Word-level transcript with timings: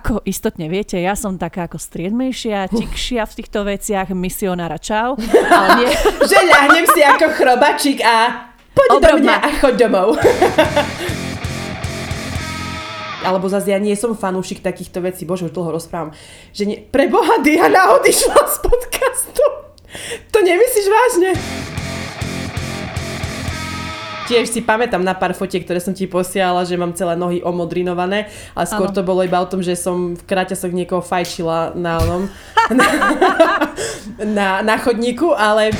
ako 0.00 0.24
istotne 0.24 0.72
viete, 0.72 0.96
ja 0.96 1.12
som 1.12 1.36
taká 1.36 1.68
ako 1.68 1.76
striedmejšia, 1.76 2.72
tikšia 2.72 3.28
v 3.28 3.36
týchto 3.36 3.68
veciach, 3.68 4.08
misionára 4.16 4.80
čau. 4.80 5.20
Ale 5.52 5.84
nie. 5.84 5.92
že 6.24 6.40
ľahnem 6.40 6.88
si 6.88 7.04
ako 7.04 7.36
chrobačik 7.36 8.00
a 8.00 8.48
poď 8.72 8.88
do 8.88 8.96
Obrob 8.96 9.20
mňa 9.20 9.36
ma. 9.36 9.44
a 9.44 9.48
choď 9.60 9.74
domov. 9.76 10.16
Alebo 13.20 13.52
zase 13.52 13.76
ja 13.76 13.78
nie 13.78 13.92
som 13.92 14.16
fanúšik 14.16 14.64
takýchto 14.64 15.04
vecí, 15.04 15.28
bože, 15.28 15.44
už 15.44 15.52
dlho 15.52 15.76
rozprávam, 15.76 16.16
že 16.56 16.64
nie, 16.64 16.80
pre 16.80 17.12
Boha 17.12 17.36
Diana 17.44 17.92
odišla 18.00 18.40
z 18.48 18.56
podcastu. 18.64 19.44
To 20.32 20.38
nemyslíš 20.40 20.88
vážne? 20.88 21.36
Tiež 24.30 24.46
si 24.46 24.62
pamätám 24.62 25.02
na 25.02 25.10
pár 25.10 25.34
fotiek, 25.34 25.66
ktoré 25.66 25.82
som 25.82 25.90
ti 25.90 26.06
posielala, 26.06 26.62
že 26.62 26.78
mám 26.78 26.94
celé 26.94 27.18
nohy 27.18 27.42
omodrinované, 27.42 28.30
ale 28.54 28.66
skôr 28.70 28.86
Áno. 28.86 28.94
to 28.94 29.02
bolo 29.02 29.26
iba 29.26 29.42
o 29.42 29.50
tom, 29.50 29.58
že 29.58 29.74
som 29.74 30.14
v 30.14 30.22
kráťasoch 30.22 30.70
niekoho 30.70 31.02
fajčila 31.02 31.74
na 31.74 31.98
onom, 31.98 32.22
na, 32.70 32.86
na, 34.38 34.48
na 34.62 34.74
chodníku, 34.78 35.34
ale 35.34 35.74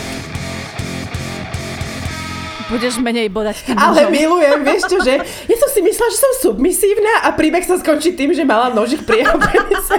Budeš 2.70 3.02
menej 3.02 3.30
bodať 3.30 3.66
tým 3.66 3.74
Ale 3.74 4.06
mužom. 4.06 4.14
milujem, 4.14 4.58
vieš 4.62 4.82
čo, 4.86 4.98
že 5.02 5.18
ja 5.22 5.56
som 5.58 5.70
si 5.74 5.82
myslela, 5.82 6.10
že 6.10 6.18
som 6.22 6.32
submisívna 6.50 7.26
a 7.26 7.34
príbeh 7.34 7.66
sa 7.66 7.74
skončí 7.78 8.14
tým, 8.14 8.30
že 8.30 8.46
mala 8.46 8.70
nožik 8.70 9.02
pri 9.02 9.26
penise. 9.26 9.98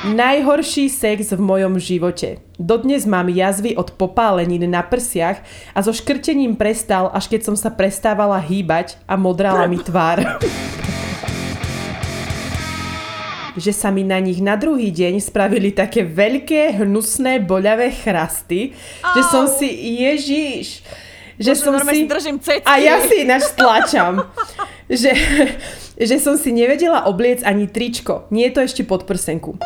Najhorší 0.00 0.88
sex 0.88 1.36
v 1.36 1.44
mojom 1.44 1.76
živote. 1.76 2.40
Dodnes 2.56 3.04
mám 3.04 3.28
jazvy 3.28 3.76
od 3.76 3.92
popálenín 4.00 4.64
na 4.64 4.80
prsiach 4.80 5.44
a 5.76 5.78
so 5.84 5.92
škrtením 5.92 6.56
prestal, 6.56 7.12
až 7.12 7.28
keď 7.28 7.44
som 7.44 7.52
sa 7.52 7.68
prestávala 7.68 8.40
hýbať 8.40 8.96
a 9.04 9.20
modrala 9.20 9.68
mi 9.68 9.76
tvár. 9.76 10.24
že 13.60 13.76
sa 13.76 13.92
mi 13.92 14.00
na 14.00 14.16
nich 14.24 14.40
na 14.40 14.56
druhý 14.56 14.88
deň 14.88 15.20
spravili 15.20 15.68
také 15.68 16.08
veľké, 16.08 16.80
hnusné, 16.80 17.44
boľavé 17.44 17.92
chrasty, 17.92 18.72
že 19.04 19.22
som 19.28 19.52
si, 19.52 19.68
ježiš, 20.00 20.80
že 21.36 21.52
Bože, 21.52 21.60
som 21.60 21.76
si... 21.76 21.92
si 21.92 22.08
držím 22.08 22.40
cecky. 22.40 22.64
A 22.64 22.80
ja 22.80 23.04
si 23.04 23.28
ináč 23.28 23.52
stlačam. 23.52 24.24
že, 24.88 25.12
že 26.00 26.16
som 26.16 26.40
si 26.40 26.56
nevedela 26.56 27.04
obliec 27.04 27.44
ani 27.44 27.68
tričko. 27.68 28.32
Nie 28.32 28.48
je 28.48 28.56
to 28.56 28.60
ešte 28.64 28.82
pod 28.88 29.04
prsenku. 29.04 29.60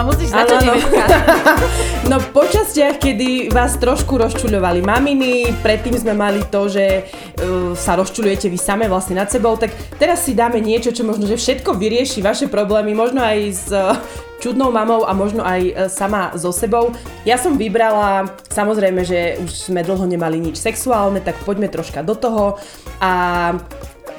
Téma, 0.00 0.08
musíš 0.08 0.30
Áno, 0.32 0.48
začať. 0.48 0.64
Ivetka. 0.64 1.04
No 2.10 2.18
po 2.18 2.42
častiach, 2.42 2.98
kedy 2.98 3.54
vás 3.54 3.78
trošku 3.78 4.18
rozčuľovali 4.18 4.82
maminy, 4.82 5.62
predtým 5.62 5.94
sme 5.94 6.10
mali 6.10 6.42
to, 6.50 6.66
že 6.66 7.06
uh, 7.06 7.70
sa 7.78 7.94
rozčuľujete 7.94 8.50
vy 8.50 8.58
same 8.58 8.90
vlastne 8.90 9.14
nad 9.14 9.30
sebou, 9.30 9.54
tak 9.54 9.70
teraz 9.94 10.26
si 10.26 10.34
dáme 10.34 10.58
niečo, 10.58 10.90
čo 10.90 11.06
možno, 11.06 11.30
že 11.30 11.38
všetko 11.38 11.70
vyrieši 11.78 12.18
vaše 12.18 12.50
problémy, 12.50 12.98
možno 12.98 13.22
aj 13.22 13.38
s 13.54 13.70
uh, 13.70 13.94
čudnou 14.42 14.74
mamou 14.74 15.06
a 15.06 15.14
možno 15.14 15.46
aj 15.46 15.60
uh, 15.62 15.72
sama 15.86 16.34
so 16.34 16.50
sebou. 16.50 16.90
Ja 17.22 17.38
som 17.38 17.54
vybrala, 17.54 18.26
samozrejme, 18.50 19.06
že 19.06 19.38
už 19.38 19.70
sme 19.70 19.86
dlho 19.86 20.02
nemali 20.02 20.42
nič 20.42 20.58
sexuálne, 20.58 21.22
tak 21.22 21.38
poďme 21.46 21.70
troška 21.70 22.02
do 22.02 22.18
toho 22.18 22.58
a 22.98 23.54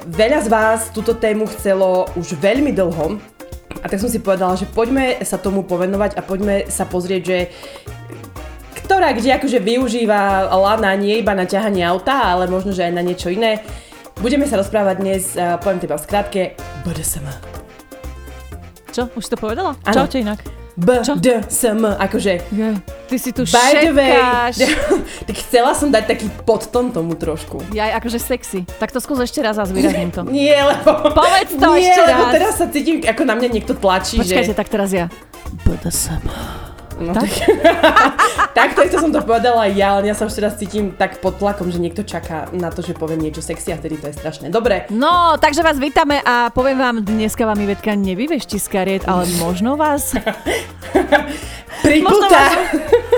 veľa 0.08 0.38
z 0.42 0.48
vás 0.48 0.80
túto 0.90 1.14
tému 1.14 1.46
chcelo 1.46 2.08
už 2.16 2.40
veľmi 2.40 2.72
dlho, 2.72 3.20
a 3.82 3.86
tak 3.90 3.98
som 3.98 4.06
si 4.06 4.22
povedala, 4.22 4.54
že 4.54 4.70
poďme 4.70 5.18
sa 5.26 5.42
tomu 5.42 5.66
povenovať 5.66 6.14
a 6.14 6.22
poďme 6.22 6.70
sa 6.70 6.86
pozrieť, 6.86 7.22
že 7.26 7.38
ktorá 8.86 9.10
kde 9.10 9.34
akože 9.34 9.58
využíva 9.58 10.46
lana 10.54 10.94
nie 10.94 11.18
iba 11.18 11.34
na 11.34 11.42
ťahanie 11.42 11.82
auta, 11.82 12.30
ale 12.30 12.46
možno, 12.46 12.70
že 12.70 12.86
aj 12.86 12.94
na 12.94 13.02
niečo 13.02 13.32
iné. 13.32 13.58
Budeme 14.22 14.46
sa 14.46 14.60
rozprávať 14.60 14.96
dnes, 15.02 15.34
poviem 15.64 15.82
teba 15.82 15.98
v 15.98 16.04
skratke, 16.06 16.42
BDSM. 16.86 17.26
Čo, 18.92 19.08
už 19.16 19.24
si 19.24 19.30
to 19.32 19.40
povedala? 19.40 19.74
Áno. 19.88 20.04
Čaute 20.04 20.20
inak. 20.22 20.44
BDSM, 20.76 21.84
akože 21.84 22.32
Je, 22.52 22.68
ty 23.12 23.18
si 23.20 23.30
tu 23.36 23.44
by 23.44 23.72
the 23.84 23.92
way. 23.92 24.16
šepkáš. 24.16 24.56
tak 25.28 25.36
chcela 25.36 25.76
som 25.76 25.92
dať 25.92 26.04
taký 26.08 26.26
podton 26.48 26.88
tomu 26.88 27.12
trošku. 27.12 27.60
Ja 27.76 27.92
akože 28.00 28.16
sexy. 28.16 28.64
Tak 28.80 28.88
to 28.88 29.04
skús 29.04 29.20
ešte 29.20 29.44
raz 29.44 29.60
a 29.60 29.68
zvýrazním 29.68 30.08
to. 30.08 30.24
Nie, 30.32 30.64
lebo... 30.64 31.12
Povedz 31.12 31.52
to 31.52 31.68
nie, 31.76 31.92
ešte 31.92 32.00
lebo 32.08 32.24
raz. 32.24 32.32
teraz 32.32 32.52
sa 32.56 32.66
cítim, 32.72 33.04
ako 33.04 33.22
na 33.28 33.36
mňa 33.36 33.48
niekto 33.52 33.76
tlačí, 33.76 34.16
Počkajte, 34.16 34.56
že... 34.56 34.56
tak 34.56 34.72
teraz 34.72 34.96
ja. 34.96 35.12
BDSM. 35.68 36.24
No, 37.00 37.12
Tak? 37.14 37.30
tak? 38.56 38.68
Takto 38.76 38.96
som 39.00 39.12
to 39.12 39.20
povedala 39.24 39.68
ja, 39.70 40.00
len 40.00 40.10
ja 40.10 40.14
sa 40.16 40.28
už 40.28 40.34
teraz 40.36 40.58
cítim 40.58 40.92
tak 40.92 41.22
pod 41.22 41.38
tlakom, 41.38 41.70
že 41.72 41.80
niekto 41.80 42.02
čaká 42.04 42.48
na 42.52 42.68
to, 42.68 42.82
že 42.84 42.96
poviem 42.96 43.20
niečo 43.20 43.40
sexy 43.40 43.72
a 43.72 43.80
vtedy 43.80 43.96
to 44.00 44.08
je 44.10 44.14
strašné. 44.16 44.52
Dobre, 44.52 44.86
No, 44.92 45.40
takže 45.40 45.62
vás 45.64 45.80
vítame 45.80 46.20
a 46.20 46.50
poviem 46.52 46.78
vám, 46.78 46.96
dneska 47.04 47.46
vám 47.46 47.58
Ivetka 47.60 47.94
nevyvešti 47.96 48.60
z 48.60 48.66
kariet, 48.68 49.02
ale 49.08 49.26
možno 49.44 49.76
vás... 49.76 50.12
priputá 51.82 52.44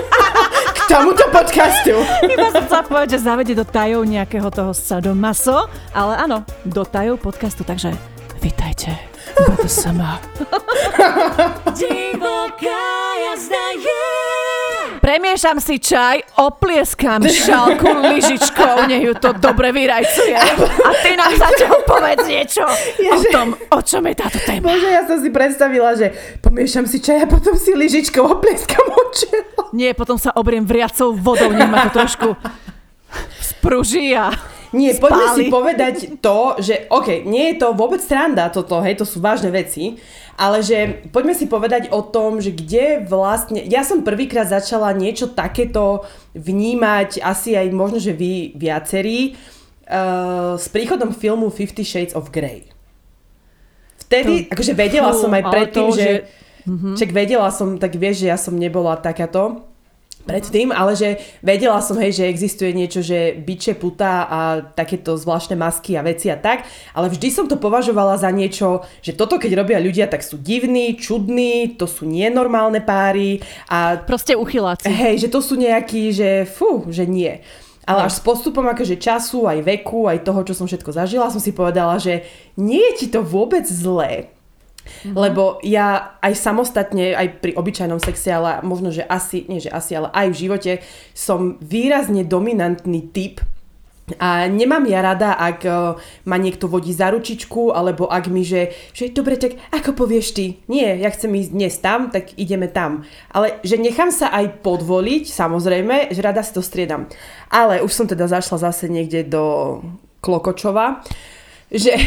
k 0.75 0.79
tomuto 0.89 1.25
podcastu. 1.29 1.99
Iba 2.25 2.49
som 2.51 2.63
chcela 2.65 2.83
povedať, 2.87 3.09
že 3.17 3.25
zavede 3.25 3.53
do 3.53 3.65
tajov 3.67 4.07
nejakého 4.07 4.49
toho 4.49 4.71
sadomaso, 4.73 5.67
ale 5.93 6.17
áno, 6.17 6.47
do 6.63 6.83
tajov 6.87 7.21
podcastu, 7.21 7.61
takže 7.67 7.93
vítajte. 9.35 9.61
BDSM. 9.61 10.01
Divoká 11.75 12.85
jazda 13.25 13.65
je. 13.75 14.05
Premiešam 15.01 15.61
si 15.61 15.77
čaj, 15.77 16.33
oplieskam 16.41 17.21
šálku 17.21 17.85
lyžičkou, 17.85 18.89
nech 18.89 19.03
ju 19.05 19.13
to 19.13 19.37
dobre 19.37 19.69
vyrajcuje. 19.69 20.33
A 20.81 20.89
ty 21.05 21.13
nám 21.13 21.29
zatiaľ 21.37 21.77
povedz 21.85 22.25
niečo 22.25 22.65
o 22.65 22.73
Ježe. 22.97 23.29
tom, 23.29 23.53
o 23.53 23.79
čom 23.85 24.01
je 24.09 24.15
táto 24.17 24.41
téma. 24.41 24.65
Bože, 24.65 24.89
ja 24.89 25.05
som 25.05 25.21
si 25.21 25.29
predstavila, 25.29 25.93
že 25.93 26.09
pomiešam 26.41 26.89
si 26.89 26.97
čaj 27.05 27.21
a 27.21 27.27
potom 27.29 27.53
si 27.53 27.77
lyžičkou 27.77 28.25
oplieskam 28.25 28.81
očelo. 28.89 29.69
Nie, 29.77 29.93
potom 29.93 30.17
sa 30.17 30.33
obriem 30.33 30.65
vriacou 30.65 31.13
vodou, 31.13 31.53
nech 31.53 31.69
ma 31.69 31.85
to 31.85 32.01
trošku 32.01 32.33
spruží 33.37 34.17
a 34.17 34.33
Nie, 34.75 34.91
poďme 34.93 35.25
spáli. 35.25 35.37
si 35.37 35.43
povedať 35.47 35.95
to, 36.25 36.37
že 36.59 36.85
OK, 36.89 37.23
nie 37.23 37.49
je 37.49 37.55
to 37.57 37.71
vôbec 37.71 37.97
sranda 37.97 38.49
toto, 38.49 38.77
hej, 38.79 38.95
to 38.95 39.03
sú 39.03 39.17
vážne 39.17 39.47
veci, 39.49 39.95
ale 40.35 40.59
že 40.59 40.75
poďme 41.09 41.31
si 41.31 41.47
povedať 41.47 41.87
o 41.89 42.03
tom, 42.03 42.37
že 42.37 42.51
kde 42.51 42.99
vlastne, 43.01 43.63
ja 43.63 43.81
som 43.81 44.03
prvýkrát 44.03 44.45
začala 44.45 44.91
niečo 44.91 45.31
takéto 45.31 46.03
vnímať, 46.33 47.23
asi 47.23 47.55
aj 47.55 47.71
možno, 47.71 47.97
že 47.97 48.11
vy 48.11 48.51
viacerí, 48.53 49.39
uh, 49.85 50.53
s 50.55 50.67
príchodom 50.67 51.09
filmu 51.09 51.47
Fifty 51.47 51.81
Shades 51.81 52.11
of 52.11 52.29
Grey. 52.29 52.67
Vtedy, 53.97 54.45
To- 54.45 54.53
akože 54.53 54.73
vedela 54.73 55.09
Fú, 55.09 55.19
som 55.19 55.31
aj 55.31 55.43
predtým, 55.45 55.87
to, 55.87 55.95
že... 55.95 56.03
že- 56.03 56.43
Mhm. 56.65 56.97
Čak 56.97 57.13
vedela 57.13 57.53
som, 57.53 57.77
tak 57.77 57.93
vieš, 57.93 58.25
že 58.25 58.33
ja 58.33 58.41
som 58.41 58.57
nebola 58.57 58.97
takáto 58.97 59.61
predtým, 60.25 60.73
ale 60.73 60.97
že 60.97 61.21
vedela 61.45 61.79
som, 61.79 61.95
hej, 62.01 62.17
že 62.17 62.29
existuje 62.29 62.73
niečo, 62.73 63.05
že 63.05 63.37
biče, 63.37 63.77
puta 63.77 64.25
a 64.25 64.39
takéto 64.73 65.13
zvláštne 65.15 65.53
masky 65.55 65.95
a 65.95 66.03
veci 66.03 66.33
a 66.33 66.37
tak, 66.37 66.65
ale 66.97 67.07
vždy 67.13 67.27
som 67.29 67.45
to 67.45 67.61
považovala 67.61 68.17
za 68.17 68.33
niečo, 68.33 68.83
že 69.05 69.13
toto 69.13 69.37
keď 69.37 69.51
robia 69.61 69.79
ľudia, 69.79 70.09
tak 70.09 70.25
sú 70.25 70.41
divní, 70.41 70.97
čudní, 70.97 71.77
to 71.77 71.85
sú 71.85 72.09
nenormálne 72.09 72.81
páry 72.81 73.39
a 73.69 74.01
proste 74.01 74.33
uchyláci. 74.33 74.89
hej, 74.89 75.15
že 75.21 75.31
to 75.31 75.39
sú 75.39 75.55
nejakí, 75.55 76.09
že 76.11 76.49
fú, 76.49 76.89
že 76.89 77.05
nie. 77.05 77.39
Ale 77.85 78.09
až 78.09 78.17
s 78.17 78.21
postupom 78.25 78.65
akože 78.65 78.97
času, 78.97 79.45
aj 79.45 79.61
veku, 79.61 80.09
aj 80.09 80.25
toho, 80.25 80.41
čo 80.41 80.57
som 80.57 80.65
všetko 80.65 80.89
zažila, 80.89 81.29
som 81.29 81.37
si 81.37 81.53
povedala, 81.53 82.01
že 82.01 82.25
nie 82.57 82.81
je 82.81 83.05
ti 83.05 83.07
to 83.13 83.21
vôbec 83.21 83.61
zlé. 83.69 84.34
Mm-hmm. 84.85 85.17
Lebo 85.17 85.57
ja 85.65 86.15
aj 86.21 86.33
samostatne, 86.37 87.17
aj 87.17 87.41
pri 87.41 87.51
obyčajnom 87.57 87.97
sexe, 87.97 88.29
ale 88.29 88.61
možno, 88.61 88.93
že 88.93 89.01
asi, 89.03 89.49
nie 89.49 89.59
že 89.59 89.73
asi, 89.73 89.97
ale 89.97 90.13
aj 90.13 90.27
v 90.31 90.39
živote, 90.47 90.71
som 91.17 91.57
výrazne 91.59 92.21
dominantný 92.23 93.09
typ 93.09 93.41
a 94.21 94.45
nemám 94.45 94.85
ja 94.85 95.01
rada, 95.01 95.33
ak 95.33 95.59
uh, 95.65 95.97
ma 96.29 96.37
niekto 96.37 96.69
vodí 96.69 96.93
za 96.93 97.09
ručičku, 97.09 97.73
alebo 97.73 98.05
ak 98.05 98.29
mi, 98.29 98.45
že, 98.45 98.69
že 98.93 99.09
dobre, 99.09 99.33
tak 99.33 99.57
ako 99.73 100.05
povieš 100.05 100.27
ty? 100.37 100.61
Nie, 100.69 100.93
ja 101.01 101.09
chcem 101.09 101.33
ísť 101.33 101.49
dnes 101.49 101.73
tam, 101.81 102.13
tak 102.13 102.37
ideme 102.37 102.69
tam. 102.69 103.01
Ale 103.33 103.57
že 103.65 103.81
nechám 103.81 104.13
sa 104.13 104.29
aj 104.29 104.61
podvoliť, 104.61 105.25
samozrejme, 105.25 106.13
že 106.13 106.21
rada 106.21 106.45
si 106.45 106.53
to 106.53 106.61
striedam. 106.61 107.09
Ale 107.49 107.81
už 107.81 107.89
som 107.89 108.05
teda 108.05 108.29
zašla 108.29 108.69
zase 108.69 108.93
niekde 108.93 109.25
do 109.25 109.81
Klokočova, 110.21 111.01
že 111.73 111.97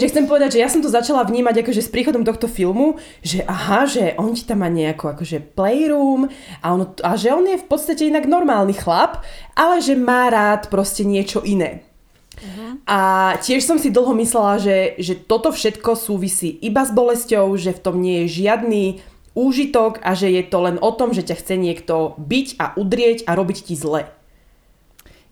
že 0.00 0.10
chcem 0.10 0.24
povedať, 0.24 0.58
že 0.58 0.62
ja 0.62 0.68
som 0.70 0.80
to 0.80 0.90
začala 0.90 1.26
vnímať 1.26 1.62
akože 1.66 1.82
s 1.84 1.92
príchodom 1.92 2.22
tohto 2.22 2.46
filmu, 2.46 2.96
že 3.20 3.42
aha, 3.44 3.84
že 3.84 4.14
on 4.16 4.32
ti 4.32 4.46
tam 4.46 4.62
má 4.62 4.70
nejakú 4.70 5.10
akože 5.10 5.54
playroom 5.58 6.30
a, 6.62 6.66
ono, 6.72 6.94
a 7.02 7.14
že 7.18 7.34
on 7.34 7.44
je 7.46 7.58
v 7.58 7.66
podstate 7.66 8.08
inak 8.08 8.26
normálny 8.26 8.74
chlap, 8.74 9.26
ale 9.58 9.82
že 9.82 9.98
má 9.98 10.30
rád 10.30 10.70
proste 10.70 11.02
niečo 11.02 11.42
iné. 11.42 11.82
A 12.86 13.34
tiež 13.42 13.66
som 13.66 13.76
si 13.82 13.90
dlho 13.90 14.14
myslela, 14.14 14.62
že, 14.62 14.94
že 15.02 15.18
toto 15.18 15.50
všetko 15.50 15.98
súvisí 15.98 16.54
iba 16.62 16.86
s 16.86 16.94
bolesťou, 16.94 17.50
že 17.58 17.74
v 17.74 17.82
tom 17.82 17.98
nie 17.98 18.24
je 18.24 18.46
žiadny 18.46 18.84
úžitok 19.34 20.02
a 20.02 20.14
že 20.18 20.30
je 20.34 20.42
to 20.46 20.58
len 20.66 20.76
o 20.82 20.90
tom, 20.94 21.14
že 21.14 21.26
ťa 21.26 21.36
chce 21.38 21.54
niekto 21.58 22.18
byť 22.18 22.46
a 22.58 22.66
udrieť 22.74 23.26
a 23.26 23.34
robiť 23.38 23.58
ti 23.70 23.74
zle. 23.78 24.17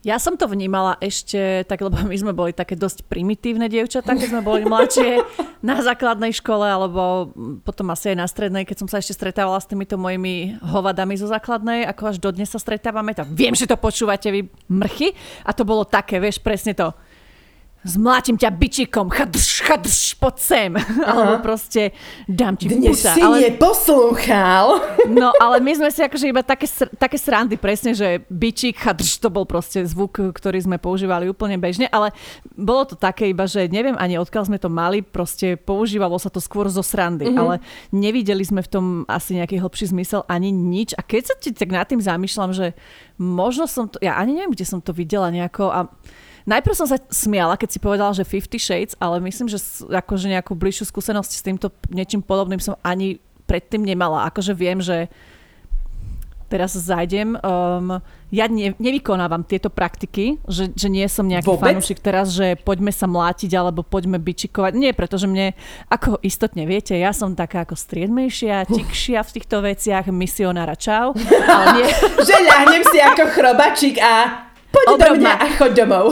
Ja 0.07 0.23
som 0.23 0.39
to 0.39 0.47
vnímala 0.47 0.95
ešte 1.03 1.67
tak, 1.67 1.83
lebo 1.83 1.99
my 1.99 2.15
sme 2.15 2.31
boli 2.31 2.55
také 2.55 2.79
dosť 2.79 3.11
primitívne 3.11 3.67
dievčatá, 3.67 4.15
keď 4.15 4.39
sme 4.39 4.47
boli 4.47 4.63
mladšie 4.63 5.19
na 5.67 5.83
základnej 5.83 6.31
škole, 6.31 6.63
alebo 6.63 7.35
potom 7.67 7.91
asi 7.91 8.15
aj 8.15 8.17
na 8.23 8.31
strednej, 8.31 8.63
keď 8.63 8.87
som 8.87 8.89
sa 8.89 9.03
ešte 9.03 9.19
stretávala 9.19 9.59
s 9.59 9.67
týmito 9.67 9.99
mojimi 9.99 10.63
hovadami 10.63 11.19
zo 11.19 11.27
základnej, 11.27 11.83
ako 11.91 12.15
až 12.15 12.17
dodnes 12.23 12.47
sa 12.47 12.63
stretávame, 12.63 13.19
tak 13.19 13.35
viem, 13.35 13.51
že 13.51 13.67
to 13.67 13.75
počúvate 13.75 14.31
vy 14.31 14.47
mrchy. 14.71 15.11
A 15.43 15.51
to 15.51 15.67
bolo 15.67 15.83
také, 15.83 16.23
vieš, 16.23 16.39
presne 16.39 16.79
to 16.79 16.95
zmlátim 17.87 18.35
ťa 18.35 18.51
bičikom, 18.51 19.07
chadrš, 19.07 19.63
chadrš, 19.63 20.19
poď 20.19 20.37
sem. 20.43 20.71
Alebo 21.09 21.39
proste 21.41 21.95
dám 22.27 22.59
ti 22.59 22.67
Dnes 22.67 22.99
pusa. 22.99 23.15
si 23.15 23.23
ale... 23.23 23.51
neposlúchal. 23.51 24.67
No, 25.07 25.31
ale 25.39 25.63
my 25.63 25.71
sme 25.71 25.89
si 25.95 26.03
akože 26.03 26.27
iba 26.35 26.43
také, 26.43 26.67
také 26.99 27.15
srandy, 27.15 27.55
presne, 27.55 27.95
že 27.95 28.27
bičík, 28.27 28.75
chadrš, 28.75 29.23
to 29.23 29.31
bol 29.31 29.47
proste 29.47 29.87
zvuk, 29.87 30.19
ktorý 30.35 30.59
sme 30.59 30.83
používali 30.83 31.31
úplne 31.31 31.55
bežne, 31.63 31.87
ale 31.95 32.11
bolo 32.59 32.83
to 32.83 32.99
také 32.99 33.31
iba, 33.31 33.47
že 33.47 33.71
neviem 33.71 33.95
ani 33.95 34.19
odkiaľ 34.19 34.51
sme 34.51 34.59
to 34.59 34.67
mali, 34.67 35.07
proste 35.07 35.55
používalo 35.55 36.19
sa 36.19 36.27
to 36.27 36.43
skôr 36.43 36.67
zo 36.67 36.83
srandy, 36.83 37.31
mm-hmm. 37.31 37.39
ale 37.39 37.55
nevideli 37.95 38.43
sme 38.43 38.67
v 38.67 38.69
tom 38.69 38.85
asi 39.07 39.39
nejaký 39.39 39.63
hlbší 39.63 39.95
zmysel 39.95 40.27
ani 40.27 40.51
nič. 40.51 40.99
A 40.99 41.07
keď 41.07 41.23
sa 41.31 41.35
ti 41.39 41.55
tak 41.55 41.71
nad 41.71 41.87
tým 41.87 42.03
zamýšľam, 42.03 42.51
že 42.51 42.75
možno 43.17 43.71
som 43.71 43.87
to, 43.87 44.03
ja 44.03 44.19
ani 44.19 44.35
neviem, 44.43 44.59
kde 44.59 44.67
som 44.67 44.83
to 44.83 44.91
videla 44.91 45.31
nejako 45.31 45.71
a 45.71 45.87
Najprv 46.47 46.79
som 46.79 46.87
sa 46.87 47.03
smiala, 47.11 47.59
keď 47.59 47.69
si 47.75 47.79
povedala, 47.83 48.15
že 48.15 48.23
50 48.23 48.55
Shades, 48.63 48.95
ale 49.03 49.19
myslím, 49.27 49.51
že 49.51 49.59
akože 49.83 50.31
nejakú 50.31 50.55
bližšiu 50.55 50.87
skúsenosť 50.87 51.33
s 51.35 51.43
týmto 51.43 51.75
niečím 51.91 52.23
podobným 52.23 52.63
som 52.63 52.79
ani 52.87 53.19
predtým 53.51 53.83
nemala. 53.83 54.31
Akože 54.31 54.55
viem, 54.55 54.79
že 54.79 55.11
teraz 56.47 56.79
zajdem. 56.79 57.35
Um, 57.43 57.99
ja 58.31 58.47
ne, 58.47 58.75
nevykonávam 58.79 59.43
tieto 59.43 59.71
praktiky, 59.71 60.39
že, 60.47 60.71
že 60.75 60.87
nie 60.87 61.03
som 61.11 61.27
nejaký 61.27 61.51
Vôbec? 61.51 61.79
fanúšik 61.79 61.99
teraz, 61.99 62.31
že 62.35 62.55
poďme 62.59 62.95
sa 62.95 63.11
mlátiť 63.11 63.51
alebo 63.55 63.83
poďme 63.83 64.23
bičikovať. 64.23 64.73
Nie, 64.79 64.95
pretože 64.95 65.27
mne, 65.27 65.59
ako 65.91 66.23
istotne 66.23 66.67
viete, 66.67 66.95
ja 66.95 67.11
som 67.11 67.35
taká 67.35 67.67
ako 67.67 67.75
striedmejšia, 67.75 68.71
tikšia 68.71 69.27
v 69.27 69.35
týchto 69.35 69.63
veciach, 69.63 70.07
misionára 70.15 70.79
čau. 70.79 71.11
Ale 71.51 71.83
nie, 71.83 71.89
že 72.23 72.35
ľahnem 72.39 72.83
si 72.87 72.99
ako 73.03 73.25
chrobačik 73.35 73.99
a 73.99 74.46
poď 74.77 74.87
do 74.87 74.93
Obrob 75.01 75.17
mňa 75.17 75.33
ma. 75.33 75.41
a 75.41 75.47
choď 75.57 75.73
domov. 75.73 76.07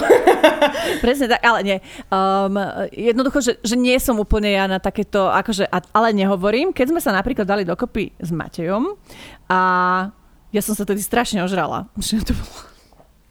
Presne 1.04 1.26
tak, 1.28 1.42
ale 1.44 1.60
nie. 1.60 1.78
Um, 2.08 2.56
jednoducho, 2.88 3.38
že, 3.44 3.52
že 3.60 3.76
nie 3.76 3.96
som 4.00 4.16
úplne 4.16 4.56
ja 4.56 4.64
na 4.64 4.80
takéto, 4.80 5.28
akože, 5.28 5.68
ale 5.68 6.16
nehovorím, 6.16 6.72
keď 6.72 6.96
sme 6.96 7.00
sa 7.04 7.12
napríklad 7.12 7.44
dali 7.44 7.68
dokopy 7.68 8.16
s 8.16 8.32
Matejom 8.32 8.96
a 9.52 9.60
ja 10.54 10.62
som 10.64 10.72
sa 10.72 10.88
tedy 10.88 11.04
strašne 11.04 11.44
ožrala. 11.44 11.90
Že 12.00 12.30
to 12.30 12.32
bolo, 12.32 12.58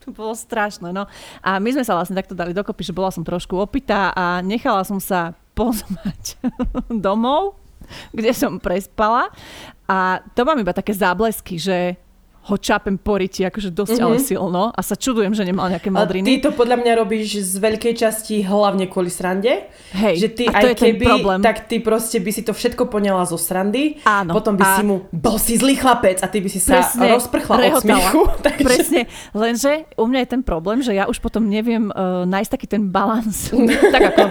to 0.03 0.07
bolo 0.12 0.33
strašné, 0.35 0.91
no. 0.91 1.09
A 1.41 1.57
my 1.57 1.69
sme 1.74 1.88
sa 1.88 1.97
vlastne 1.97 2.19
takto 2.19 2.36
dali 2.36 2.51
dokopy, 2.51 2.83
že 2.83 2.94
bola 2.94 3.09
som 3.09 3.24
trošku 3.24 3.56
opitá 3.56 4.12
a 4.12 4.44
nechala 4.44 4.83
som 4.83 5.00
sa 5.00 5.31
pozvať 5.56 6.36
domov, 7.06 7.56
kde 8.12 8.36
som 8.36 8.59
prespala 8.59 9.31
a 9.88 10.24
to 10.36 10.47
mám 10.47 10.59
iba 10.59 10.71
také 10.71 10.95
záblesky, 10.95 11.59
že 11.59 12.00
ho 12.43 12.55
čapem 12.59 12.99
po 12.99 13.15
riti, 13.15 13.47
akože 13.47 13.71
dosť 13.71 13.95
mm-hmm. 13.95 14.05
ale 14.05 14.15
silno 14.19 14.63
a 14.69 14.81
sa 14.83 14.99
čudujem, 14.99 15.31
že 15.31 15.47
nemal 15.47 15.71
nejaké 15.71 15.87
A 15.87 15.95
modriny. 15.95 16.27
ty 16.27 16.33
to 16.43 16.51
podľa 16.51 16.83
mňa 16.83 16.91
robíš 16.99 17.39
z 17.39 17.55
veľkej 17.55 17.93
časti 17.95 18.43
hlavne 18.43 18.91
kvôli 18.91 19.07
srande. 19.07 19.71
Hej, 19.95 20.15
že 20.19 20.27
ty 20.27 20.43
a 20.51 20.59
to 20.59 20.67
aj 20.67 20.73
je 20.73 20.75
ten 20.75 20.85
keby, 20.99 21.05
problém. 21.07 21.39
tak 21.39 21.71
ty 21.71 21.79
proste 21.79 22.19
by 22.19 22.31
si 22.35 22.43
to 22.43 22.51
všetko 22.51 22.91
poňala 22.91 23.23
zo 23.23 23.39
srandy. 23.39 24.03
Áno, 24.03 24.35
Potom 24.35 24.59
by 24.59 24.63
a- 24.67 24.75
si 24.75 24.83
mu, 24.83 25.07
bol 25.15 25.39
si 25.39 25.55
zlý 25.55 25.79
chlapec 25.79 26.19
a 26.19 26.27
ty 26.27 26.43
by 26.43 26.49
si 26.51 26.59
sa 26.59 26.83
Presne, 26.83 27.15
rozprchla 27.15 27.53
od 27.55 27.61
rehotala. 27.63 27.79
smiechu. 27.79 28.21
Takže... 28.51 28.67
Presne, 28.67 29.01
lenže 29.31 29.71
u 29.95 30.03
mňa 30.03 30.19
je 30.19 30.29
ten 30.35 30.41
problém, 30.43 30.83
že 30.83 30.91
ja 30.91 31.07
už 31.07 31.23
potom 31.23 31.47
neviem 31.47 31.87
uh, 31.95 32.27
nájsť 32.27 32.49
taký 32.51 32.67
ten 32.67 32.91
balans. 32.91 33.55
tak 33.95 34.03
ako, 34.11 34.23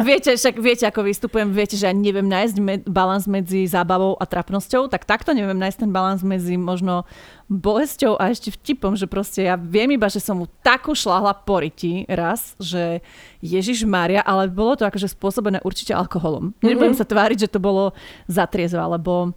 viete, 0.00 0.32
však 0.32 0.54
viete, 0.56 0.84
ako 0.88 1.04
vystupujem, 1.04 1.52
viete, 1.52 1.76
že 1.76 1.88
ja 1.88 1.94
neviem 1.94 2.24
nájsť 2.24 2.56
me- 2.56 2.84
balans 2.88 3.28
medzi 3.28 3.68
zábavou 3.68 4.16
a 4.16 4.24
trapnosťou, 4.24 4.88
tak 4.88 5.04
takto 5.04 5.36
neviem 5.36 5.58
nájsť 5.58 5.84
ten 5.84 5.90
balans 5.92 6.24
medzi 6.24 6.56
možno 6.56 7.04
bolesťou 7.48 8.20
a 8.20 8.28
ešte 8.28 8.52
vtipom, 8.52 8.92
že 8.92 9.08
proste 9.08 9.48
ja 9.48 9.56
viem 9.56 9.96
iba, 9.96 10.06
že 10.12 10.20
som 10.20 10.36
mu 10.36 10.46
takú 10.60 10.92
šláhla 10.92 11.32
po 11.32 11.64
riti 11.64 12.04
raz, 12.04 12.52
že 12.60 13.00
Ježiš 13.40 13.88
Maria, 13.88 14.20
ale 14.20 14.52
bolo 14.52 14.76
to 14.76 14.84
akože 14.84 15.08
spôsobené 15.08 15.64
určite 15.64 15.96
alkoholom. 15.96 16.52
Mm-hmm. 16.52 16.66
Nebudem 16.68 16.94
sa 16.94 17.08
tváriť, 17.08 17.48
že 17.48 17.52
to 17.52 17.58
bolo 17.58 17.96
zatriezva, 18.28 18.84
lebo 18.84 19.32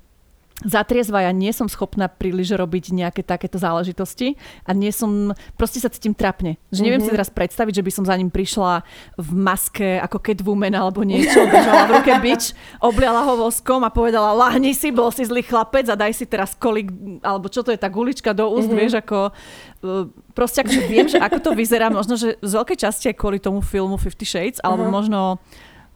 zatriezva 0.62 1.26
ja 1.26 1.32
nie 1.34 1.50
som 1.50 1.66
schopná 1.66 2.06
príliš 2.06 2.54
robiť 2.54 2.94
nejaké 2.94 3.22
takéto 3.26 3.58
záležitosti 3.58 4.38
a 4.64 4.78
nie 4.78 4.94
som, 4.94 5.34
proste 5.58 5.82
sa 5.82 5.90
cítim 5.90 6.14
trapne. 6.14 6.62
Že 6.70 6.86
neviem 6.86 7.02
mm-hmm. 7.02 7.12
si 7.12 7.16
teraz 7.18 7.30
predstaviť, 7.34 7.82
že 7.82 7.86
by 7.86 7.92
som 7.92 8.04
za 8.06 8.16
ním 8.16 8.30
prišla 8.30 8.86
v 9.18 9.30
maske 9.34 9.98
ako 9.98 10.22
Catwoman 10.22 10.78
alebo 10.78 11.02
niečo, 11.02 11.42
držala 11.50 11.90
v 11.90 11.92
ruke 11.98 12.14
bič, 12.22 12.54
obliala 12.78 13.26
ho 13.26 13.42
voskom 13.42 13.82
a 13.82 13.90
povedala, 13.90 14.38
lahni 14.38 14.78
si, 14.78 14.94
bol 14.94 15.10
si 15.10 15.26
zlý 15.26 15.42
chlapec 15.42 15.90
a 15.90 15.98
daj 15.98 16.14
si 16.14 16.30
teraz 16.30 16.54
kolik, 16.54 16.94
alebo 17.26 17.50
čo 17.50 17.66
to 17.66 17.74
je, 17.74 17.80
tá 17.82 17.90
gulička 17.90 18.38
do 18.38 18.54
úst, 18.54 18.70
mm-hmm. 18.70 18.78
vieš, 18.78 18.94
ako 19.02 19.18
uh, 19.34 20.06
proste 20.38 20.62
akože 20.62 20.82
viem, 20.86 21.10
že 21.10 21.18
ako 21.18 21.38
to 21.42 21.52
vyzerá, 21.58 21.90
možno, 21.90 22.16
že 22.16 22.38
z 22.38 22.52
veľkej 22.54 22.78
časti 22.78 23.10
aj 23.10 23.16
kvôli 23.18 23.42
tomu 23.42 23.66
filmu 23.66 23.98
Fifty 23.98 24.30
Shades, 24.30 24.62
alebo 24.62 24.86
Mhm. 24.86 24.94
možno 24.94 25.20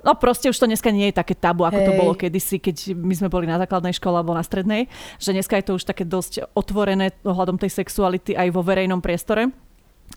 No 0.05 0.13
proste 0.13 0.53
už 0.53 0.57
to 0.61 0.69
dneska 0.69 0.93
nie 0.93 1.09
je 1.09 1.17
také 1.17 1.33
tabu, 1.33 1.65
ako 1.65 1.81
to 1.81 1.91
Hej. 1.91 1.99
bolo 1.99 2.13
kedysi, 2.13 2.61
keď 2.61 2.93
my 2.93 3.13
sme 3.17 3.27
boli 3.27 3.49
na 3.49 3.57
základnej 3.57 3.97
škole 3.97 4.21
alebo 4.21 4.37
na 4.37 4.45
strednej, 4.45 4.85
že 5.17 5.33
dneska 5.33 5.57
je 5.57 5.65
to 5.65 5.81
už 5.81 5.83
také 5.89 6.05
dosť 6.05 6.53
otvorené 6.53 7.17
ohľadom 7.25 7.57
tej 7.57 7.73
sexuality 7.73 8.37
aj 8.37 8.53
vo 8.53 8.61
verejnom 8.61 9.01
priestore. 9.01 9.49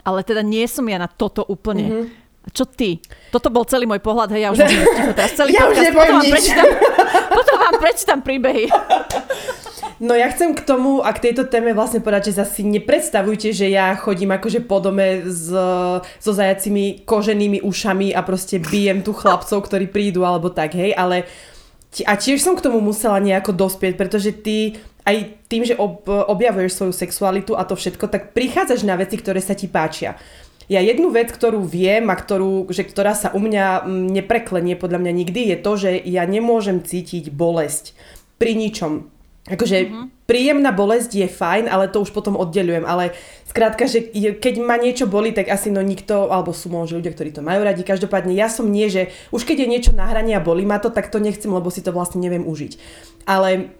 Ale 0.05 0.21
teda 0.21 0.45
nie 0.45 0.69
som 0.69 0.85
ja 0.85 1.01
na 1.01 1.09
toto 1.09 1.41
úplne. 1.49 1.89
Mhm. 1.89 2.29
A 2.45 2.49
čo 2.55 2.65
ty? 2.65 2.97
Toto 3.29 3.53
bol 3.53 3.69
celý 3.69 3.85
môj 3.85 4.01
pohľad, 4.01 4.33
hej, 4.33 4.45
ja 4.45 4.49
už 4.49 4.65
ticho 4.65 5.13
teraz 5.19 5.37
celý 5.37 5.53
Ja 5.53 5.69
už 5.69 5.77
podcast, 5.77 5.85
nepoviem 5.85 6.01
potom 6.01 6.17
vám, 6.17 6.33
prečítam, 6.33 6.67
potom 7.37 7.57
vám 7.61 7.75
prečítam 7.77 8.19
príbehy. 8.25 8.65
No 9.99 10.15
ja 10.15 10.31
chcem 10.31 10.55
k 10.55 10.63
tomu 10.63 11.03
a 11.03 11.11
k 11.11 11.31
tejto 11.31 11.51
téme 11.51 11.75
vlastne 11.75 11.99
povedať, 11.99 12.31
že 12.31 12.39
zasi 12.39 12.63
nepredstavujte, 12.63 13.51
že 13.51 13.67
ja 13.67 13.99
chodím 13.99 14.31
akože 14.31 14.63
po 14.63 14.79
dome 14.79 15.27
s, 15.27 15.51
so 16.23 16.31
zajacimi 16.31 17.03
koženými 17.03 17.67
ušami 17.67 18.15
a 18.15 18.23
proste 18.23 18.63
bijem 18.63 19.03
tu 19.03 19.11
chlapcov, 19.11 19.59
ktorí 19.59 19.91
prídu 19.91 20.23
alebo 20.23 20.55
tak, 20.55 20.79
hej, 20.79 20.95
ale 20.95 21.27
a 22.07 22.15
tiež 22.15 22.39
som 22.39 22.55
k 22.55 22.63
tomu 22.63 22.79
musela 22.79 23.19
nejako 23.19 23.51
dospieť, 23.57 23.99
pretože 23.99 24.31
ty 24.39 24.79
aj 25.03 25.41
tým, 25.51 25.65
že 25.65 25.75
ob, 25.75 26.05
objavuješ 26.07 26.79
svoju 26.79 26.95
sexualitu 26.95 27.57
a 27.57 27.65
to 27.65 27.75
všetko, 27.75 28.07
tak 28.13 28.37
prichádzaš 28.37 28.85
na 28.85 28.95
veci, 28.95 29.17
ktoré 29.17 29.41
sa 29.41 29.57
ti 29.57 29.67
páčia. 29.67 30.21
Ja 30.69 30.85
jednu 30.85 31.09
vec, 31.09 31.33
ktorú 31.33 31.65
viem 31.65 32.13
a 32.13 32.15
ktorú, 32.15 32.69
že, 32.69 32.85
ktorá 32.85 33.17
sa 33.17 33.33
u 33.33 33.41
mňa 33.41 33.89
mm, 33.89 34.05
nepreklenie 34.21 34.77
podľa 34.77 35.01
mňa 35.01 35.13
nikdy, 35.17 35.41
je 35.49 35.59
to, 35.59 35.73
že 35.81 35.91
ja 36.05 36.29
nemôžem 36.29 36.85
cítiť 36.85 37.33
bolesť 37.33 37.97
pri 38.37 38.53
ničom. 38.53 39.09
Akože 39.49 39.77
Mhm. 39.81 39.89
mm-hmm. 39.89 40.07
príjemná 40.29 40.71
bolesť 40.77 41.11
je 41.17 41.29
fajn, 41.29 41.73
ale 41.73 41.89
to 41.89 42.05
už 42.05 42.13
potom 42.13 42.37
oddelujem. 42.37 42.85
Ale 42.85 43.17
skrátka, 43.49 43.89
že 43.89 44.13
keď 44.15 44.55
ma 44.61 44.77
niečo 44.77 45.09
boli, 45.09 45.33
tak 45.33 45.49
asi 45.49 45.73
no 45.73 45.81
nikto, 45.81 46.29
alebo 46.29 46.53
sú 46.53 46.69
možno 46.69 47.01
ľudia, 47.01 47.17
ktorí 47.17 47.33
to 47.33 47.41
majú 47.41 47.65
radi. 47.65 47.81
Každopádne 47.81 48.37
ja 48.37 48.53
som 48.53 48.69
nie, 48.69 48.93
že 48.93 49.09
už 49.33 49.49
keď 49.49 49.65
je 49.65 49.73
niečo 49.73 49.93
na 49.97 50.07
hrane 50.07 50.37
a 50.37 50.45
bolí 50.45 50.69
ma 50.69 50.77
to, 50.79 50.93
tak 50.93 51.09
to 51.09 51.19
nechcem, 51.19 51.49
lebo 51.49 51.73
si 51.73 51.81
to 51.81 51.91
vlastne 51.91 52.21
neviem 52.21 52.45
užiť. 52.45 52.73
Ale 53.25 53.73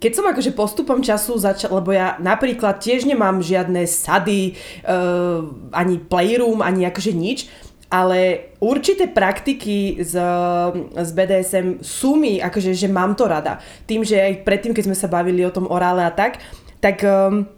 keď 0.00 0.12
som 0.16 0.24
akože 0.28 0.56
postupom 0.56 1.04
času 1.04 1.36
začala, 1.36 1.82
lebo 1.82 1.92
ja 1.92 2.16
napríklad 2.22 2.80
tiež 2.80 3.04
nemám 3.04 3.44
žiadne 3.44 3.84
sady, 3.84 4.56
uh, 4.86 5.44
ani 5.74 6.00
playroom, 6.00 6.64
ani 6.64 6.88
akože 6.88 7.12
nič, 7.12 7.50
ale 7.90 8.54
určité 8.62 9.10
praktiky 9.10 9.98
z, 9.98 10.14
z 10.94 11.10
BDSM 11.10 11.82
sú 11.82 12.14
mi, 12.14 12.38
akože, 12.38 12.70
že 12.70 12.86
mám 12.86 13.18
to 13.18 13.26
rada. 13.26 13.58
Tým, 13.90 14.06
že 14.06 14.14
aj 14.14 14.46
predtým, 14.46 14.70
keď 14.70 14.86
sme 14.86 14.96
sa 14.96 15.10
bavili 15.10 15.42
o 15.42 15.50
tom 15.50 15.66
orále 15.66 16.06
a 16.06 16.14
tak, 16.14 16.38
tak 16.78 17.02
um, 17.02 17.50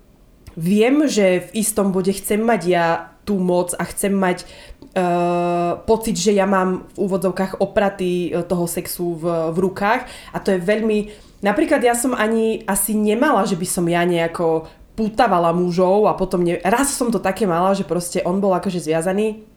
viem, 0.57 1.05
že 1.05 1.53
v 1.53 1.61
istom 1.61 1.93
bode 1.93 2.17
chcem 2.17 2.41
mať 2.41 2.61
ja 2.65 2.87
tú 3.29 3.37
moc 3.39 3.77
a 3.77 3.85
chcem 3.85 4.11
mať 4.11 4.49
uh, 4.97 5.79
pocit, 5.85 6.17
že 6.17 6.33
ja 6.33 6.49
mám 6.49 6.89
v 6.97 7.07
úvodzovkách 7.07 7.61
opraty 7.61 8.33
uh, 8.33 8.41
toho 8.41 8.65
sexu 8.65 9.13
v, 9.21 9.53
v 9.53 9.59
rukách 9.69 10.09
a 10.33 10.41
to 10.41 10.57
je 10.57 10.65
veľmi... 10.65 11.13
Napríklad 11.45 11.85
ja 11.85 11.93
som 11.93 12.17
ani 12.17 12.65
asi 12.65 12.97
nemala, 12.97 13.45
že 13.45 13.61
by 13.61 13.67
som 13.69 13.85
ja 13.85 14.01
nejako 14.09 14.65
pútavala 14.97 15.53
mužov 15.53 16.09
a 16.09 16.17
potom... 16.17 16.41
Ne... 16.41 16.57
Raz 16.65 16.97
som 16.97 17.13
to 17.13 17.21
také 17.21 17.45
mala, 17.45 17.77
že 17.77 17.85
proste 17.85 18.25
on 18.25 18.41
bol 18.41 18.57
akože 18.57 18.81
zviazaný 18.81 19.52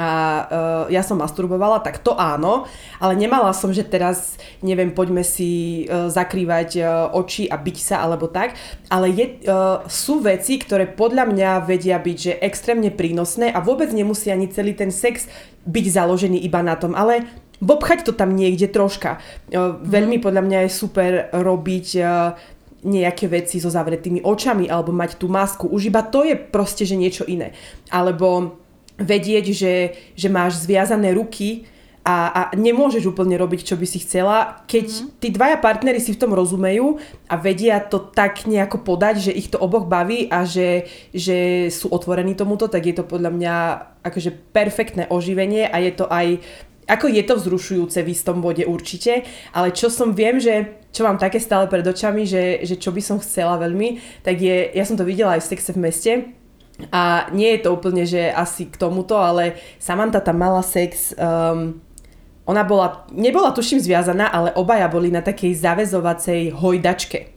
a 0.00 0.08
uh, 0.08 0.84
ja 0.88 1.04
som 1.04 1.20
masturbovala, 1.20 1.84
tak 1.84 2.00
to 2.00 2.16
áno, 2.16 2.64
ale 2.96 3.12
nemala 3.20 3.52
som, 3.52 3.68
že 3.68 3.84
teraz, 3.84 4.40
neviem, 4.64 4.88
poďme 4.88 5.20
si 5.20 5.84
uh, 5.84 6.08
zakrývať 6.08 6.70
uh, 6.80 6.86
oči 7.12 7.44
a 7.52 7.60
byť 7.60 7.76
sa 7.76 8.00
alebo 8.00 8.32
tak, 8.32 8.56
ale 8.88 9.12
je, 9.12 9.44
uh, 9.44 9.84
sú 9.84 10.24
veci, 10.24 10.56
ktoré 10.56 10.88
podľa 10.88 11.28
mňa 11.28 11.50
vedia 11.68 12.00
byť, 12.00 12.16
že 12.16 12.32
extrémne 12.40 12.88
prínosné 12.88 13.52
a 13.52 13.60
vôbec 13.60 13.92
nemusí 13.92 14.32
ani 14.32 14.48
celý 14.48 14.72
ten 14.72 14.88
sex 14.88 15.28
byť 15.68 15.86
založený 15.92 16.40
iba 16.40 16.64
na 16.64 16.80
tom, 16.80 16.96
ale 16.96 17.28
bobchať 17.60 18.08
to 18.08 18.12
tam 18.16 18.32
niekde 18.32 18.72
troška. 18.72 19.20
Mm. 19.52 19.84
Veľmi 19.84 20.16
podľa 20.20 20.42
mňa 20.44 20.58
je 20.64 20.70
super 20.72 21.28
robiť 21.32 21.88
nejaké 22.84 23.24
veci 23.32 23.56
so 23.58 23.72
zavretými 23.72 24.20
očami 24.20 24.68
alebo 24.68 24.92
mať 24.92 25.16
tú 25.16 25.32
masku. 25.32 25.64
Už 25.64 25.88
iba 25.88 26.04
to 26.04 26.20
je 26.28 26.36
proste, 26.36 26.84
že 26.84 27.00
niečo 27.00 27.24
iné. 27.24 27.56
Alebo 27.88 28.60
vedieť, 28.98 29.44
že, 29.50 29.74
že 30.14 30.28
máš 30.30 30.62
zviazané 30.62 31.14
ruky 31.14 31.66
a, 32.04 32.28
a 32.28 32.40
nemôžeš 32.52 33.08
úplne 33.08 33.40
robiť, 33.40 33.72
čo 33.72 33.80
by 33.80 33.86
si 33.88 34.04
chcela. 34.04 34.60
Keď 34.68 34.86
mm. 34.86 35.06
tí 35.24 35.28
dvaja 35.32 35.56
partnery 35.56 35.96
si 36.04 36.12
v 36.12 36.20
tom 36.20 36.36
rozumejú 36.36 37.00
a 37.32 37.34
vedia 37.40 37.80
to 37.80 37.96
tak 37.96 38.44
nejako 38.44 38.84
podať, 38.84 39.32
že 39.32 39.32
ich 39.32 39.48
to 39.48 39.56
oboch 39.56 39.88
baví 39.88 40.28
a 40.28 40.44
že, 40.44 40.84
že 41.16 41.68
sú 41.72 41.88
otvorení 41.88 42.36
tomuto, 42.36 42.68
tak 42.68 42.84
je 42.84 42.94
to 43.00 43.08
podľa 43.08 43.30
mňa 43.32 43.54
akože 44.04 44.30
perfektné 44.52 45.08
oživenie 45.08 45.64
a 45.64 45.80
je 45.80 45.92
to 45.96 46.04
aj 46.12 46.44
ako 46.84 47.08
je 47.08 47.24
to 47.24 47.40
vzrušujúce 47.40 47.96
v 48.04 48.12
istom 48.12 48.44
bode 48.44 48.60
určite, 48.68 49.24
ale 49.56 49.72
čo 49.72 49.88
som 49.88 50.12
viem, 50.12 50.36
že 50.36 50.84
čo 50.92 51.08
mám 51.08 51.16
také 51.16 51.40
stále 51.40 51.64
pred 51.64 51.80
očami, 51.80 52.28
že, 52.28 52.60
že 52.60 52.76
čo 52.76 52.92
by 52.92 53.00
som 53.00 53.16
chcela 53.24 53.56
veľmi, 53.56 54.20
tak 54.20 54.36
je, 54.36 54.68
ja 54.68 54.84
som 54.84 54.92
to 54.92 55.08
videla 55.08 55.40
aj 55.40 55.48
v 55.48 55.50
Sexe 55.56 55.72
v 55.72 55.80
meste, 55.80 56.12
a 56.90 57.30
nie 57.30 57.54
je 57.54 57.60
to 57.62 57.70
úplne, 57.70 58.02
že 58.02 58.34
asi 58.34 58.66
k 58.66 58.74
tomuto, 58.74 59.14
ale 59.14 59.54
Samantha 59.78 60.18
tam 60.18 60.42
mala 60.42 60.62
sex, 60.62 61.14
um, 61.14 61.78
ona 62.44 62.62
bola, 62.66 63.06
nebola 63.14 63.54
tuším 63.54 63.78
zviazaná, 63.78 64.28
ale 64.28 64.50
obaja 64.58 64.90
boli 64.90 65.08
na 65.08 65.22
takej 65.22 65.54
zavezovacej 65.54 66.50
hojdačke. 66.50 67.30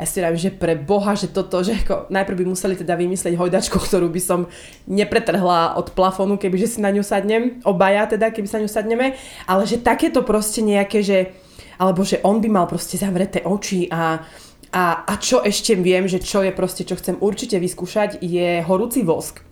A 0.00 0.08
si 0.08 0.16
že 0.16 0.48
pre 0.48 0.80
Boha, 0.80 1.12
že 1.12 1.28
toto, 1.28 1.60
že 1.60 1.76
ako 1.76 2.08
najprv 2.08 2.40
by 2.40 2.44
museli 2.48 2.72
teda 2.72 2.96
vymyslieť 2.96 3.36
hojdačku, 3.36 3.76
ktorú 3.76 4.08
by 4.08 4.20
som 4.24 4.48
nepretrhla 4.88 5.76
od 5.76 5.92
plafónu, 5.92 6.40
kebyže 6.40 6.72
si 6.72 6.78
na 6.80 6.88
ňu 6.88 7.04
sadnem, 7.04 7.60
obaja 7.68 8.08
teda, 8.08 8.32
keby 8.32 8.48
sa 8.48 8.56
na 8.56 8.64
ňu 8.64 8.72
sadneme, 8.72 9.06
ale 9.44 9.62
že 9.68 9.76
takéto 9.76 10.24
proste 10.24 10.64
nejaké, 10.64 11.04
že, 11.04 11.36
alebo 11.76 12.00
že 12.00 12.16
on 12.24 12.40
by 12.40 12.48
mal 12.48 12.64
proste 12.64 12.96
zavreté 12.96 13.44
oči 13.44 13.92
a, 13.92 14.24
a, 14.70 15.02
a 15.02 15.14
čo 15.18 15.42
ešte 15.42 15.74
viem, 15.74 16.06
že 16.06 16.22
čo 16.22 16.46
je 16.46 16.54
proste, 16.54 16.86
čo 16.86 16.94
chcem 16.94 17.18
určite 17.18 17.58
vyskúšať, 17.58 18.22
je 18.22 18.62
horúci 18.62 19.02
vosk. 19.02 19.42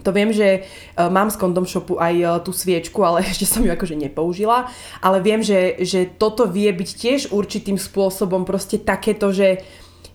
To 0.00 0.14
viem, 0.14 0.32
že 0.32 0.64
uh, 0.64 1.12
mám 1.12 1.28
z 1.28 1.36
Condom 1.36 1.66
Shopu 1.68 2.00
aj 2.00 2.14
uh, 2.22 2.30
tú 2.40 2.54
sviečku, 2.54 3.02
ale 3.02 3.24
ešte 3.30 3.44
som 3.44 3.66
ju 3.66 3.70
akože 3.74 3.98
nepoužila. 3.98 4.70
Ale 5.02 5.18
viem, 5.20 5.42
že, 5.42 5.82
že 5.82 6.06
toto 6.06 6.46
vie 6.46 6.70
byť 6.70 6.88
tiež 6.88 7.20
určitým 7.34 7.76
spôsobom 7.76 8.46
proste 8.46 8.78
takéto, 8.80 9.34
že 9.34 9.60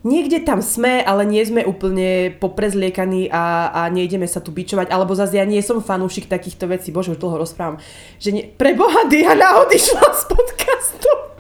niekde 0.05 0.39
tam 0.45 0.61
sme, 0.61 1.01
ale 1.01 1.25
nie 1.27 1.43
sme 1.43 1.65
úplne 1.65 2.31
poprezliekaní 2.37 3.27
a, 3.27 3.73
a 3.73 3.81
nejdeme 3.89 4.29
sa 4.29 4.39
tu 4.39 4.53
bičovať, 4.53 4.93
alebo 4.93 5.17
zase 5.17 5.41
ja 5.41 5.45
nie 5.45 5.59
som 5.65 5.81
fanúšik 5.81 6.29
takýchto 6.29 6.69
vecí, 6.69 6.93
bože, 6.93 7.17
už 7.17 7.19
dlho 7.19 7.41
rozprávam, 7.41 7.81
že 8.21 8.29
nie, 8.31 8.45
preboha 8.45 9.09
Diana 9.09 9.65
odišla 9.65 10.05
z 10.13 10.23
podcastu. 10.29 11.34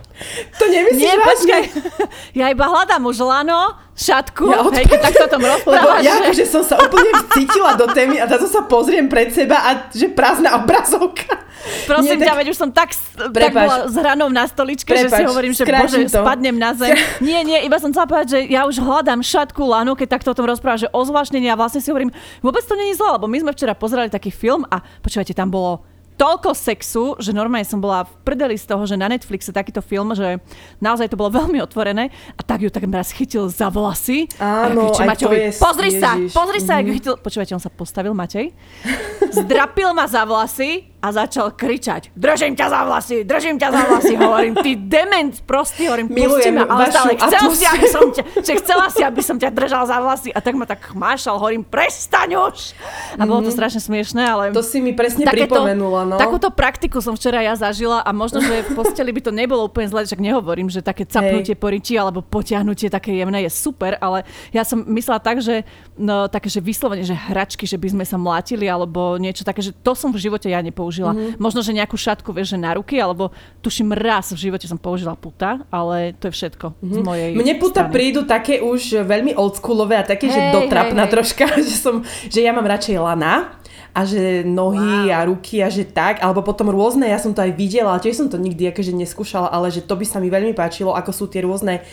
To 0.59 0.65
nemyslíš 0.71 1.01
Nie, 1.03 1.15
vážne? 1.19 1.57
Ja 2.39 2.45
iba 2.51 2.65
hľadám 2.67 3.03
už 3.03 3.19
lano, 3.19 3.75
šatku, 3.95 4.51
ja 4.51 4.59
hej, 4.75 4.85
keď 4.91 4.99
takto 5.11 5.25
tom 5.31 5.43
rozprávaš. 5.43 6.03
ja 6.03 6.15
že... 6.31 6.43
že 6.43 6.45
som 6.51 6.63
sa 6.63 6.75
úplne 6.79 7.11
cítila 7.31 7.79
do 7.79 7.87
témy 7.91 8.19
a 8.19 8.27
zase 8.27 8.51
sa 8.51 8.67
pozriem 8.67 9.07
pred 9.07 9.31
seba 9.31 9.55
a 9.63 9.69
že 9.91 10.11
prázdna 10.11 10.59
obrazovka. 10.59 11.47
Prosím 11.87 12.19
Nie, 12.19 12.27
ťa, 12.27 12.31
tak... 12.35 12.37
veď 12.43 12.47
už 12.51 12.57
som 12.59 12.69
tak, 12.69 12.89
tak 13.15 13.51
bola 13.55 13.87
s 13.87 13.95
hranou 13.95 14.27
na 14.29 14.45
stoličke, 14.45 14.91
Prepač, 14.91 15.07
že 15.07 15.17
si 15.17 15.23
hovorím, 15.25 15.53
že 15.55 15.63
bože, 15.63 15.99
to. 16.11 16.21
spadnem 16.21 16.55
na 16.59 16.71
zem. 16.75 16.93
Nie, 17.25 17.41
nie, 17.41 17.57
iba 17.65 17.79
som 17.81 17.89
chcela 17.89 18.05
povedať, 18.05 18.27
že 18.37 18.39
ja 18.51 18.67
už 18.69 18.77
hľadám 18.83 19.23
šatku 19.23 19.63
lanu, 19.63 19.97
keď 19.97 20.19
takto 20.19 20.35
o 20.35 20.37
tom 20.37 20.45
rozpráva, 20.45 20.77
že 20.77 20.91
ozvláštnenie 20.91 21.49
a 21.49 21.57
vlastne 21.57 21.81
si 21.81 21.89
hovorím, 21.89 22.13
vôbec 22.43 22.61
to 22.61 22.77
je 22.77 22.93
zle, 22.93 23.09
lebo 23.17 23.25
my 23.25 23.37
sme 23.41 23.51
včera 23.55 23.73
pozerali 23.73 24.11
taký 24.11 24.29
film 24.29 24.67
a 24.69 24.83
počúvajte, 25.01 25.33
tam 25.33 25.49
bolo 25.49 25.94
toľko 26.15 26.55
sexu, 26.55 27.15
že 27.19 27.35
normálne 27.35 27.67
som 27.67 27.83
bola 27.83 28.07
v 28.07 28.11
prdeli 28.23 28.55
z 28.55 28.65
toho, 28.65 28.87
že 28.87 28.95
na 28.95 29.11
Netflixe 29.11 29.51
takýto 29.51 29.83
film, 29.83 30.15
že 30.15 30.39
naozaj 30.79 31.11
to 31.11 31.19
bolo 31.19 31.35
veľmi 31.43 31.59
otvorené 31.59 32.09
a 32.35 32.41
tak 32.41 32.63
ju 32.63 32.69
tak 32.71 32.87
raz 32.89 33.11
chytil 33.11 33.51
za 33.51 33.67
vlasy. 33.67 34.31
Áno, 34.39 34.95
aj 34.95 35.07
Maťovi, 35.11 35.35
to 35.35 35.39
je... 35.39 35.49
Pozri 35.59 35.89
Ježiš. 35.91 36.01
sa, 36.01 36.11
pozri 36.31 36.59
sa, 36.63 36.79
mm-hmm. 36.79 36.79
ak 36.79 36.85
ju 36.87 36.93
chytil... 36.95 37.13
Počúvajte, 37.19 37.53
on 37.55 37.63
sa 37.63 37.71
postavil, 37.71 38.13
Matej. 38.15 38.55
Zdrapil 39.37 39.91
ma 39.91 40.07
za 40.07 40.23
vlasy 40.23 40.94
a 41.05 41.13
začal 41.13 41.53
kričať 41.53 42.15
držím 42.25 42.55
ťa 42.55 42.67
za 42.71 42.81
vlasy, 42.87 43.15
držím 43.27 43.55
ťa 43.59 43.69
za 43.69 43.81
vlasy. 43.85 44.13
Hovorím, 44.25 44.53
ty 44.63 44.71
dement, 44.79 45.33
prostý, 45.45 45.91
hovorím, 45.91 46.07
pusti 46.09 46.49
ma, 46.49 46.63
ale 46.65 46.89
stále 46.89 47.13
chcel 47.19 47.45
si, 47.53 47.65
aby 47.67 47.87
som 47.91 48.05
ťa, 48.09 48.23
že 48.41 48.53
chcela 48.63 48.85
si, 48.89 49.01
aby 49.05 49.21
som 49.21 49.35
ťa 49.37 49.49
držal 49.53 49.83
za 49.85 49.97
vlasy 50.01 50.29
a 50.33 50.39
tak 50.41 50.57
ma 50.57 50.65
tak 50.65 50.81
chmášal, 50.81 51.37
hovorím, 51.37 51.61
prestaň 51.61 52.39
už. 52.39 52.73
A 53.19 53.23
bolo 53.27 53.45
to 53.45 53.51
mhm. 53.51 53.57
strašne 53.59 53.81
smiešné, 53.83 54.23
ale... 54.23 54.43
To 54.55 54.65
si 54.65 54.79
mi 54.79 54.95
presne 54.95 55.27
takéto, 55.27 55.59
pripomenula, 55.59 56.01
no. 56.07 56.17
Takúto 56.17 56.49
praktiku 56.49 57.03
som 57.03 57.13
včera 57.13 57.43
ja 57.45 57.53
zažila 57.53 58.01
a 58.01 58.09
možno, 58.15 58.41
že 58.41 58.65
v 58.65 58.71
posteli 58.73 59.11
by 59.11 59.21
to 59.21 59.31
nebolo 59.35 59.67
úplne 59.67 59.91
zle, 59.91 60.07
však 60.07 60.21
nehovorím, 60.23 60.71
že 60.71 60.81
také 60.81 61.05
capnutie 61.05 61.53
po 61.53 61.69
alebo 61.75 62.23
potiahnutie 62.23 62.87
také 62.87 63.11
jemné 63.11 63.43
je 63.45 63.51
super, 63.51 63.99
ale 63.99 64.23
ja 64.55 64.63
som 64.63 64.79
myslela 64.87 65.19
tak, 65.19 65.43
že 65.43 65.67
no, 65.99 66.31
také, 66.31 66.47
že 66.47 66.63
vyslovene, 66.63 67.03
že 67.03 67.13
hračky, 67.13 67.67
že 67.67 67.75
by 67.75 67.91
sme 67.91 68.05
sa 68.07 68.15
mlátili 68.15 68.65
alebo 68.65 69.19
niečo 69.19 69.43
také, 69.43 69.59
že 69.59 69.75
to 69.75 69.91
som 69.91 70.15
v 70.15 70.23
živote 70.23 70.47
ja 70.47 70.63
nepoužila 70.63 70.94
použila. 70.95 71.11
Mm-hmm. 71.11 71.41
Možno, 71.43 71.59
že 71.59 71.71
nejakú 71.75 71.97
šatku, 71.99 72.29
vieš, 72.31 72.55
že 72.55 72.59
na 72.61 72.71
ruky, 72.79 72.95
alebo 72.95 73.35
tuším 73.59 73.91
raz 73.91 74.31
v 74.31 74.39
živote 74.39 74.65
som 74.65 74.79
použila 74.79 75.19
puta, 75.19 75.67
ale 75.67 76.15
to 76.15 76.31
je 76.31 76.33
všetko 76.39 76.71
mm-hmm. 76.71 76.93
z 76.93 76.97
mhm. 76.97 77.05
mojej 77.05 77.29
Mne 77.35 77.53
puta 77.59 77.83
strany. 77.83 77.91
prídu 77.91 78.21
také 78.23 78.63
už 78.63 79.03
veľmi 79.03 79.35
oldschoolové 79.35 79.99
a 79.99 80.03
také, 80.07 80.31
hey, 80.31 80.35
že 80.35 80.41
dotrapná 80.55 81.03
hey, 81.05 81.11
troška, 81.11 81.45
že, 81.67 81.75
som, 81.75 81.99
že 82.31 82.39
ja 82.39 82.55
mám 82.55 82.65
radšej 82.65 82.95
lana 82.95 83.59
a 83.95 84.03
že 84.03 84.43
nohy 84.43 85.07
wow. 85.07 85.15
a 85.15 85.19
ruky 85.23 85.63
a 85.63 85.71
že 85.71 85.87
tak, 85.87 86.19
alebo 86.19 86.43
potom 86.43 86.67
rôzne, 86.67 87.07
ja 87.07 87.15
som 87.15 87.31
to 87.31 87.39
aj 87.39 87.55
videla, 87.55 87.95
tiež 87.95 88.19
som 88.19 88.27
to 88.27 88.35
nikdy 88.35 88.67
akože 88.67 88.91
neskúšala, 88.91 89.47
ale 89.47 89.71
že 89.71 89.79
to 89.79 89.95
by 89.95 90.03
sa 90.03 90.19
mi 90.19 90.27
veľmi 90.27 90.51
páčilo, 90.51 90.91
ako 90.91 91.11
sú 91.15 91.25
tie 91.31 91.43
rôzne 91.43 91.83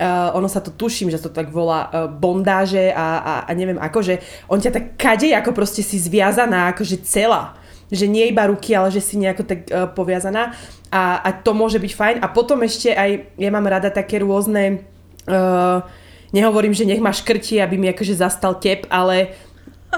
Uh, 0.00 0.32
ono 0.32 0.48
sa 0.48 0.64
to 0.64 0.72
tuším, 0.72 1.12
že 1.12 1.20
to 1.20 1.28
tak 1.28 1.52
volá 1.52 1.92
uh, 1.92 2.08
bondáže 2.08 2.88
a, 2.88 3.20
a, 3.20 3.34
a 3.44 3.50
neviem 3.52 3.76
ako, 3.76 4.00
že 4.00 4.24
on 4.48 4.56
ťa 4.56 4.72
tak 4.72 4.84
kade 4.96 5.28
ako 5.28 5.52
proste 5.52 5.84
si 5.84 6.00
zviazaná 6.00 6.72
akože 6.72 7.04
celá 7.04 7.59
že 7.90 8.06
nie 8.06 8.30
iba 8.30 8.46
ruky, 8.46 8.72
ale 8.72 8.94
že 8.94 9.02
si 9.02 9.18
nejako 9.18 9.42
tak 9.44 9.60
uh, 9.66 9.90
poviazaná. 9.90 10.54
A, 10.90 11.22
a 11.22 11.28
to 11.34 11.54
môže 11.54 11.82
byť 11.82 11.92
fajn. 11.94 12.16
A 12.22 12.26
potom 12.30 12.62
ešte 12.62 12.94
aj, 12.94 13.36
ja 13.38 13.50
mám 13.50 13.66
rada 13.66 13.90
také 13.90 14.22
rôzne, 14.22 14.86
uh, 15.26 15.82
nehovorím, 16.30 16.74
že 16.74 16.86
nech 16.86 17.02
ma 17.02 17.10
škrti, 17.10 17.58
aby 17.58 17.76
mi 17.78 17.90
akože 17.90 18.14
zastal 18.18 18.58
tep, 18.62 18.86
ale 18.90 19.34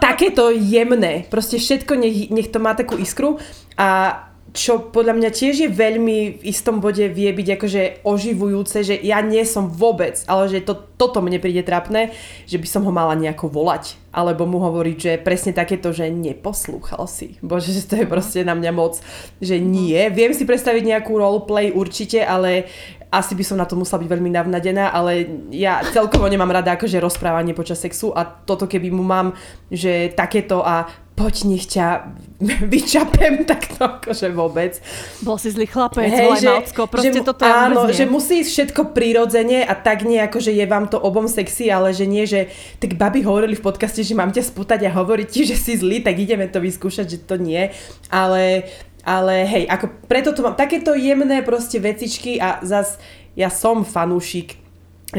takéto 0.00 0.48
jemné, 0.48 1.28
proste 1.28 1.60
všetko 1.60 1.92
nech, 2.00 2.32
nech 2.32 2.48
to 2.48 2.56
má 2.56 2.72
takú 2.72 2.96
iskru. 2.96 3.36
A 3.76 4.20
čo 4.52 4.92
podľa 4.92 5.16
mňa 5.16 5.30
tiež 5.32 5.54
je 5.64 5.70
veľmi 5.72 6.40
v 6.40 6.42
istom 6.44 6.84
bode 6.84 7.08
vie 7.08 7.32
byť 7.32 7.48
akože 7.56 7.82
oživujúce, 8.04 8.84
že 8.84 8.94
ja 9.00 9.24
nie 9.24 9.40
som 9.48 9.72
vôbec, 9.72 10.20
ale 10.28 10.52
že 10.52 10.60
to, 10.60 10.76
toto 10.76 11.24
mne 11.24 11.40
príde 11.40 11.64
trapné, 11.64 12.12
že 12.44 12.60
by 12.60 12.68
som 12.68 12.84
ho 12.84 12.92
mala 12.92 13.16
nejako 13.16 13.48
volať. 13.48 13.96
Alebo 14.12 14.44
mu 14.44 14.60
hovoriť, 14.60 14.96
že 15.00 15.12
presne 15.24 15.56
takéto, 15.56 15.88
že 15.96 16.12
neposlúchal 16.12 17.08
si. 17.08 17.40
Bože, 17.40 17.72
že 17.72 17.88
to 17.88 17.94
je 17.96 18.04
proste 18.04 18.44
na 18.44 18.52
mňa 18.52 18.72
moc, 18.76 19.00
že 19.40 19.56
nie. 19.56 19.96
Viem 20.12 20.36
si 20.36 20.44
predstaviť 20.44 20.84
nejakú 20.84 21.16
roleplay 21.16 21.72
určite, 21.72 22.20
ale 22.20 22.68
asi 23.12 23.36
by 23.36 23.44
som 23.44 23.60
na 23.60 23.68
to 23.68 23.76
musela 23.76 24.00
byť 24.00 24.08
veľmi 24.08 24.32
navnadená, 24.32 24.88
ale 24.88 25.28
ja 25.52 25.84
celkovo 25.92 26.24
nemám 26.32 26.48
rada 26.48 26.72
akože 26.76 26.96
rozprávanie 26.96 27.52
počas 27.52 27.84
sexu 27.84 28.08
a 28.16 28.24
toto 28.24 28.64
keby 28.64 28.88
mu 28.88 29.04
mám, 29.04 29.36
že 29.68 30.08
takéto 30.16 30.64
a 30.64 30.88
poď 31.12 31.34
nech 31.44 31.68
ťa 31.68 32.16
vyčapem, 32.72 33.44
tak 33.44 33.76
to 33.76 33.82
akože 33.84 34.32
vôbec. 34.34 34.80
Bol 35.22 35.36
si 35.38 35.52
zlý 35.52 35.68
chlapec, 35.68 36.10
hey, 36.10 36.32
že, 36.40 36.48
Malcko, 36.48 36.82
proste 36.88 37.20
že, 37.20 37.22
toto 37.22 37.42
Áno, 37.46 37.92
že 37.92 38.04
musí 38.08 38.42
ísť 38.42 38.50
všetko 38.50 38.82
prirodzene 38.96 39.62
a 39.62 39.74
tak 39.76 40.02
nie 40.02 40.18
ako, 40.18 40.42
že 40.42 40.52
je 40.56 40.66
vám 40.66 40.90
to 40.90 40.98
obom 40.98 41.28
sexy, 41.30 41.70
ale 41.70 41.94
že 41.94 42.08
nie, 42.08 42.24
že 42.26 42.50
tak 42.82 42.98
baby 42.98 43.22
hovorili 43.22 43.54
v 43.54 43.62
podcaste, 43.62 44.02
že 44.02 44.16
mám 44.16 44.34
ťa 44.34 44.42
spútať 44.48 44.88
a 44.88 44.90
hovoriť 44.90 45.28
ti, 45.28 45.40
že 45.46 45.56
si 45.56 45.78
zlý, 45.78 46.02
tak 46.02 46.18
ideme 46.18 46.48
to 46.50 46.58
vyskúšať, 46.58 47.06
že 47.06 47.18
to 47.22 47.38
nie. 47.38 47.70
Ale 48.10 48.66
ale 49.02 49.42
hej, 49.50 49.66
ako 49.66 50.06
preto 50.06 50.30
to 50.30 50.46
mám 50.46 50.54
takéto 50.54 50.94
jemné 50.94 51.42
proste 51.42 51.82
vecičky 51.82 52.38
a 52.38 52.62
zas 52.62 53.02
ja 53.34 53.50
som 53.50 53.82
fanúšik 53.82 54.62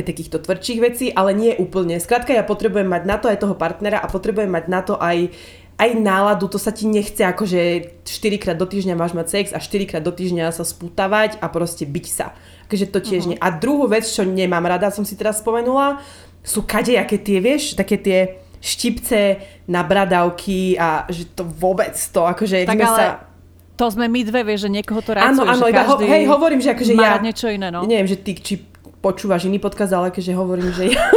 takýchto 0.01 0.41
tvrdších 0.41 0.79
vecí, 0.81 1.05
ale 1.13 1.37
nie 1.37 1.53
úplne. 1.53 2.01
Skrátka, 2.01 2.33
ja 2.33 2.41
potrebujem 2.41 2.89
mať 2.89 3.03
na 3.05 3.21
to 3.21 3.29
aj 3.29 3.37
toho 3.45 3.53
partnera 3.53 4.01
a 4.01 4.09
potrebujem 4.09 4.49
mať 4.49 4.65
na 4.65 4.81
to 4.81 4.97
aj 4.97 5.29
aj 5.77 5.89
náladu, 5.97 6.45
to 6.47 6.61
sa 6.61 6.69
ti 6.69 6.85
nechce 6.85 7.25
akože 7.25 7.61
4 8.05 8.41
krát 8.41 8.57
do 8.57 8.69
týždňa 8.69 8.93
máš 8.93 9.17
mať 9.17 9.27
sex 9.29 9.45
a 9.51 9.59
4 9.59 9.89
krát 9.89 10.03
do 10.05 10.13
týždňa 10.13 10.53
sa 10.53 10.61
spútavať 10.61 11.41
a 11.41 11.49
proste 11.49 11.83
byť 11.89 12.05
sa. 12.07 12.37
Takže 12.69 12.85
to 12.93 12.99
tiež 13.01 13.21
uh-huh. 13.25 13.31
nie. 13.35 13.41
A 13.41 13.49
druhú 13.53 13.89
vec, 13.89 14.05
čo 14.05 14.21
nemám 14.21 14.63
rada, 14.63 14.93
som 14.93 15.01
si 15.01 15.17
teraz 15.17 15.41
spomenula, 15.41 15.97
sú 16.45 16.63
kadejaké 16.63 17.17
tie, 17.17 17.41
vieš, 17.41 17.73
také 17.73 17.97
tie 17.97 18.19
štipce 18.63 19.43
na 19.67 19.83
bradavky 19.83 20.79
a 20.79 21.03
že 21.11 21.27
to 21.35 21.43
vôbec 21.43 21.91
to, 21.95 22.21
akože 22.23 22.63
tak 22.63 22.79
ale... 22.79 22.87
sa 22.95 23.07
to 23.73 23.89
sme 23.89 24.05
my 24.05 24.21
dve, 24.21 24.45
vieš, 24.45 24.69
že 24.69 24.71
niekoho 24.71 25.01
to 25.01 25.17
racuje, 25.17 25.33
Áno, 25.33 25.49
áno, 25.49 25.65
iba 25.65 25.81
ho, 25.81 25.97
hej, 25.97 26.29
hovorím, 26.29 26.61
že 26.61 26.77
akože 26.77 26.93
ja... 26.93 27.17
niečo 27.17 27.49
iné, 27.49 27.73
no. 27.73 27.81
Neviem, 27.89 28.05
že 28.05 28.21
ty, 28.21 28.37
či 28.37 28.61
počúvaš 29.03 29.51
iný 29.51 29.59
podkaz, 29.59 29.91
ale 29.91 30.15
keďže 30.15 30.39
hovorím, 30.39 30.71
že 30.71 30.95
ja... 30.95 31.03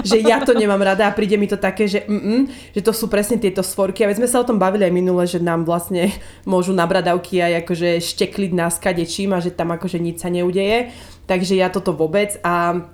že 0.00 0.24
ja 0.24 0.40
to 0.40 0.56
nemám 0.56 0.80
rada 0.80 1.08
a 1.08 1.16
príde 1.16 1.36
mi 1.36 1.48
to 1.48 1.60
také, 1.60 1.84
že, 1.84 2.04
mm, 2.08 2.72
že 2.72 2.80
to 2.80 2.92
sú 2.94 3.08
presne 3.12 3.36
tieto 3.36 3.60
svorky. 3.60 4.04
A 4.04 4.08
veď 4.08 4.24
sme 4.24 4.30
sa 4.30 4.40
o 4.40 4.48
tom 4.48 4.56
bavili 4.56 4.88
aj 4.88 4.94
minule, 4.94 5.24
že 5.28 5.42
nám 5.42 5.68
vlastne 5.68 6.12
môžu 6.48 6.72
na 6.72 6.88
bradavky 6.88 7.40
aj 7.40 7.66
akože 7.66 8.00
štekliť 8.00 8.52
na 8.56 8.72
skade 8.72 9.04
čím 9.04 9.36
a 9.36 9.42
že 9.42 9.52
tam 9.52 9.74
akože 9.74 10.00
nič 10.00 10.22
sa 10.22 10.28
neudeje. 10.32 10.92
Takže 11.28 11.56
ja 11.56 11.68
toto 11.68 11.92
vôbec 11.92 12.36
a 12.40 12.84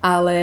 ale 0.00 0.36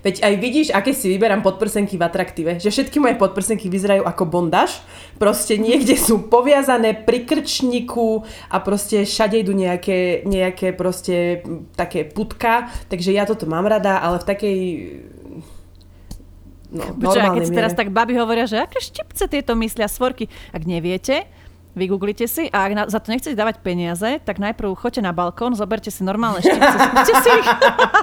veď 0.00 0.24
aj 0.24 0.34
vidíš, 0.40 0.68
aké 0.72 0.96
si 0.96 1.12
vyberám 1.12 1.44
podprsenky 1.44 2.00
v 2.00 2.06
atraktíve. 2.08 2.52
Že 2.56 2.72
všetky 2.72 2.96
moje 2.96 3.20
podprsenky 3.20 3.68
vyzerajú 3.68 4.08
ako 4.08 4.24
bondaž. 4.24 4.80
Proste 5.20 5.60
niekde 5.60 6.00
sú 6.00 6.26
poviazané 6.32 7.04
pri 7.04 7.28
krčníku 7.28 8.24
a 8.48 8.56
proste 8.64 9.04
všade 9.04 9.44
idú 9.44 9.52
nejaké, 9.52 10.24
nejaké 10.24 10.72
proste 10.72 11.44
také 11.76 12.08
putka. 12.08 12.72
Takže 12.88 13.12
ja 13.12 13.28
toto 13.28 13.44
mám 13.44 13.68
rada, 13.68 14.00
ale 14.00 14.16
v 14.16 14.26
takej 14.26 14.58
no, 16.72 16.96
Počuva, 16.96 17.36
keď 17.36 17.44
si 17.44 17.52
teraz 17.52 17.72
tak 17.76 17.92
baby 17.92 18.16
hovoria, 18.16 18.48
že 18.48 18.64
aké 18.64 18.80
štipce 18.80 19.28
tieto 19.28 19.52
myslia 19.60 19.92
svorky. 19.92 20.32
Ak 20.56 20.64
neviete, 20.64 21.28
vygooglite 21.76 22.24
si 22.24 22.48
a 22.48 22.64
ak 22.64 22.72
na, 22.72 22.82
za 22.88 22.98
to 22.98 23.12
nechcete 23.12 23.36
dávať 23.36 23.60
peniaze, 23.60 24.18
tak 24.24 24.40
najprv 24.40 24.72
choďte 24.72 25.04
na 25.04 25.12
balkón, 25.12 25.52
zoberte 25.52 25.92
si 25.92 26.00
normálne 26.00 26.40
štipce, 26.40 26.76
skúste 26.80 27.14
si 27.20 27.30
ich. 27.36 27.48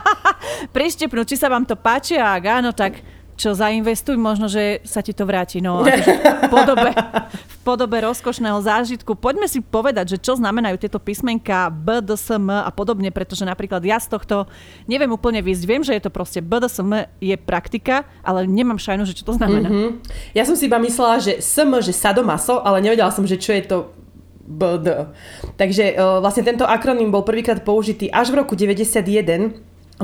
Prištepnúť, 0.78 1.26
či 1.26 1.36
sa 1.42 1.50
vám 1.50 1.66
to 1.66 1.74
páči 1.74 2.22
a 2.22 2.38
ak 2.38 2.44
áno, 2.46 2.70
tak 2.72 3.02
čo 3.44 3.52
zainvestuj, 3.52 4.16
možno, 4.16 4.48
že 4.48 4.80
sa 4.88 5.04
ti 5.04 5.12
to 5.12 5.28
vráti. 5.28 5.60
No, 5.60 5.80
akože 5.84 6.14
v, 6.16 6.44
podobe, 6.48 6.90
v 7.36 7.58
podobe 7.68 7.98
rozkošného 8.00 8.64
zážitku. 8.64 9.20
Poďme 9.20 9.52
si 9.52 9.60
povedať, 9.60 10.16
že 10.16 10.18
čo 10.24 10.40
znamenajú 10.40 10.80
tieto 10.80 11.04
písmenka 11.04 11.68
BDSM 11.68 12.48
a 12.48 12.72
podobne, 12.72 13.12
pretože 13.12 13.44
napríklad 13.44 13.84
ja 13.84 14.00
z 14.00 14.16
tohto 14.16 14.48
neviem 14.88 15.12
úplne 15.12 15.44
výsť. 15.44 15.64
Viem, 15.68 15.84
že 15.84 15.92
je 15.92 16.08
to 16.08 16.16
proste 16.16 16.40
BDSM 16.40 17.12
je 17.20 17.36
praktika, 17.36 18.08
ale 18.24 18.48
nemám 18.48 18.80
šajnu, 18.80 19.04
že 19.04 19.20
čo 19.20 19.28
to 19.28 19.36
znamená. 19.36 19.68
Mm-hmm. 19.68 19.90
Ja 20.32 20.48
som 20.48 20.56
si 20.56 20.72
iba 20.72 20.80
myslela, 20.80 21.20
že 21.20 21.44
SM, 21.44 21.76
že 21.84 21.92
sadomaso, 21.92 22.64
ale 22.64 22.80
nevedela 22.80 23.12
som, 23.12 23.28
že 23.28 23.36
čo 23.36 23.52
je 23.52 23.64
to 23.68 23.78
BD. 24.44 25.12
Takže 25.56 25.96
uh, 25.96 26.20
vlastne 26.20 26.44
tento 26.48 26.68
akroným 26.68 27.12
bol 27.12 27.28
prvýkrát 27.28 27.64
použitý 27.64 28.08
až 28.12 28.32
v 28.32 28.44
roku 28.44 28.56
91. 28.56 29.04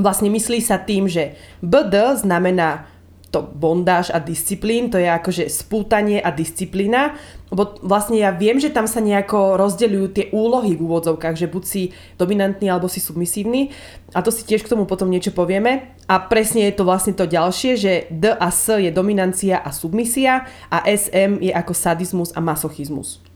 Vlastne 0.00 0.28
myslí 0.32 0.64
sa 0.64 0.80
tým, 0.80 1.08
že 1.08 1.36
BD 1.60 2.16
znamená 2.20 2.88
to 3.30 3.46
bondáž 3.46 4.10
a 4.10 4.18
disciplín, 4.18 4.90
to 4.90 4.98
je 4.98 5.06
akože 5.06 5.46
spútanie 5.46 6.18
a 6.18 6.34
disciplína, 6.34 7.14
lebo 7.50 7.78
vlastne 7.82 8.18
ja 8.18 8.30
viem, 8.30 8.58
že 8.58 8.70
tam 8.70 8.86
sa 8.86 9.02
nejako 9.02 9.58
rozdeľujú 9.58 10.06
tie 10.14 10.26
úlohy 10.30 10.78
v 10.78 10.82
úvodzovkách, 10.86 11.34
že 11.38 11.50
buď 11.50 11.62
si 11.66 11.82
dominantný 12.14 12.70
alebo 12.70 12.86
si 12.86 13.02
submisívny. 13.02 13.74
A 14.14 14.22
to 14.22 14.30
si 14.30 14.46
tiež 14.46 14.62
k 14.62 14.70
tomu 14.70 14.86
potom 14.86 15.10
niečo 15.10 15.34
povieme. 15.34 15.98
A 16.06 16.22
presne 16.22 16.70
je 16.70 16.74
to 16.78 16.86
vlastne 16.86 17.14
to 17.14 17.26
ďalšie, 17.26 17.72
že 17.74 17.92
D 18.10 18.30
a 18.30 18.50
S 18.54 18.78
je 18.78 18.90
dominancia 18.94 19.58
a 19.58 19.70
submisia 19.74 20.46
a 20.70 20.86
SM 20.86 21.42
je 21.42 21.50
ako 21.50 21.74
sadizmus 21.74 22.30
a 22.34 22.42
masochizmus. 22.42 23.29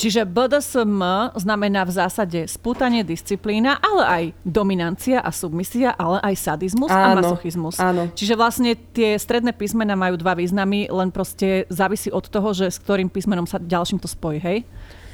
Čiže 0.00 0.24
BDSM 0.24 0.96
znamená 1.36 1.84
v 1.84 1.92
zásade 1.92 2.48
spútanie, 2.48 3.04
disciplína, 3.04 3.76
ale 3.84 4.02
aj 4.08 4.24
dominancia 4.48 5.20
a 5.20 5.28
submisia, 5.28 5.92
ale 5.92 6.24
aj 6.24 6.34
sadizmus 6.40 6.88
áno, 6.88 7.04
a 7.04 7.08
masochizmus. 7.20 7.76
Áno. 7.76 8.08
Čiže 8.16 8.32
vlastne 8.32 8.72
tie 8.96 9.20
stredné 9.20 9.52
písmena 9.52 9.92
majú 10.00 10.16
dva 10.16 10.32
významy, 10.32 10.88
len 10.88 11.12
proste 11.12 11.68
závisí 11.68 12.08
od 12.08 12.24
toho, 12.32 12.56
že 12.56 12.72
s 12.72 12.80
ktorým 12.80 13.12
písmenom 13.12 13.44
sa 13.44 13.60
ďalším 13.60 14.00
to 14.00 14.08
spojí, 14.08 14.40
hej? 14.40 14.64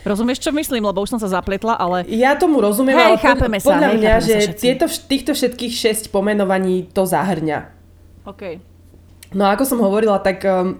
Rozumieš, 0.06 0.38
čo 0.38 0.54
myslím? 0.54 0.86
Lebo 0.86 1.02
už 1.02 1.18
som 1.18 1.20
sa 1.20 1.26
zapletla, 1.26 1.74
ale... 1.74 2.06
Ja 2.06 2.38
tomu 2.38 2.62
rozumiem, 2.62 2.94
hej, 2.94 3.06
ale 3.10 3.18
chápeme 3.18 3.58
pod, 3.58 3.74
podľa 3.74 3.90
hej, 3.90 3.98
mňa, 3.98 4.14
že 4.22 4.36
tieto, 4.54 4.86
týchto 4.86 5.34
všetkých 5.34 5.74
šesť 5.74 6.14
pomenovaní 6.14 6.94
to 6.94 7.02
zahrňa. 7.02 7.74
OK. 8.22 8.62
No 9.34 9.50
a 9.50 9.58
ako 9.58 9.66
som 9.66 9.82
hovorila, 9.82 10.22
tak 10.22 10.46
um, 10.46 10.78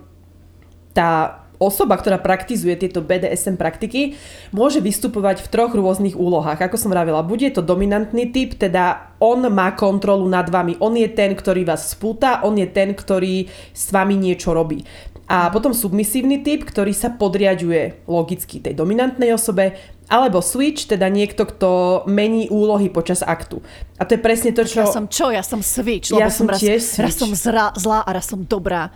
tá 0.94 1.42
osoba, 1.58 1.96
ktorá 1.96 2.20
praktizuje 2.20 2.76
tieto 2.76 3.00
BDSM 3.00 3.56
praktiky, 3.56 4.16
môže 4.52 4.80
vystupovať 4.84 5.44
v 5.44 5.50
troch 5.50 5.72
rôznych 5.72 6.16
úlohách. 6.16 6.60
Ako 6.60 6.76
som 6.76 6.92
vravila, 6.92 7.24
bude 7.24 7.48
to 7.52 7.64
dominantný 7.64 8.30
typ, 8.30 8.56
teda 8.56 9.12
on 9.20 9.44
má 9.48 9.72
kontrolu 9.72 10.28
nad 10.28 10.48
vami. 10.48 10.76
On 10.80 10.92
je 10.92 11.08
ten, 11.08 11.32
ktorý 11.32 11.64
vás 11.64 11.92
spúta, 11.92 12.44
on 12.44 12.56
je 12.60 12.68
ten, 12.68 12.92
ktorý 12.92 13.48
s 13.72 13.88
vami 13.92 14.16
niečo 14.16 14.52
robí. 14.52 14.84
A 15.26 15.50
potom 15.50 15.74
submisívny 15.74 16.46
typ, 16.46 16.62
ktorý 16.62 16.94
sa 16.94 17.10
podriaduje 17.10 18.06
logicky 18.06 18.62
tej 18.62 18.78
dominantnej 18.78 19.34
osobe, 19.34 19.74
alebo 20.06 20.38
switch, 20.38 20.86
teda 20.86 21.10
niekto, 21.10 21.42
kto 21.42 21.70
mení 22.06 22.46
úlohy 22.46 22.86
počas 22.86 23.26
aktu. 23.26 23.58
A 23.98 24.06
to 24.06 24.14
je 24.14 24.20
presne 24.22 24.54
to, 24.54 24.62
čo... 24.62 24.86
Ja 24.86 24.94
som 24.94 25.10
čo? 25.10 25.34
Ja 25.34 25.42
som 25.42 25.66
switch, 25.66 26.14
ja 26.14 26.30
som, 26.30 26.46
raz, 26.46 26.62
tiež 26.62 26.78
switch. 26.78 27.02
raz 27.02 27.14
som 27.18 27.30
zra, 27.34 27.74
zlá 27.74 28.06
a 28.06 28.10
raz 28.14 28.30
som 28.30 28.46
dobrá. 28.46 28.94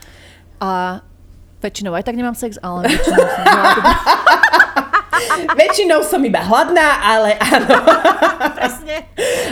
A 0.63 1.03
Väčšinou 1.61 1.93
aj 1.93 2.05
tak 2.09 2.17
nemám 2.17 2.37
sex, 2.37 2.57
ale 2.65 2.89
väčšinou 2.89 3.25
som 3.37 3.45
Väčšinou 5.53 6.01
som 6.05 6.21
iba 6.25 6.41
hladná, 6.41 7.05
ale 7.05 7.37
áno. 7.37 7.77
Presne. 8.57 9.05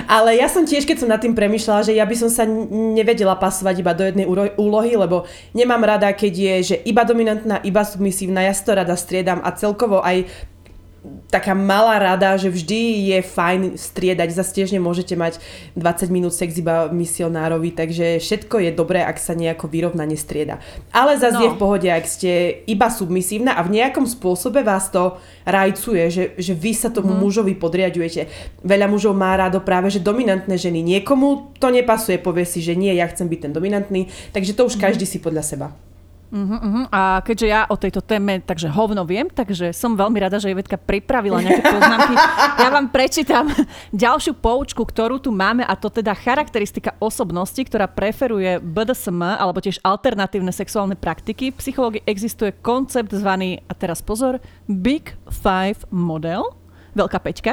Ale 0.09 0.41
ja 0.41 0.49
som 0.49 0.65
tiež, 0.65 0.89
keď 0.89 1.05
som 1.05 1.11
nad 1.13 1.21
tým 1.21 1.37
premyšľala, 1.37 1.85
že 1.85 1.97
ja 1.97 2.09
by 2.09 2.17
som 2.17 2.31
sa 2.33 2.49
nevedela 2.73 3.37
pasovať 3.37 3.75
iba 3.85 3.93
do 3.93 4.05
jednej 4.05 4.27
úlohy, 4.57 4.97
lebo 4.97 5.29
nemám 5.53 5.85
rada, 5.85 6.09
keď 6.17 6.33
je, 6.33 6.55
že 6.75 6.77
iba 6.89 7.05
dominantná, 7.05 7.61
iba 7.61 7.83
submisívna, 7.85 8.45
ja 8.45 8.57
si 8.57 8.65
to 8.65 8.73
rada 8.73 8.97
striedam 8.97 9.45
a 9.45 9.53
celkovo 9.53 10.01
aj 10.01 10.25
taká 11.31 11.55
malá 11.55 11.99
rada, 11.99 12.35
že 12.37 12.51
vždy 12.51 13.13
je 13.15 13.19
fajn 13.23 13.61
striedať. 13.79 14.35
Zase 14.35 14.51
tiež 14.59 14.75
nemôžete 14.75 15.15
mať 15.15 15.39
20 15.79 16.11
minút 16.11 16.35
sex 16.35 16.57
iba 16.59 16.91
misionárovi, 16.91 17.73
takže 17.73 18.19
všetko 18.19 18.65
je 18.65 18.71
dobré, 18.75 19.05
ak 19.05 19.17
sa 19.21 19.37
nejako 19.39 19.71
vyrovnane 19.71 20.19
strieda. 20.19 20.59
Ale 20.91 21.17
zase 21.21 21.39
no. 21.39 21.45
je 21.47 21.55
v 21.55 21.61
pohode, 21.61 21.89
ak 21.89 22.05
ste 22.05 22.63
iba 22.67 22.91
submisívna 22.91 23.57
a 23.57 23.65
v 23.65 23.79
nejakom 23.79 24.05
spôsobe 24.05 24.67
vás 24.67 24.91
to 24.91 25.17
rajcuje, 25.47 26.03
že, 26.11 26.25
že 26.37 26.53
vy 26.53 26.73
sa 26.75 26.91
tomu 26.91 27.15
mm. 27.15 27.21
mužovi 27.23 27.55
podriadujete. 27.57 28.29
Veľa 28.67 28.87
mužov 28.91 29.15
má 29.15 29.39
rádo 29.39 29.63
práve, 29.63 29.89
že 29.89 30.03
dominantné 30.03 30.59
ženy. 30.59 30.83
Niekomu 30.83 31.57
to 31.63 31.71
nepasuje, 31.71 32.19
povie 32.21 32.45
si, 32.45 32.61
že 32.61 32.77
nie, 32.77 32.93
ja 32.93 33.09
chcem 33.09 33.31
byť 33.31 33.41
ten 33.49 33.53
dominantný, 33.55 34.11
takže 34.35 34.53
to 34.53 34.67
už 34.69 34.77
mm. 34.77 34.83
každý 34.83 35.07
si 35.09 35.23
podľa 35.23 35.45
seba. 35.47 35.69
Uh-huh, 36.29 36.61
uh-huh. 36.61 36.85
A 36.93 37.25
keďže 37.25 37.47
ja 37.49 37.65
o 37.73 37.77
tejto 37.81 38.05
téme 38.05 38.45
takže 38.45 38.69
hovno 38.69 39.09
viem, 39.09 39.33
takže 39.33 39.73
som 39.73 39.97
veľmi 39.97 40.21
rada, 40.21 40.37
že 40.37 40.53
Ivetka 40.53 40.77
pripravila 40.77 41.41
nejaké 41.41 41.65
poznámky. 41.77 42.15
Ja 42.61 42.69
vám 42.69 42.93
prečítam 42.93 43.49
ďalšiu 44.05 44.37
poučku, 44.37 44.85
ktorú 44.85 45.17
tu 45.25 45.33
máme 45.33 45.65
a 45.65 45.73
to 45.73 45.89
teda 45.89 46.13
charakteristika 46.13 46.93
osobnosti, 47.01 47.59
ktorá 47.65 47.89
preferuje 47.89 48.61
BDSM 48.61 49.41
alebo 49.41 49.65
tiež 49.65 49.81
alternatívne 49.81 50.53
sexuálne 50.53 51.01
praktiky. 51.01 51.49
V 51.49 51.61
psychológii 51.65 52.05
existuje 52.05 52.53
koncept 52.61 53.09
zvaný, 53.09 53.65
a 53.65 53.73
teraz 53.73 54.05
pozor, 54.05 54.37
Big 54.69 55.17
Five 55.33 55.89
Model 55.89 56.68
veľká 56.99 57.19
peťka. 57.23 57.53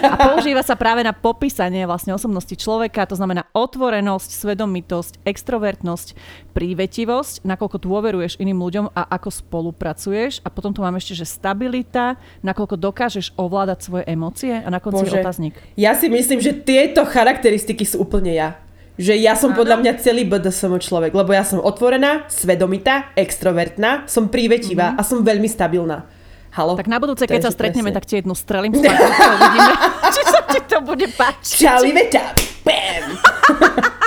A 0.00 0.16
používa 0.32 0.64
sa 0.64 0.72
práve 0.74 1.04
na 1.04 1.12
popísanie 1.12 1.84
vlastne 1.84 2.16
osobnosti 2.16 2.52
človeka, 2.56 3.04
to 3.04 3.20
znamená 3.20 3.44
otvorenosť, 3.52 4.30
svedomitosť, 4.32 5.20
extrovertnosť, 5.28 6.16
prívetivosť, 6.56 7.44
nakoľko 7.44 7.76
dôveruješ 7.76 8.40
iným 8.40 8.64
ľuďom 8.64 8.86
a 8.96 9.02
ako 9.12 9.28
spolupracuješ. 9.28 10.40
A 10.40 10.48
potom 10.48 10.72
tu 10.72 10.80
máme 10.80 10.96
ešte, 10.96 11.12
že 11.12 11.28
stabilita, 11.28 12.16
nakoľko 12.40 12.80
dokážeš 12.80 13.36
ovládať 13.36 13.78
svoje 13.84 14.04
emócie 14.08 14.56
a 14.56 14.68
na 14.72 14.80
konci 14.80 15.04
Bože, 15.04 15.20
otáznik. 15.20 15.54
Ja 15.76 15.92
si 15.92 16.08
myslím, 16.08 16.40
že 16.40 16.56
tieto 16.56 17.04
charakteristiky 17.04 17.84
sú 17.84 18.08
úplne 18.08 18.32
ja. 18.32 18.56
Že 18.96 19.20
ja 19.20 19.36
som 19.36 19.52
ano. 19.52 19.60
podľa 19.60 19.76
mňa 19.84 19.92
celý 20.00 20.24
BDSM 20.24 20.80
človek, 20.80 21.12
lebo 21.12 21.28
ja 21.36 21.44
som 21.44 21.60
otvorená, 21.60 22.24
svedomitá, 22.32 23.12
extrovertná, 23.12 24.08
som 24.08 24.32
prívetivá 24.32 24.96
mm-hmm. 24.96 25.00
a 25.00 25.04
som 25.04 25.20
veľmi 25.20 25.44
stabilná. 25.52 26.08
Halo? 26.56 26.72
Tak 26.72 26.88
na 26.88 26.96
budúce, 26.96 27.28
keď 27.28 27.44
sa 27.44 27.52
stretneme, 27.52 27.92
presne. 27.92 27.98
tak 28.00 28.08
ti 28.08 28.14
jednu 28.16 28.32
strelím 28.32 28.72
s 28.72 28.80
uvidíme, 28.80 29.72
či 30.16 30.22
sa 30.24 30.40
ti 30.48 30.60
to 30.64 30.80
bude 30.80 31.04
páčiť. 31.12 31.56
Čau, 31.60 31.84
Liveta! 31.84 32.32
Bam! 32.64 33.04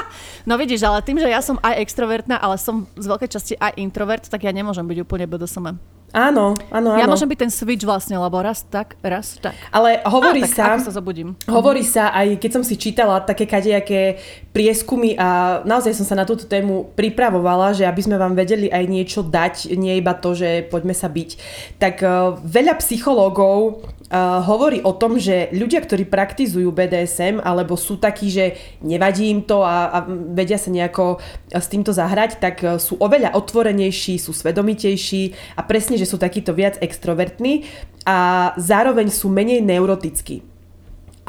No 0.49 0.57
vidíš, 0.57 0.81
ale 0.81 1.05
tým, 1.05 1.21
že 1.21 1.29
ja 1.29 1.45
som 1.45 1.61
aj 1.61 1.77
extrovertná, 1.85 2.41
ale 2.41 2.57
som 2.57 2.89
z 2.97 3.05
veľkej 3.05 3.29
časti 3.29 3.53
aj 3.61 3.77
introvert, 3.77 4.25
tak 4.25 4.41
ja 4.41 4.49
nemôžem 4.49 4.81
byť 4.81 4.97
úplne 5.05 5.29
BDSM. 5.29 5.77
Áno, 6.09 6.57
áno, 6.73 6.89
áno. 6.95 7.01
Ja 7.01 7.05
môžem 7.05 7.29
byť 7.29 7.39
ten 7.45 7.51
switch 7.53 7.85
vlastne, 7.85 8.17
lebo 8.17 8.41
raz 8.41 8.65
tak, 8.65 8.97
raz 9.05 9.37
tak. 9.37 9.53
Ale 9.69 10.01
hovorí 10.09 10.41
Á, 10.41 10.49
sa... 10.49 10.63
Ako 10.73 10.89
sa 10.89 10.93
zobudím. 10.97 11.37
Hovorí 11.45 11.85
sa, 11.85 12.09
aj 12.13 12.41
keď 12.41 12.51
som 12.59 12.63
si 12.65 12.81
čítala 12.81 13.21
také 13.21 13.45
kadejaké 13.45 14.17
prieskumy 14.49 15.13
a 15.13 15.61
naozaj 15.63 15.93
som 15.93 16.05
sa 16.09 16.17
na 16.17 16.25
túto 16.25 16.49
tému 16.49 16.97
pripravovala, 16.97 17.77
že 17.77 17.85
aby 17.85 18.01
sme 18.01 18.17
vám 18.17 18.33
vedeli 18.33 18.73
aj 18.73 18.83
niečo 18.89 19.21
dať, 19.21 19.69
nie 19.77 20.01
iba 20.01 20.17
to, 20.17 20.33
že 20.33 20.65
poďme 20.73 20.97
sa 20.97 21.05
byť. 21.05 21.29
Tak 21.77 21.95
uh, 22.01 22.41
veľa 22.41 22.81
psychológov 22.81 23.85
Uh, 24.09 24.41
hovorí 24.41 24.81
o 24.81 24.89
tom, 24.97 25.21
že 25.21 25.53
ľudia, 25.53 25.85
ktorí 25.85 26.09
praktizujú 26.09 26.73
BDSM 26.73 27.45
alebo 27.45 27.77
sú 27.77 28.01
takí, 28.01 28.33
že 28.33 28.57
nevadí 28.81 29.29
im 29.29 29.45
to 29.45 29.61
a, 29.61 29.85
a 29.85 29.97
vedia 30.09 30.57
sa 30.57 30.73
nejako 30.73 31.21
s 31.53 31.69
týmto 31.69 31.93
zahrať, 31.93 32.41
tak 32.41 32.55
uh, 32.65 32.81
sú 32.81 32.97
oveľa 32.97 33.37
otvorenejší, 33.37 34.17
sú 34.17 34.33
svedomitejší 34.33 35.53
a 35.53 35.61
presne, 35.61 35.93
že 35.93 36.09
sú 36.09 36.17
takíto 36.17 36.57
viac 36.57 36.81
extrovertní 36.81 37.69
a 38.01 38.49
zároveň 38.57 39.13
sú 39.13 39.29
menej 39.29 39.61
neurotickí. 39.61 40.41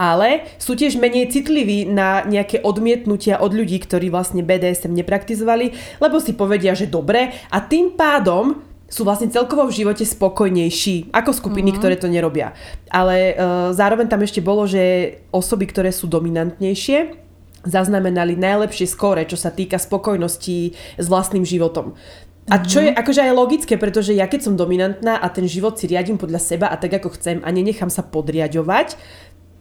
ale 0.00 0.48
sú 0.56 0.72
tiež 0.72 0.96
menej 0.96 1.28
citliví 1.28 1.84
na 1.84 2.24
nejaké 2.24 2.64
odmietnutia 2.64 3.36
od 3.44 3.52
ľudí, 3.52 3.76
ktorí 3.84 4.08
vlastne 4.08 4.40
BDSM 4.40 4.96
nepraktizovali, 4.96 5.76
lebo 6.00 6.16
si 6.16 6.32
povedia, 6.32 6.72
že 6.72 6.88
dobre 6.88 7.36
a 7.52 7.60
tým 7.60 7.92
pádom 7.92 8.64
sú 8.90 9.06
vlastne 9.06 9.30
celkovo 9.30 9.70
v 9.70 9.76
živote 9.80 10.02
spokojnejší 10.02 11.14
ako 11.14 11.30
skupiny, 11.30 11.70
mm-hmm. 11.70 11.78
ktoré 11.78 11.94
to 11.94 12.10
nerobia. 12.10 12.52
Ale 12.90 13.32
uh, 13.32 13.70
zároveň 13.70 14.10
tam 14.10 14.26
ešte 14.26 14.42
bolo, 14.42 14.66
že 14.66 15.14
osoby, 15.30 15.70
ktoré 15.70 15.94
sú 15.94 16.10
dominantnejšie, 16.10 17.14
zaznamenali 17.62 18.34
najlepšie 18.34 18.90
skóre, 18.90 19.22
čo 19.30 19.38
sa 19.38 19.54
týka 19.54 19.78
spokojnosti 19.78 20.74
s 20.98 21.06
vlastným 21.06 21.46
životom. 21.46 21.94
A 22.50 22.66
čo 22.66 22.82
je 22.82 22.90
mhm. 22.90 22.98
akože 22.98 23.20
aj 23.30 23.32
logické, 23.36 23.74
pretože 23.78 24.10
ja 24.10 24.26
keď 24.26 24.50
som 24.50 24.54
dominantná 24.58 25.22
a 25.22 25.26
ten 25.30 25.46
život 25.46 25.78
si 25.78 25.86
riadím 25.86 26.18
podľa 26.18 26.42
seba 26.42 26.66
a 26.66 26.74
tak 26.74 26.98
ako 26.98 27.14
chcem 27.14 27.38
a 27.46 27.48
nenechám 27.54 27.92
sa 27.92 28.02
podriadovať, 28.02 28.98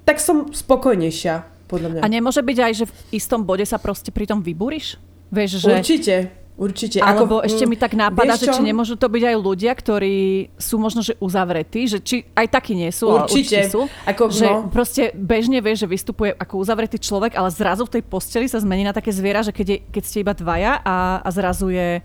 tak 0.10 0.18
som 0.18 0.50
spokojnejšia, 0.50 1.46
podľa 1.70 1.88
mňa. 1.94 2.00
A 2.02 2.08
nemôže 2.10 2.42
byť 2.42 2.58
aj, 2.58 2.74
že 2.74 2.86
v 2.90 2.94
istom 3.14 3.46
bode 3.46 3.62
sa 3.70 3.78
proste 3.78 4.10
pri 4.10 4.26
tom 4.26 4.42
vybúriš? 4.42 4.98
Vieš, 5.30 5.62
že... 5.62 5.74
Určite. 5.78 6.16
Určite. 6.60 7.00
Alebo 7.00 7.40
ako, 7.40 7.48
ešte 7.48 7.64
mi 7.64 7.80
tak 7.80 7.96
napadá, 7.96 8.36
že 8.36 8.52
či 8.52 8.60
nemôžu 8.60 9.00
to 9.00 9.08
byť 9.08 9.24
aj 9.32 9.36
ľudia, 9.40 9.72
ktorí 9.72 10.52
sú 10.60 10.76
možno, 10.76 11.00
že 11.00 11.16
uzavretí, 11.24 11.88
že 11.88 12.04
či 12.04 12.28
aj 12.36 12.52
takí 12.52 12.76
nie 12.76 12.92
sú, 12.92 13.08
určite. 13.08 13.24
ale 13.24 13.32
určite 13.32 13.60
sú. 13.72 13.82
Ako, 14.04 14.24
že 14.28 14.48
no. 14.52 14.68
proste 14.68 15.16
bežne 15.16 15.64
vie, 15.64 15.74
že 15.80 15.88
vystupuje 15.88 16.36
ako 16.36 16.60
uzavretý 16.60 17.00
človek, 17.00 17.40
ale 17.40 17.48
zrazu 17.48 17.88
v 17.88 17.96
tej 17.96 18.04
posteli 18.04 18.52
sa 18.52 18.60
zmení 18.60 18.84
na 18.84 18.92
také 18.92 19.16
zviera, 19.16 19.40
že 19.40 19.56
keď, 19.56 19.68
je, 19.72 19.78
keď 19.88 20.04
ste 20.04 20.18
iba 20.20 20.36
dvaja 20.36 20.84
a, 20.84 21.24
a 21.24 21.30
zrazu 21.32 21.72
je 21.72 22.04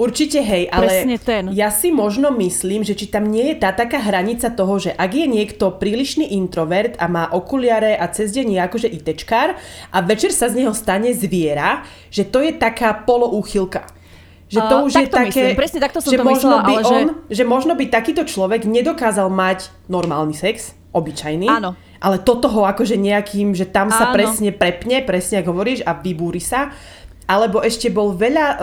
Určite 0.00 0.40
hej, 0.40 0.64
ale 0.72 1.04
ten. 1.20 1.52
ja 1.52 1.68
si 1.68 1.92
možno 1.92 2.32
myslím, 2.40 2.80
že 2.80 2.96
či 2.96 3.12
tam 3.12 3.28
nie 3.28 3.52
je 3.52 3.60
tá 3.60 3.76
taká 3.76 4.00
hranica 4.00 4.48
toho, 4.48 4.80
že 4.80 4.96
ak 4.96 5.12
je 5.12 5.28
niekto 5.28 5.76
prílišný 5.76 6.32
introvert 6.40 6.96
a 6.96 7.04
má 7.04 7.28
okuliare 7.28 8.00
a 8.00 8.08
cez 8.08 8.32
deň 8.32 8.56
je 8.56 8.60
akože 8.64 8.88
itečkár 8.88 9.60
a 9.92 9.98
večer 10.00 10.32
sa 10.32 10.48
z 10.48 10.64
neho 10.64 10.72
stane 10.72 11.12
zviera, 11.12 11.84
že 12.08 12.24
to 12.24 12.40
je 12.40 12.56
taká 12.56 12.96
poloúchylka. 13.04 13.84
Že 14.50 14.60
to 14.66 14.76
uh, 14.80 14.86
už 14.88 14.92
je 14.96 15.06
také, 15.06 15.52
myslím. 15.52 15.54
Presne 15.54 15.78
takto 15.84 16.00
som 16.02 16.10
že 16.10 16.18
to 16.18 16.24
možno 16.26 16.48
myslela, 16.48 16.64
by 16.64 16.74
ale 16.74 16.82
on, 16.88 17.06
že... 17.28 17.34
že 17.38 17.44
možno 17.46 17.72
by 17.76 17.84
takýto 17.86 18.22
človek 18.26 18.66
nedokázal 18.66 19.30
mať 19.30 19.70
normálny 19.86 20.34
sex, 20.34 20.74
obyčajný. 20.90 21.46
Áno. 21.46 21.78
Ale 22.00 22.16
toto 22.18 22.48
ho 22.48 22.64
akože 22.64 22.96
nejakým, 22.96 23.52
že 23.52 23.68
tam 23.68 23.92
sa 23.92 24.10
Áno. 24.10 24.16
presne 24.16 24.50
prepne, 24.56 25.04
presne 25.04 25.44
ako 25.44 25.52
hovoríš, 25.52 25.84
a 25.84 25.92
vybúri 26.00 26.40
sa. 26.40 26.72
Alebo 27.30 27.62
ešte 27.62 27.86
bol 27.94 28.10
veľa 28.10 28.46
uh, 28.50 28.58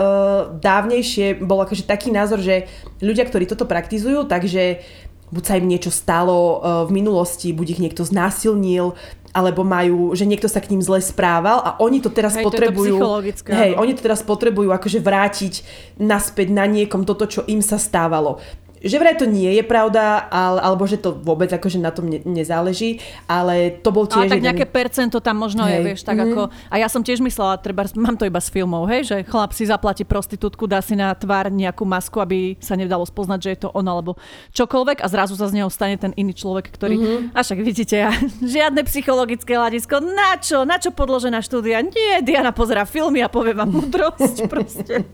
dávnejšie, 0.60 1.40
bol 1.40 1.64
akože 1.64 1.88
taký 1.88 2.12
názor, 2.12 2.44
že 2.44 2.68
ľudia, 3.00 3.24
ktorí 3.24 3.48
toto 3.48 3.64
praktizujú, 3.64 4.28
takže 4.28 4.84
buď 5.32 5.42
sa 5.44 5.56
im 5.56 5.64
niečo 5.64 5.88
stalo 5.88 6.36
uh, 6.36 6.84
v 6.84 7.00
minulosti, 7.00 7.56
buď 7.56 7.66
ich 7.72 7.80
niekto 7.80 8.04
znásilnil, 8.04 8.92
alebo 9.32 9.64
majú, 9.64 10.12
že 10.12 10.28
niekto 10.28 10.48
sa 10.48 10.60
k 10.60 10.72
ním 10.72 10.84
zle 10.84 11.00
správal 11.00 11.60
a 11.64 11.76
oni 11.80 12.00
to 12.04 12.12
teraz 12.12 12.36
hej, 12.36 12.44
potrebujú... 12.44 12.96
To 13.00 13.24
hej, 13.52 13.72
oni 13.76 13.92
to 13.96 14.04
teraz 14.04 14.20
potrebujú 14.24 14.72
akože 14.72 15.00
vrátiť 15.00 15.54
naspäť 16.00 16.48
na 16.52 16.64
niekom 16.64 17.04
toto, 17.08 17.28
čo 17.28 17.44
im 17.48 17.60
sa 17.64 17.76
stávalo 17.76 18.40
že 18.82 18.96
vraj 18.98 19.18
to 19.18 19.26
nie 19.26 19.50
je 19.58 19.64
pravda, 19.66 20.28
ale, 20.30 20.62
alebo 20.62 20.84
že 20.86 20.98
to 21.00 21.14
vôbec 21.14 21.50
akože 21.50 21.78
na 21.82 21.90
tom 21.90 22.06
ne, 22.06 22.22
nezáleží, 22.22 23.02
ale 23.26 23.78
to 23.82 23.90
bol 23.90 24.06
tiež... 24.06 24.30
Ale 24.30 24.34
tak 24.38 24.44
nejaké 24.44 24.66
percento 24.68 25.18
tam 25.18 25.40
možno 25.42 25.66
hej. 25.66 25.78
je, 25.82 25.94
vieš, 25.94 26.00
tak 26.06 26.18
mm. 26.18 26.24
ako... 26.30 26.40
A 26.70 26.74
ja 26.78 26.88
som 26.90 27.02
tiež 27.02 27.18
myslela, 27.22 27.58
treba, 27.58 27.86
mám 27.98 28.14
to 28.14 28.26
iba 28.26 28.38
z 28.38 28.48
filmov, 28.54 28.86
hej, 28.90 29.02
že 29.08 29.16
chlap 29.26 29.50
si 29.52 29.66
zaplatí 29.66 30.06
prostitútku, 30.06 30.70
dá 30.70 30.78
si 30.78 30.94
na 30.94 31.10
tvár 31.14 31.50
nejakú 31.50 31.82
masku, 31.82 32.22
aby 32.22 32.54
sa 32.62 32.78
nedalo 32.78 33.02
spoznať, 33.02 33.38
že 33.42 33.50
je 33.54 33.60
to 33.66 33.68
on 33.74 33.86
alebo 33.86 34.14
čokoľvek 34.54 35.02
a 35.02 35.06
zrazu 35.10 35.34
sa 35.34 35.50
z 35.50 35.62
neho 35.62 35.70
stane 35.72 35.98
ten 35.98 36.14
iný 36.14 36.34
človek, 36.34 36.70
ktorý... 36.70 36.96
Mm-hmm. 36.98 37.36
A 37.36 37.38
však 37.42 37.58
vidíte, 37.62 37.96
ja, 37.98 38.10
žiadne 38.42 38.86
psychologické 38.86 39.58
hľadisko, 39.58 40.00
na 40.02 40.38
čo? 40.38 40.62
Na 40.62 40.78
čo 40.78 40.94
podložená 40.94 41.42
štúdia? 41.42 41.82
Nie, 41.82 42.22
Diana 42.22 42.54
pozera 42.54 42.86
filmy 42.86 43.22
a 43.24 43.28
povie 43.30 43.54
vám 43.54 43.70
múdrosť 43.78 44.46
proste. 44.46 45.06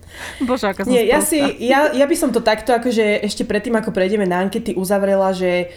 Bože, 0.44 0.70
aká 0.70 0.84
som 0.84 0.92
Nie, 0.92 1.08
ja, 1.08 1.20
si, 1.24 1.38
ja, 1.64 1.92
ja 1.92 2.06
by 2.06 2.16
som 2.16 2.30
to 2.30 2.44
takto 2.44 2.74
akože 2.74 3.24
ešte 3.24 3.46
predtým, 3.54 3.78
ako 3.78 3.94
prejdeme 3.94 4.26
na 4.26 4.42
ankety, 4.42 4.74
uzavrela, 4.74 5.30
že 5.30 5.70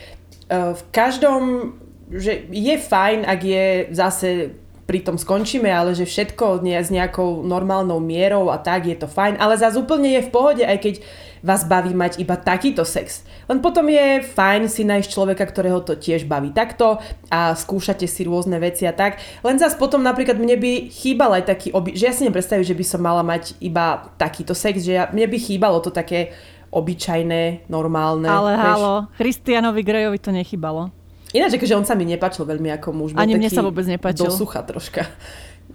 uh, 0.49 0.73
v 0.73 0.81
každom, 0.89 1.77
že 2.09 2.49
je 2.49 2.75
fajn, 2.81 3.29
ak 3.29 3.39
je 3.45 3.65
zase 3.93 4.57
pri 4.87 5.03
tom 5.03 5.19
skončíme, 5.19 5.67
ale 5.67 5.91
že 5.93 6.07
všetko 6.07 6.63
nie, 6.63 6.79
s 6.79 6.89
nejakou 6.89 7.43
normálnou 7.43 7.99
mierou 7.99 8.47
a 8.49 8.57
tak 8.57 8.87
je 8.87 8.95
to 8.95 9.05
fajn, 9.05 9.35
ale 9.35 9.59
zase 9.59 9.75
úplne 9.75 10.15
je 10.15 10.25
v 10.25 10.31
pohode, 10.31 10.63
aj 10.63 10.79
keď 10.79 10.95
vás 11.43 11.67
baví 11.67 11.93
mať 11.93 12.17
iba 12.23 12.39
takýto 12.39 12.81
sex. 12.87 13.21
Len 13.51 13.59
potom 13.61 13.85
je 13.91 14.23
fajn 14.23 14.71
si 14.71 14.87
nájsť 14.87 15.11
človeka, 15.11 15.45
ktorého 15.45 15.83
to 15.83 15.99
tiež 15.99 16.25
baví 16.25 16.49
takto 16.55 16.97
a 17.29 17.53
skúšate 17.53 18.07
si 18.09 18.25
rôzne 18.25 18.57
veci 18.57 18.87
a 18.87 18.95
tak. 18.95 19.21
Len 19.43 19.59
zase 19.59 19.77
potom 19.77 20.01
napríklad 20.01 20.39
mne 20.39 20.57
by 20.57 20.71
chýbal 20.89 21.37
aj 21.37 21.51
taký, 21.51 21.75
oby- 21.75 21.93
že 21.93 22.09
ja 22.09 22.13
si 22.15 22.25
nepredstavím, 22.25 22.65
že 22.65 22.73
by 22.73 22.85
som 22.87 23.01
mala 23.03 23.21
mať 23.21 23.59
iba 23.61 24.07
takýto 24.17 24.57
sex, 24.57 24.81
že 24.81 24.97
ja, 24.97 25.03
mne 25.11 25.29
by 25.29 25.37
chýbalo 25.37 25.77
to 25.83 25.93
také 25.93 26.33
obyčajné, 26.71 27.69
normálne. 27.71 28.27
Ale 28.27 28.55
vieš. 28.55 28.63
halo, 28.63 28.93
Christianovi 29.15 29.81
Grejovi 29.83 30.19
to 30.19 30.31
nechybalo. 30.35 30.91
Ináč, 31.35 31.59
akože 31.59 31.75
on 31.75 31.85
sa 31.85 31.93
mi 31.93 32.07
nepačil 32.07 32.47
veľmi 32.47 32.71
ako 32.79 32.87
muž. 32.95 33.09
Ani 33.19 33.35
mne 33.35 33.51
sa 33.51 33.59
vôbec 33.59 33.83
nepačil. 33.83 34.27
Do 34.27 34.31
sucha 34.31 34.63
troška. 34.63 35.03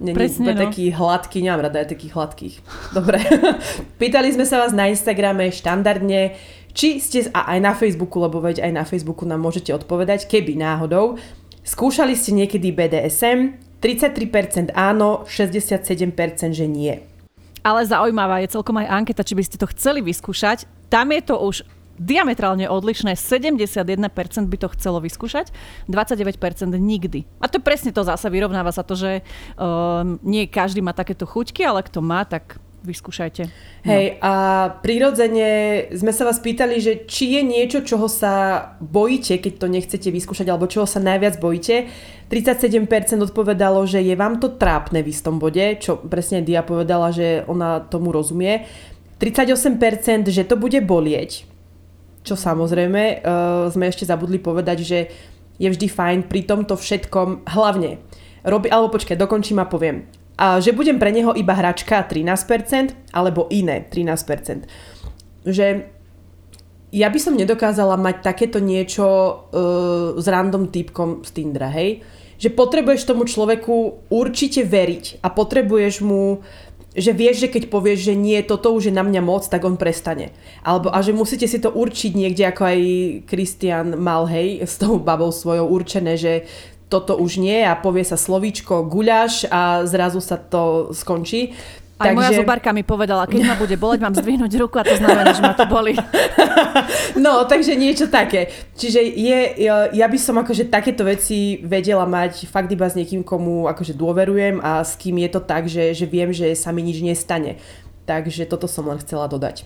Není 0.01 0.17
Presne, 0.17 0.57
no. 0.57 0.65
taký 0.65 0.89
hladký, 0.89 1.45
nemám 1.45 1.69
rada 1.69 1.85
aj 1.85 1.93
takých 1.93 2.17
hladkých. 2.17 2.55
Dobre. 2.97 3.21
Pýtali 4.01 4.33
sme 4.33 4.49
sa 4.49 4.57
vás 4.57 4.73
na 4.73 4.89
Instagrame 4.89 5.53
štandardne, 5.53 6.33
či 6.73 6.97
ste, 6.97 7.29
a 7.29 7.53
aj 7.53 7.59
na 7.61 7.73
Facebooku, 7.77 8.17
lebo 8.17 8.41
veď 8.41 8.65
aj 8.65 8.71
na 8.73 8.83
Facebooku 8.89 9.29
nám 9.29 9.45
môžete 9.45 9.69
odpovedať, 9.69 10.25
keby 10.25 10.57
náhodou, 10.57 11.21
skúšali 11.61 12.17
ste 12.17 12.33
niekedy 12.33 12.73
BDSM, 12.73 13.61
33% 13.77 14.73
áno, 14.73 15.29
67% 15.29 16.57
že 16.57 16.65
nie. 16.65 16.97
Ale 17.63 17.85
zaujímavá 17.85 18.41
je 18.43 18.51
celkom 18.51 18.75
aj 18.81 18.91
anketa, 18.91 19.23
či 19.23 19.37
by 19.37 19.43
ste 19.45 19.61
to 19.61 19.69
chceli 19.71 20.01
vyskúšať. 20.03 20.67
Tam 20.93 21.09
je 21.09 21.21
to 21.25 21.41
už 21.41 21.65
diametrálne 21.97 22.69
odlišné. 22.69 23.17
71% 23.17 23.97
by 24.45 24.57
to 24.61 24.67
chcelo 24.77 25.01
vyskúšať, 25.01 25.49
29% 25.89 26.37
nikdy. 26.77 27.25
A 27.41 27.49
to 27.49 27.57
presne 27.57 27.89
to 27.89 28.05
zase 28.05 28.29
vyrovnáva 28.29 28.69
sa 28.69 28.85
to, 28.85 28.93
že 28.93 29.25
um, 29.57 30.21
nie 30.21 30.45
každý 30.45 30.85
má 30.85 30.93
takéto 30.93 31.25
chuťky, 31.25 31.65
ale 31.65 31.81
kto 31.81 32.01
má, 32.05 32.25
tak 32.29 32.61
vyskúšajte. 32.83 33.43
No. 33.47 33.87
Hej, 33.87 34.19
a 34.19 34.33
prirodzene 34.83 35.49
sme 35.95 36.11
sa 36.11 36.27
vás 36.27 36.43
pýtali, 36.43 36.83
že 36.83 37.07
či 37.07 37.39
je 37.39 37.41
niečo, 37.41 37.79
čoho 37.87 38.11
sa 38.11 38.75
bojíte, 38.83 39.39
keď 39.39 39.53
to 39.55 39.67
nechcete 39.71 40.09
vyskúšať, 40.11 40.51
alebo 40.51 40.67
čoho 40.67 40.83
sa 40.83 40.99
najviac 40.99 41.39
bojíte. 41.39 41.87
37% 42.27 42.89
odpovedalo, 43.23 43.87
že 43.87 44.03
je 44.03 44.15
vám 44.19 44.41
to 44.43 44.51
trápne 44.59 44.99
v 44.99 45.11
istom 45.15 45.39
bode, 45.39 45.79
čo 45.79 45.95
presne 45.95 46.43
Dia 46.43 46.65
povedala, 46.65 47.15
že 47.15 47.47
ona 47.47 47.79
tomu 47.79 48.11
rozumie. 48.11 48.67
38%, 49.23 50.27
že 50.27 50.43
to 50.43 50.59
bude 50.59 50.83
bolieť, 50.83 51.47
čo 52.27 52.35
samozrejme 52.35 53.23
uh, 53.23 53.71
sme 53.71 53.87
ešte 53.87 54.03
zabudli 54.03 54.35
povedať, 54.35 54.83
že 54.83 54.99
je 55.55 55.67
vždy 55.71 55.87
fajn 55.87 56.19
pri 56.27 56.43
tomto 56.43 56.75
všetkom 56.75 57.47
hlavne 57.47 58.03
robi, 58.43 58.67
alebo 58.67 58.91
počkaj, 58.91 59.15
dokončím 59.15 59.63
a 59.63 59.69
poviem. 59.71 60.03
A 60.35 60.59
že 60.59 60.75
budem 60.75 60.99
pre 60.99 61.15
neho 61.15 61.31
iba 61.31 61.55
hračka 61.55 62.03
13%, 62.03 63.15
alebo 63.15 63.47
iné 63.47 63.87
13%. 63.87 64.67
Že 65.47 65.87
ja 66.93 67.07
by 67.07 67.19
som 67.21 67.39
nedokázala 67.39 67.95
mať 67.95 68.27
takéto 68.27 68.59
niečo 68.59 69.07
uh, 69.07 70.19
s 70.19 70.25
random 70.27 70.67
typkom 70.67 71.23
z 71.23 71.29
Tindra, 71.31 71.71
hej? 71.71 72.03
Že 72.43 72.59
potrebuješ 72.59 73.07
tomu 73.07 73.23
človeku 73.23 74.09
určite 74.11 74.67
veriť 74.67 75.23
a 75.23 75.31
potrebuješ 75.31 76.03
mu 76.03 76.43
že 76.93 77.11
vieš, 77.13 77.45
že 77.45 77.51
keď 77.51 77.73
povieš, 77.73 78.13
že 78.13 78.15
nie, 78.15 78.37
toto 78.45 78.69
už 78.73 78.89
je 78.89 78.93
na 78.93 79.01
mňa 79.01 79.21
moc, 79.25 79.43
tak 79.49 79.65
on 79.65 79.77
prestane. 79.77 80.29
Alebo, 80.61 80.93
a 80.93 81.01
že 81.01 81.13
musíte 81.13 81.49
si 81.49 81.57
to 81.57 81.73
určiť 81.73 82.13
niekde, 82.13 82.45
ako 82.45 82.61
aj 82.69 82.79
Christian 83.25 83.97
mal, 83.97 84.29
hej, 84.29 84.61
s 84.61 84.77
tou 84.77 85.01
babou 85.01 85.33
svojou 85.33 85.65
určené, 85.73 86.13
že 86.15 86.45
toto 86.93 87.17
už 87.17 87.41
nie 87.41 87.65
a 87.65 87.73
povie 87.73 88.05
sa 88.05 88.13
slovíčko 88.13 88.85
guľaš 88.85 89.49
a 89.49 89.81
zrazu 89.89 90.21
sa 90.21 90.37
to 90.37 90.93
skončí. 90.93 91.57
Aj 92.03 92.11
Takže... 92.11 92.19
moja 92.19 92.31
zubarka 92.35 92.69
mi 92.75 92.83
povedala, 92.83 93.23
keď 93.23 93.41
ma 93.47 93.55
bude 93.55 93.79
boleť, 93.79 93.99
mám 94.03 94.11
zdvihnúť 94.11 94.51
ruku 94.59 94.75
a 94.77 94.83
to 94.83 94.99
znamená, 94.99 95.31
že 95.31 95.39
ma 95.39 95.55
to 95.55 95.65
boli. 95.65 95.95
No, 97.13 97.45
takže 97.45 97.77
niečo 97.77 98.09
také. 98.09 98.49
Čiže 98.73 98.99
je, 98.99 99.39
ja 99.93 100.07
by 100.09 100.17
som 100.17 100.35
akože 100.41 100.67
takéto 100.67 101.05
veci 101.05 101.61
vedela 101.61 102.03
mať 102.09 102.49
fakt 102.49 102.67
iba 102.73 102.89
s 102.89 102.97
niekým, 102.97 103.21
komu 103.21 103.69
akože 103.69 103.93
dôverujem 103.93 104.57
a 104.59 104.81
s 104.81 104.97
kým 104.97 105.21
je 105.21 105.29
to 105.29 105.41
tak, 105.45 105.69
že, 105.69 105.93
že 105.93 106.09
viem, 106.09 106.33
že 106.33 106.51
sa 106.57 106.73
mi 106.73 106.81
nič 106.81 106.99
nestane. 107.05 107.61
Takže 108.09 108.49
toto 108.49 108.65
som 108.65 108.89
len 108.89 108.99
chcela 108.99 109.29
dodať. 109.29 109.63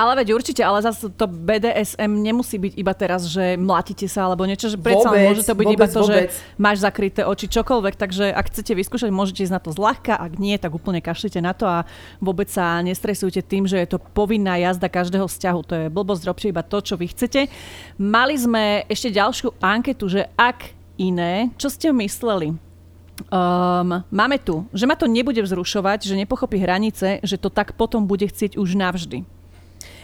Ale 0.00 0.16
veď 0.16 0.32
určite, 0.32 0.64
ale 0.64 0.80
zase 0.80 1.12
to 1.12 1.28
BDSM 1.28 2.24
nemusí 2.24 2.56
byť 2.56 2.72
iba 2.72 2.96
teraz, 2.96 3.28
že 3.28 3.60
mlatíte 3.60 4.08
sa 4.08 4.32
alebo 4.32 4.48
niečo, 4.48 4.72
že 4.72 4.80
predsa 4.80 5.12
vôbec, 5.12 5.28
môže 5.28 5.42
to 5.44 5.52
byť 5.52 5.66
vôbec, 5.68 5.76
iba 5.76 5.86
to, 5.92 6.00
vôbec. 6.00 6.32
že 6.32 6.56
máš 6.56 6.78
zakryté 6.80 7.20
oči, 7.28 7.52
čokoľvek, 7.52 8.00
takže 8.00 8.32
ak 8.32 8.48
chcete 8.48 8.72
vyskúšať, 8.80 9.12
môžete 9.12 9.44
ísť 9.44 9.52
na 9.52 9.60
to 9.60 9.76
zľahka, 9.76 10.16
ak 10.16 10.40
nie, 10.40 10.56
tak 10.56 10.72
úplne 10.72 11.04
kašlite 11.04 11.44
na 11.44 11.52
to 11.52 11.68
a 11.68 11.84
vôbec 12.16 12.48
sa 12.48 12.80
nestresujte 12.80 13.44
tým, 13.44 13.68
že 13.68 13.76
je 13.76 13.92
to 13.92 14.00
povinná 14.00 14.56
jazda 14.56 14.88
každého 14.88 15.28
vzťahu. 15.28 15.60
To 15.68 15.74
je 15.76 15.86
blbosť, 15.92 16.22
robte 16.24 16.48
iba 16.48 16.64
to, 16.64 16.80
čo 16.80 16.96
vy 16.96 17.12
chcete. 17.12 17.52
Mali 18.00 18.40
sme 18.40 18.88
ešte 18.88 19.12
ďalšiu 19.12 19.52
anketu, 19.60 20.08
že 20.08 20.32
ak 20.40 20.72
iné. 20.96 21.52
Čo 21.60 21.68
ste 21.68 21.92
mysleli? 21.92 22.56
Um, 23.28 24.00
máme 24.08 24.40
tu, 24.40 24.64
že 24.72 24.88
ma 24.88 24.96
to 24.96 25.04
nebude 25.04 25.44
vzrušovať, 25.44 26.08
že 26.08 26.16
nepochopí 26.16 26.56
hranice, 26.56 27.20
že 27.20 27.36
to 27.36 27.52
tak 27.52 27.76
potom 27.76 28.08
bude 28.08 28.24
chcieť 28.24 28.56
už 28.56 28.80
navždy. 28.80 29.39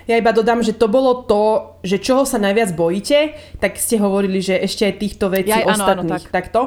Ja 0.07 0.15
iba 0.15 0.31
dodám, 0.31 0.63
že 0.63 0.71
to 0.71 0.87
bolo 0.87 1.27
to, 1.27 1.75
že 1.83 1.99
čoho 1.99 2.23
sa 2.23 2.39
najviac 2.39 2.79
bojíte, 2.79 3.35
tak 3.59 3.75
ste 3.75 3.99
hovorili, 3.99 4.39
že 4.39 4.55
ešte 4.55 4.87
aj 4.87 4.95
týchto 5.03 5.27
vecí 5.35 5.51
Ja, 5.51 5.67
áno, 5.67 5.83
áno, 5.83 6.07
ostatných. 6.07 6.31
tak. 6.31 6.47
takto. 6.51 6.61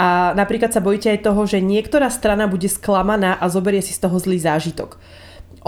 A 0.00 0.32
napríklad 0.32 0.72
sa 0.72 0.80
bojíte 0.80 1.12
aj 1.12 1.20
toho, 1.28 1.44
že 1.44 1.60
niektorá 1.60 2.08
strana 2.08 2.48
bude 2.48 2.72
sklamaná 2.72 3.36
a 3.36 3.52
zoberie 3.52 3.84
si 3.84 3.92
z 3.92 4.00
toho 4.00 4.16
zlý 4.16 4.40
zážitok. 4.40 4.96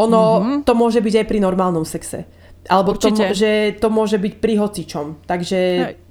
Ono, 0.00 0.22
mm-hmm. 0.40 0.58
to 0.64 0.72
môže 0.72 1.04
byť 1.04 1.14
aj 1.20 1.26
pri 1.28 1.38
normálnom 1.44 1.84
sexe. 1.84 2.24
Alebo 2.68 2.96
to, 2.96 3.12
Určite. 3.12 3.36
že 3.36 3.50
to 3.76 3.88
môže 3.92 4.16
byť 4.16 4.34
pri 4.40 4.54
hocičom. 4.60 5.06
Takže 5.28 5.58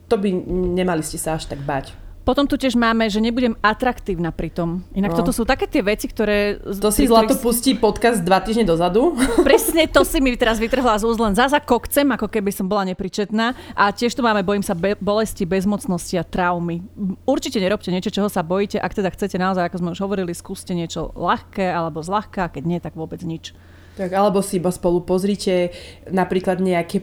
to 0.10 0.16
by 0.22 0.30
nemali 0.78 1.02
ste 1.02 1.18
sa 1.18 1.38
až 1.38 1.50
tak 1.50 1.62
bať. 1.66 2.07
Potom 2.28 2.44
tu 2.44 2.60
tiež 2.60 2.76
máme, 2.76 3.08
že 3.08 3.18
nebudem 3.18 3.56
atraktívna 3.62 4.30
pri 4.30 4.52
tom. 4.52 4.84
Inak 4.92 5.16
No. 5.16 5.18
toto 5.18 5.32
sú 5.32 5.48
také 5.48 5.64
tie 5.64 5.80
veci, 5.80 6.06
ktoré... 6.06 6.60
To 6.60 6.92
si 6.92 7.08
Zlato 7.08 7.32
ktorých- 7.32 7.40
pustí 7.40 7.72
podcast 7.74 8.20
dva 8.20 8.44
týždne 8.44 8.68
dozadu. 8.68 9.16
Presne 9.48 9.88
to 9.88 10.04
si 10.04 10.20
mi 10.20 10.36
teraz 10.36 10.60
vytrhla 10.60 11.00
z 11.00 11.08
úst, 11.08 11.16
len 11.18 11.32
zaza 11.32 11.58
kokcem, 11.58 12.04
ako 12.12 12.28
keby 12.28 12.52
som 12.52 12.68
bola 12.68 12.84
nepričetná. 12.84 13.56
A 13.72 13.90
tiež 13.90 14.12
tu 14.12 14.20
máme, 14.20 14.44
bojím 14.44 14.60
sa 14.60 14.76
be- 14.76 15.00
bolesti, 15.00 15.48
bezmocnosti 15.48 16.14
a 16.14 16.28
traumy. 16.28 16.84
Určite 17.24 17.58
nerobte 17.58 17.88
niečo, 17.88 18.12
čoho 18.12 18.28
sa 18.28 18.44
bojíte. 18.44 18.76
Ak 18.76 18.92
teda 18.92 19.08
chcete 19.08 19.40
naozaj, 19.40 19.64
ako 19.64 19.80
sme 19.80 19.90
už 19.96 20.04
hovorili, 20.04 20.36
skúste 20.36 20.76
niečo 20.76 21.16
ľahké 21.16 21.64
alebo 21.64 22.04
zľahká, 22.04 22.52
keď 22.52 22.64
nie, 22.68 22.84
tak 22.84 22.92
vôbec 22.94 23.24
nič. 23.24 23.56
Tak, 23.96 24.12
alebo 24.12 24.44
si 24.44 24.60
iba 24.60 24.70
spolu 24.70 25.02
pozrite 25.02 25.72
napríklad 26.06 26.60
nejaké 26.60 27.02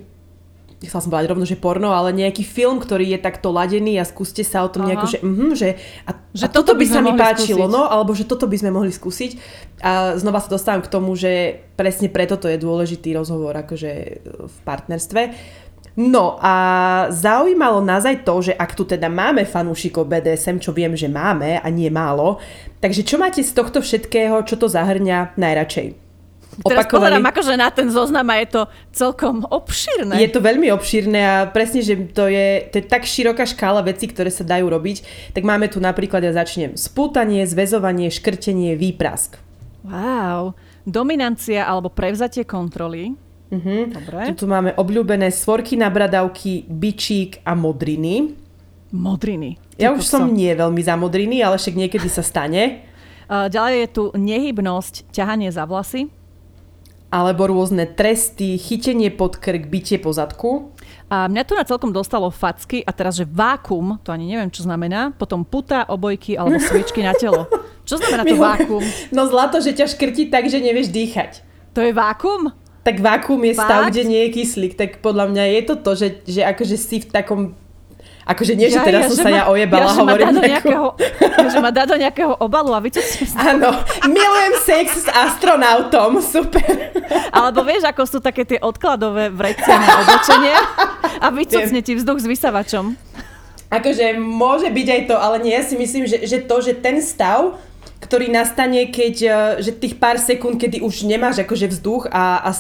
chcela 0.87 1.03
som 1.03 1.11
povedať 1.11 1.31
rovno, 1.33 1.47
že 1.49 1.57
porno, 1.57 1.93
ale 1.95 2.13
nejaký 2.13 2.45
film, 2.45 2.81
ktorý 2.81 3.17
je 3.17 3.19
takto 3.21 3.51
ladený 3.55 3.97
a 3.97 4.05
skúste 4.05 4.45
sa 4.45 4.63
o 4.65 4.69
tom 4.69 4.85
Aha. 4.85 4.89
nejako, 4.93 5.07
že, 5.09 5.19
mhm, 5.25 5.49
že, 5.57 5.69
a, 6.05 6.11
Že 6.35 6.45
a 6.45 6.49
toto 6.51 6.75
toto 6.75 6.81
by 6.81 6.87
sa 6.91 7.01
mi 7.01 7.13
páčilo, 7.15 7.65
skúsiť. 7.65 7.75
no, 7.75 7.83
alebo 7.87 8.11
že 8.13 8.25
toto 8.27 8.51
by 8.51 8.57
sme 8.59 8.71
mohli 8.75 8.91
skúsiť. 8.91 9.31
A 9.81 10.19
znova 10.19 10.43
sa 10.43 10.51
dostávam 10.51 10.83
k 10.83 10.91
tomu, 10.91 11.15
že 11.15 11.63
presne 11.79 12.11
preto 12.11 12.35
to 12.35 12.51
je 12.51 12.59
dôležitý 12.59 13.15
rozhovor 13.15 13.55
akože 13.55 13.93
v 14.45 14.57
partnerstve. 14.67 15.23
No 15.95 16.43
a 16.43 16.55
zaujímalo 17.15 17.79
nás 17.79 18.03
aj 18.03 18.27
to, 18.27 18.51
že 18.51 18.53
ak 18.59 18.75
tu 18.75 18.83
teda 18.83 19.07
máme 19.07 19.47
fanúšikov 19.47 20.11
BDSM, 20.11 20.59
čo 20.59 20.75
viem, 20.75 20.99
že 20.99 21.07
máme 21.07 21.63
a 21.63 21.67
nie 21.71 21.87
málo, 21.87 22.43
takže 22.83 23.07
čo 23.07 23.15
máte 23.15 23.47
z 23.47 23.55
tohto 23.55 23.79
všetkého, 23.79 24.43
čo 24.43 24.59
to 24.59 24.67
zahrňa 24.67 25.39
najradšej? 25.39 26.04
Teraz 26.63 26.87
pozerám 26.87 27.25
akože 27.27 27.55
na 27.59 27.69
ten 27.75 27.91
zoznam 27.91 28.31
a 28.31 28.39
je 28.39 28.49
to 28.55 28.63
celkom 28.95 29.43
obširné. 29.49 30.15
Je 30.23 30.31
to 30.31 30.39
veľmi 30.39 30.71
obšírne 30.71 31.19
a 31.19 31.37
presne, 31.51 31.83
že 31.83 31.99
to 32.15 32.31
je, 32.31 32.71
to 32.71 32.79
je 32.79 32.85
tak 32.87 33.03
široká 33.03 33.43
škála 33.43 33.83
vecí, 33.83 34.07
ktoré 34.07 34.31
sa 34.31 34.47
dajú 34.47 34.71
robiť. 34.71 35.31
Tak 35.35 35.43
máme 35.43 35.67
tu 35.67 35.83
napríklad, 35.83 36.23
ja 36.23 36.31
začnem, 36.31 36.79
spútanie, 36.79 37.43
zväzovanie, 37.49 38.13
škrtenie, 38.13 38.79
výprask. 38.79 39.41
Wow. 39.83 40.55
Dominancia 40.87 41.67
alebo 41.67 41.91
prevzatie 41.91 42.47
kontroly. 42.47 43.17
Mhm. 43.51 43.77
Dobre. 43.95 44.21
Tu, 44.33 44.45
tu 44.45 44.47
máme 44.47 44.75
obľúbené 44.75 45.31
svorky 45.35 45.79
na 45.79 45.91
bradavky, 45.91 46.67
bičík 46.67 47.43
a 47.45 47.55
modriny. 47.55 48.35
Modriny. 48.95 49.59
Ja 49.75 49.91
už 49.91 50.07
som 50.07 50.31
nie 50.31 50.55
veľmi 50.55 50.79
za 50.79 50.95
modriny, 50.95 51.43
ale 51.43 51.59
však 51.59 51.75
niekedy 51.75 52.07
sa 52.07 52.23
stane. 52.23 52.87
Ďalej 53.55 53.77
je 53.81 53.89
tu 53.91 54.05
nehybnosť, 54.15 55.11
ťahanie 55.11 55.51
za 55.51 55.67
vlasy. 55.67 56.11
Alebo 57.09 57.47
rôzne 57.47 57.87
tresty, 57.87 58.59
chytenie 58.59 59.13
pod 59.13 59.39
krk, 59.39 59.71
bitie 59.71 60.03
po 60.03 60.11
zadku. 60.11 60.75
A 61.07 61.31
mňa 61.31 61.43
tu 61.47 61.55
na 61.55 61.63
celkom 61.63 61.95
dostalo 61.95 62.27
facky 62.33 62.83
a 62.83 62.91
teraz, 62.91 63.15
že 63.15 63.29
vákum, 63.29 64.03
to 64.03 64.11
ani 64.11 64.27
neviem, 64.27 64.51
čo 64.51 64.67
znamená, 64.67 65.15
potom 65.15 65.47
puta, 65.47 65.87
obojky 65.87 66.35
alebo 66.35 66.59
sviečky 66.59 67.07
na 67.07 67.15
telo. 67.15 67.47
Čo 67.87 68.03
znamená 68.03 68.27
to 68.27 68.35
vákum? 68.51 68.83
No 69.15 69.31
zlato, 69.31 69.63
že 69.63 69.77
ťa 69.77 69.87
škrtí 69.95 70.33
tak, 70.33 70.51
že 70.51 70.59
nevieš 70.59 70.91
dýchať. 70.91 71.45
To 71.77 71.85
je 71.85 71.95
vákum? 71.95 72.51
Tak 72.85 73.01
vákuum 73.01 73.49
je 73.49 73.55
stav, 73.57 73.89
Fakt? 73.89 73.97
kde 73.97 74.03
nie 74.05 74.21
je 74.29 74.31
kyslík, 74.37 74.77
tak 74.77 75.01
podľa 75.01 75.33
mňa 75.33 75.45
je 75.57 75.61
to 75.65 75.75
to, 75.81 75.91
že, 75.97 76.09
že 76.29 76.41
akože 76.45 76.77
si 76.77 77.01
v 77.01 77.09
takom 77.09 77.41
Akože 78.25 78.57
nie, 78.57 78.67
že 78.67 78.81
Ja- 78.81 78.85
teraz 78.85 79.01
ja, 79.05 79.09
som 79.13 79.17
že 79.17 79.23
sa 79.23 79.29
ma- 79.29 79.37
ja 79.37 79.45
ojebala, 79.47 79.81
ja, 79.81 79.87
ma 79.87 80.01
hovorím 80.01 80.27
do 80.27 80.41
nejakú- 80.41 80.49
nejakého, 80.49 80.87
ja, 81.21 81.47
že 81.47 81.59
ma 81.61 81.71
dá 81.71 81.85
do 81.85 81.93
nejakého 81.95 82.33
obalu 82.39 82.73
a 82.73 82.81
vycucne 82.81 83.25
sa. 83.29 83.53
Áno, 83.53 83.71
milujem 84.07 84.55
sex 84.59 84.87
s 85.05 85.09
astronautom, 85.09 86.25
super. 86.25 86.65
Alebo 87.31 87.61
vieš, 87.63 87.85
ako 87.85 88.03
sú 88.05 88.19
také 88.19 88.43
tie 88.43 88.57
odkladové 88.59 89.29
vrecia 89.29 89.77
na 89.77 90.01
oblečenie 90.01 90.55
a 91.19 91.27
vycucne 91.29 91.81
ti 91.81 91.93
vzduch 91.93 92.19
s 92.19 92.27
vysavačom. 92.27 92.97
Akože 93.69 94.17
môže 94.17 94.71
byť 94.71 94.89
aj 94.89 95.03
to, 95.05 95.17
ale 95.17 95.37
nie, 95.39 95.53
ja 95.53 95.61
si 95.61 95.75
myslím, 95.75 96.07
že, 96.07 96.25
že 96.25 96.41
to, 96.41 96.57
že 96.61 96.73
ten 96.75 97.03
stav, 97.03 97.59
ktorý 98.01 98.29
nastane, 98.29 98.87
keď, 98.87 99.15
eh, 99.21 99.33
že 99.61 99.73
tých 99.73 99.97
pár 99.97 100.17
sekúnd, 100.17 100.57
kedy 100.57 100.81
už 100.81 101.05
nemáš 101.05 101.41
akože 101.41 101.69
vzduch 101.69 102.09
a, 102.09 102.41
a 102.41 102.51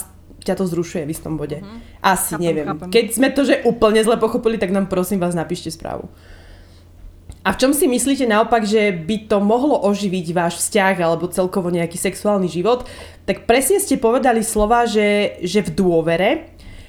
ťa 0.44 0.60
to 0.60 0.64
zrušuje 0.68 1.08
v 1.08 1.10
istom 1.10 1.40
bode. 1.40 1.64
Asi, 2.04 2.36
Chápem, 2.36 2.44
neviem. 2.44 2.66
chápem. 2.68 2.88
Keď 2.92 3.06
sme 3.16 3.28
to, 3.32 3.42
že 3.48 3.64
úplne 3.64 4.04
zle 4.04 4.20
pochopili, 4.20 4.60
tak 4.60 4.70
nám 4.70 4.92
prosím 4.92 5.18
vás 5.18 5.32
napíšte 5.32 5.72
správu. 5.72 6.12
A 7.44 7.52
v 7.52 7.60
čom 7.60 7.72
si 7.76 7.84
myslíte 7.84 8.24
naopak, 8.24 8.64
že 8.64 8.88
by 8.92 9.28
to 9.28 9.36
mohlo 9.36 9.76
oživiť 9.84 10.26
váš 10.32 10.64
vzťah 10.64 10.96
alebo 11.04 11.28
celkovo 11.28 11.68
nejaký 11.68 12.00
sexuálny 12.00 12.48
život? 12.48 12.88
Tak 13.28 13.44
presne 13.44 13.80
ste 13.80 14.00
povedali 14.00 14.40
slova, 14.40 14.88
že, 14.88 15.36
že 15.44 15.60
v 15.60 15.70
dôvere, 15.76 16.30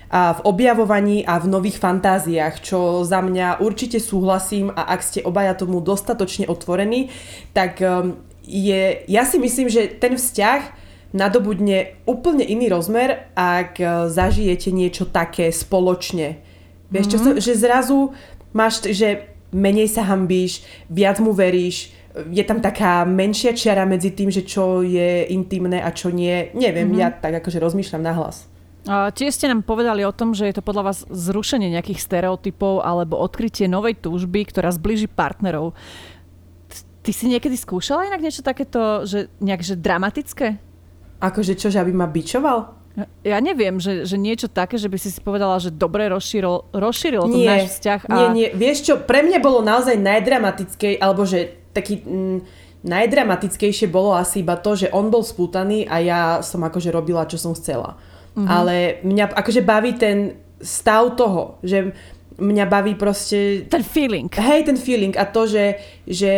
a 0.05 0.37
v 0.37 0.41
objavovaní 0.45 1.25
a 1.25 1.41
v 1.41 1.49
nových 1.49 1.81
fantáziách, 1.81 2.61
čo 2.61 3.01
za 3.03 3.19
mňa 3.19 3.59
určite 3.59 3.97
súhlasím 3.97 4.69
a 4.71 4.93
ak 4.95 5.01
ste 5.01 5.19
obaja 5.25 5.57
tomu 5.57 5.81
dostatočne 5.81 6.45
otvorení, 6.45 7.09
tak 7.57 7.81
um, 7.81 8.15
je, 8.45 9.01
ja 9.09 9.25
si 9.25 9.41
myslím, 9.41 9.67
že 9.67 9.89
ten 9.89 10.15
vzťah 10.15 10.84
nadobudne 11.15 11.95
úplne 12.03 12.43
iný 12.43 12.67
rozmer, 12.67 13.31
ak 13.33 13.79
uh, 13.79 13.87
zažijete 14.11 14.75
niečo 14.75 15.07
také 15.07 15.49
spoločne. 15.55 16.43
Vieš, 16.91 17.05
čo 17.07 17.17
som, 17.17 17.31
že 17.39 17.55
zrazu 17.55 18.11
máš, 18.51 18.83
že 18.91 19.31
menej 19.55 19.87
sa 19.87 20.03
hambíš, 20.03 20.61
viac 20.91 21.23
mu 21.23 21.31
veríš, 21.31 21.95
je 22.15 22.43
tam 22.47 22.63
taká 22.63 23.03
menšia 23.03 23.51
čiara 23.51 23.83
medzi 23.83 24.15
tým, 24.15 24.31
že 24.31 24.47
čo 24.47 24.79
je 24.83 25.27
intimné 25.31 25.83
a 25.83 25.91
čo 25.91 26.11
nie. 26.11 26.51
Neviem, 26.55 26.95
ja 26.95 27.11
tak 27.11 27.43
akože 27.43 27.59
rozmýšľam 27.59 28.03
nahlas. 28.03 28.47
Tiež 28.87 29.35
ste 29.35 29.49
nám 29.49 29.65
povedali 29.65 30.05
o 30.05 30.13
tom, 30.13 30.31
že 30.31 30.47
je 30.47 30.55
to 30.55 30.63
podľa 30.63 30.93
vás 30.93 31.03
zrušenie 31.09 31.73
nejakých 31.73 31.99
stereotypov 31.99 32.85
alebo 32.85 33.19
odkrytie 33.19 33.65
novej 33.67 33.97
túžby, 33.99 34.45
ktorá 34.47 34.71
zbliží 34.71 35.09
partnerov. 35.09 35.73
Ty 37.03 37.11
si 37.11 37.25
niekedy 37.27 37.57
skúšala 37.57 38.07
inak 38.07 38.21
niečo 38.21 38.45
takéto, 38.45 39.03
že 39.03 39.27
nejak 39.41 39.65
že 39.65 39.75
dramatické? 39.75 40.61
Akože 41.19 41.55
čo, 41.55 41.71
že 41.71 41.79
aby 41.79 41.95
ma 41.95 42.07
bičoval? 42.07 42.85
Ja 43.27 43.43
neviem, 43.43 43.75
že, 43.75 44.07
že 44.07 44.15
niečo 44.15 44.47
také, 44.47 44.79
že 44.79 44.87
by 44.87 44.95
si 44.95 45.11
si 45.11 45.19
povedala, 45.19 45.59
že 45.59 45.67
dobre 45.67 46.07
rozšíril, 46.07 46.71
rozšíril 46.71 47.27
ten 47.27 47.39
Nie, 47.43 47.49
náš 47.51 47.63
vzťah. 47.75 48.01
A... 48.07 48.13
nie, 48.15 48.27
nie. 48.31 48.47
Vieš 48.55 48.77
čo, 48.87 48.93
pre 49.03 49.19
mňa 49.19 49.43
bolo 49.43 49.59
naozaj 49.59 49.99
najdramatickej, 49.99 51.03
alebo 51.03 51.27
že 51.27 51.59
taký 51.75 51.99
mm, 51.99 52.39
najdramatickejšie 52.87 53.91
bolo 53.91 54.15
asi 54.15 54.47
iba 54.47 54.55
to, 54.55 54.79
že 54.79 54.87
on 54.95 55.11
bol 55.11 55.27
spútaný 55.27 55.83
a 55.83 55.99
ja 55.99 56.21
som 56.39 56.63
akože 56.63 56.87
robila, 56.95 57.27
čo 57.27 57.35
som 57.35 57.51
chcela. 57.51 57.99
Mhm. 58.39 58.47
Ale 58.47 58.75
mňa 59.03 59.25
akože 59.35 59.59
baví 59.59 59.99
ten 59.99 60.39
stav 60.63 61.19
toho, 61.19 61.59
že 61.67 61.91
mňa 62.35 62.65
baví 62.67 62.93
proste 62.99 63.63
Ten 63.71 63.83
feeling. 63.83 64.27
Hej, 64.31 64.67
ten 64.67 64.77
feeling 64.79 65.15
a 65.15 65.23
to, 65.23 65.47
že, 65.47 65.79
že 66.03 66.33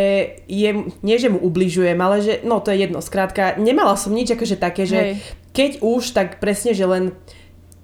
je, 0.46 0.70
nie 1.02 1.16
že 1.18 1.28
mu 1.28 1.42
ubližujem, 1.42 1.98
ale 1.98 2.22
že, 2.22 2.34
no 2.46 2.62
to 2.62 2.70
je 2.70 2.86
jedno, 2.86 3.02
skrátka, 3.02 3.58
nemala 3.58 3.98
som 3.98 4.14
nič 4.14 4.30
akože 4.34 4.56
také, 4.58 4.86
že 4.86 4.98
Hej. 4.98 5.12
keď 5.50 5.70
už, 5.82 6.02
tak 6.14 6.38
presne, 6.38 6.70
že 6.74 6.86
len 6.86 7.14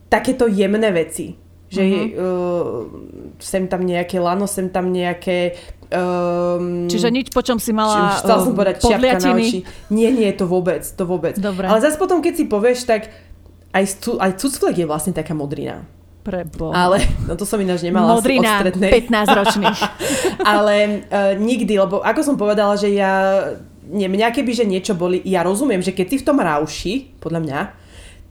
takéto 0.06 0.46
jemné 0.46 0.94
veci. 0.94 1.34
Že 1.74 1.82
Mhm. 1.82 2.02
uh, 2.14 2.80
sem 3.42 3.66
tam 3.66 3.82
nejaké 3.82 4.22
lano, 4.22 4.46
sem 4.46 4.70
tam 4.70 4.94
nejaké... 4.94 5.58
Um, 5.90 6.86
Čiže 6.86 7.10
nič, 7.10 7.34
po 7.34 7.42
čom 7.42 7.58
si 7.58 7.74
mala 7.74 8.18
Chcela 8.18 8.46
som 8.46 8.54
povedať 8.54 8.82
čiapka 8.82 9.18
na 9.18 9.34
oči. 9.34 9.66
Nie, 9.90 10.14
nie, 10.14 10.30
to 10.34 10.46
vôbec, 10.46 10.86
to 10.86 11.02
vôbec. 11.02 11.34
Dobre. 11.34 11.66
Ale 11.66 11.82
zase 11.82 11.98
potom, 11.98 12.22
keď 12.22 12.34
si 12.34 12.44
povieš, 12.46 12.86
tak 12.86 13.10
aj, 13.74 14.06
aj 14.22 14.30
cucflek 14.38 14.82
je 14.82 14.86
vlastne 14.86 15.10
taká 15.10 15.34
modrina. 15.34 15.82
Prebo. 16.24 16.72
Ale, 16.72 17.04
no 17.28 17.36
to 17.36 17.44
som 17.44 17.60
ináč 17.60 17.84
nemala 17.84 18.08
asi 18.08 18.12
od 18.16 18.16
Modrina 18.24 18.64
strednej. 18.64 18.90
15 19.12 19.38
ročných. 19.44 19.80
Ale 20.56 20.74
uh, 21.04 21.36
nikdy, 21.36 21.76
lebo 21.76 22.00
ako 22.00 22.20
som 22.24 22.40
povedala, 22.40 22.80
že 22.80 22.96
ja, 22.96 23.44
nie, 23.92 24.08
mňa 24.08 24.32
keby, 24.32 24.56
že 24.56 24.64
niečo 24.64 24.96
boli, 24.96 25.20
ja 25.28 25.44
rozumiem, 25.44 25.84
že 25.84 25.92
keď 25.92 26.06
si 26.08 26.16
v 26.24 26.26
tom 26.26 26.40
rauši, 26.40 27.20
podľa 27.20 27.40
mňa, 27.44 27.60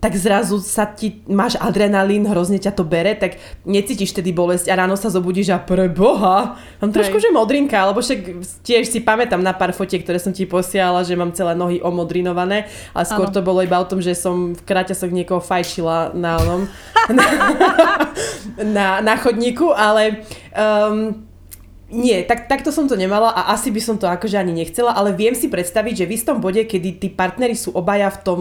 tak 0.03 0.19
zrazu 0.19 0.59
sa 0.59 0.83
ti, 0.83 1.23
máš 1.31 1.55
adrenalín, 1.63 2.27
hrozne 2.27 2.59
ťa 2.59 2.75
to 2.75 2.83
bere, 2.83 3.15
tak 3.15 3.39
necítiš 3.63 4.11
tedy 4.11 4.35
bolesť 4.35 4.67
a 4.67 4.75
ráno 4.75 4.99
sa 4.99 5.07
zobudíš 5.07 5.55
a 5.55 5.63
pre 5.63 5.87
boha, 5.87 6.59
mám 6.83 6.91
trošku, 6.91 7.23
Hej. 7.23 7.31
že 7.31 7.31
modrinka, 7.31 7.79
alebo 7.79 8.03
však 8.03 8.43
tiež 8.67 8.91
si 8.91 8.99
pamätám 8.99 9.39
na 9.39 9.55
pár 9.55 9.71
fotiek, 9.71 10.03
ktoré 10.03 10.19
som 10.19 10.35
ti 10.35 10.43
posielala, 10.43 11.07
že 11.07 11.15
mám 11.15 11.31
celé 11.31 11.55
nohy 11.55 11.79
omodrinované, 11.79 12.67
ale 12.91 13.05
skôr 13.07 13.31
Áno. 13.31 13.35
to 13.39 13.47
bolo 13.47 13.63
iba 13.63 13.79
o 13.79 13.87
tom, 13.87 14.03
že 14.03 14.11
som 14.11 14.51
v 14.51 14.61
kráťasoch 14.67 15.07
niekoho 15.07 15.39
fajčila 15.39 16.11
na 16.11 16.35
onom, 16.35 16.67
na, 18.75 18.99
na 18.99 19.15
chodníku, 19.15 19.71
ale 19.71 20.27
um, 20.51 21.15
Nie, 21.93 22.25
tak, 22.25 22.49
takto 22.49 22.73
som 22.73 22.89
to 22.89 22.97
nemala 22.97 23.29
a 23.29 23.53
asi 23.53 23.69
by 23.69 23.77
som 23.77 24.01
to 24.01 24.09
akože 24.09 24.33
ani 24.33 24.49
nechcela, 24.49 24.97
ale 24.97 25.13
viem 25.13 25.37
si 25.37 25.45
predstaviť, 25.45 25.93
že 26.01 26.07
v 26.09 26.15
istom 26.17 26.41
bode, 26.41 26.65
kedy 26.65 26.97
tí 26.97 27.07
partnery 27.13 27.53
sú 27.53 27.69
obaja 27.77 28.09
v 28.09 28.19
tom 28.25 28.39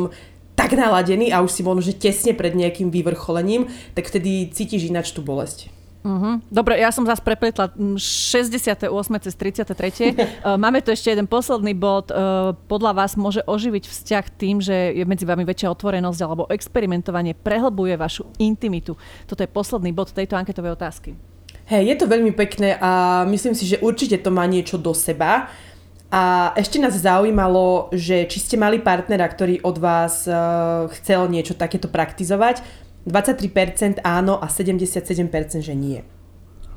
tak 0.54 0.76
naladení 0.76 1.32
a 1.32 1.40
už 1.40 1.50
si 1.50 1.62
možno, 1.64 1.82
že 1.82 1.96
tesne 1.96 2.36
pred 2.36 2.52
nejakým 2.52 2.92
vyvrcholením, 2.92 3.68
tak 3.96 4.08
vtedy 4.08 4.52
cítiš 4.52 4.88
ináč 4.88 5.10
tú 5.12 5.24
bolesť. 5.24 5.72
Uh-huh. 6.02 6.42
Dobre, 6.50 6.82
ja 6.82 6.90
som 6.90 7.06
zase 7.06 7.22
prepletla 7.22 7.70
68. 7.94 8.90
cez 9.22 9.34
33. 9.38 10.18
Máme 10.62 10.82
tu 10.82 10.90
ešte 10.90 11.14
jeden 11.14 11.30
posledný 11.30 11.78
bod. 11.78 12.10
Podľa 12.66 12.92
vás 12.92 13.14
môže 13.14 13.46
oživiť 13.46 13.86
vzťah 13.86 14.24
tým, 14.34 14.58
že 14.58 14.98
je 14.98 15.04
medzi 15.06 15.22
vami 15.22 15.46
väčšia 15.46 15.70
otvorenosť 15.70 16.20
alebo 16.26 16.50
experimentovanie 16.50 17.38
prehlbuje 17.38 17.94
vašu 17.94 18.26
intimitu. 18.42 18.98
Toto 19.30 19.46
je 19.46 19.50
posledný 19.50 19.94
bod 19.94 20.10
tejto 20.10 20.34
anketovej 20.34 20.74
otázky. 20.74 21.14
Hej, 21.70 21.94
je 21.94 21.96
to 22.02 22.10
veľmi 22.10 22.34
pekné 22.34 22.74
a 22.82 23.22
myslím 23.30 23.54
si, 23.54 23.70
že 23.70 23.78
určite 23.78 24.18
to 24.18 24.34
má 24.34 24.42
niečo 24.50 24.82
do 24.82 24.90
seba. 24.90 25.46
A 26.12 26.52
ešte 26.60 26.76
nás 26.76 26.92
zaujímalo, 26.92 27.88
že 27.96 28.28
či 28.28 28.36
ste 28.36 28.60
mali 28.60 28.76
partnera, 28.76 29.24
ktorý 29.24 29.64
od 29.64 29.80
vás 29.80 30.28
uh, 30.28 30.84
chcel 31.00 31.24
niečo 31.32 31.56
takéto 31.56 31.88
praktizovať 31.88 32.60
23% 33.08 34.04
áno 34.04 34.36
a 34.36 34.46
77% 34.46 35.64
že 35.64 35.74
nie. 35.74 36.04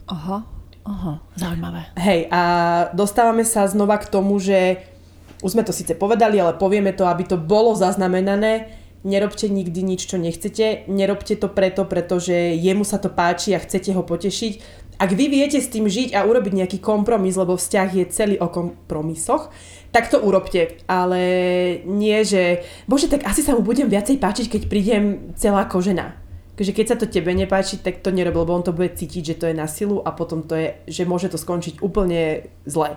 Aha, 0.07 0.47
aha, 0.87 1.13
zaujímavé. 1.35 1.91
Hej, 1.99 2.31
a 2.31 2.41
dostávame 2.95 3.43
sa 3.43 3.67
znova 3.67 3.99
k 3.99 4.09
tomu, 4.09 4.39
že 4.39 4.79
už 5.43 5.53
sme 5.53 5.67
to 5.67 5.75
síce 5.75 5.93
povedali, 5.99 6.39
ale 6.39 6.57
povieme 6.57 6.95
to, 6.95 7.05
aby 7.05 7.27
to 7.27 7.35
bolo 7.35 7.75
zaznamenané. 7.75 8.71
Nerobte 9.05 9.45
nikdy 9.45 9.85
nič, 9.85 10.09
čo 10.09 10.17
nechcete. 10.17 10.89
Nerobte 10.89 11.37
to 11.37 11.45
preto, 11.45 11.85
pretože 11.85 12.33
jemu 12.57 12.81
sa 12.81 12.97
to 12.97 13.13
páči 13.13 13.53
a 13.53 13.61
chcete 13.61 13.93
ho 13.93 14.01
potešiť. 14.01 14.84
Ak 14.95 15.11
vy 15.11 15.27
viete 15.27 15.59
s 15.59 15.67
tým 15.67 15.87
žiť 15.91 16.15
a 16.15 16.23
urobiť 16.23 16.53
nejaký 16.55 16.77
kompromis, 16.79 17.35
lebo 17.35 17.59
vzťah 17.59 17.89
je 17.91 18.05
celý 18.11 18.35
o 18.39 18.47
kompromisoch, 18.47 19.51
tak 19.91 20.07
to 20.11 20.19
urobte. 20.19 20.79
Ale 20.87 21.21
nie, 21.83 22.19
že 22.23 22.63
bože, 22.87 23.11
tak 23.11 23.27
asi 23.27 23.43
sa 23.43 23.55
mu 23.55 23.63
budem 23.63 23.87
viacej 23.87 24.19
páčiť, 24.19 24.47
keď 24.51 24.61
prídem 24.71 25.03
celá 25.35 25.67
kožená. 25.67 26.15
Takže 26.55 26.71
keď 26.71 26.85
sa 26.87 26.99
to 26.99 27.11
tebe 27.11 27.35
nepáči, 27.35 27.83
tak 27.83 27.99
to 27.99 28.15
nerob, 28.15 28.39
lebo 28.39 28.55
on 28.55 28.63
to 28.63 28.71
bude 28.71 28.95
cítiť, 28.95 29.35
že 29.35 29.39
to 29.43 29.45
je 29.51 29.55
na 29.59 29.67
silu 29.67 29.99
a 29.99 30.15
potom 30.15 30.39
to 30.39 30.55
je, 30.55 30.67
že 30.87 31.03
môže 31.03 31.27
to 31.27 31.35
skončiť 31.35 31.83
úplne 31.83 32.47
zle. 32.63 32.95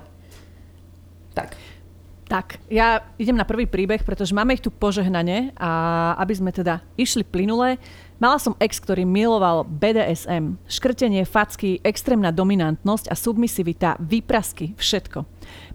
Tak. 1.35 1.59
Tak, 2.29 2.61
ja 2.69 3.09
idem 3.17 3.41
na 3.41 3.49
prvý 3.49 3.65
príbeh, 3.65 4.05
pretože 4.05 4.37
máme 4.37 4.53
ich 4.53 4.61
tu 4.61 4.69
požehnanie 4.69 5.57
a 5.57 6.13
aby 6.21 6.35
sme 6.37 6.53
teda 6.53 6.85
išli 7.01 7.25
plynule, 7.25 7.81
Mala 8.19 8.35
som 8.43 8.59
ex, 8.59 8.83
ktorý 8.83 9.07
miloval 9.07 9.63
BDSM, 9.63 10.59
škrtenie, 10.67 11.23
facky, 11.23 11.79
extrémna 11.87 12.35
dominantnosť 12.35 13.07
a 13.07 13.15
submisivita, 13.15 13.95
výprasky, 14.03 14.75
všetko. 14.75 15.23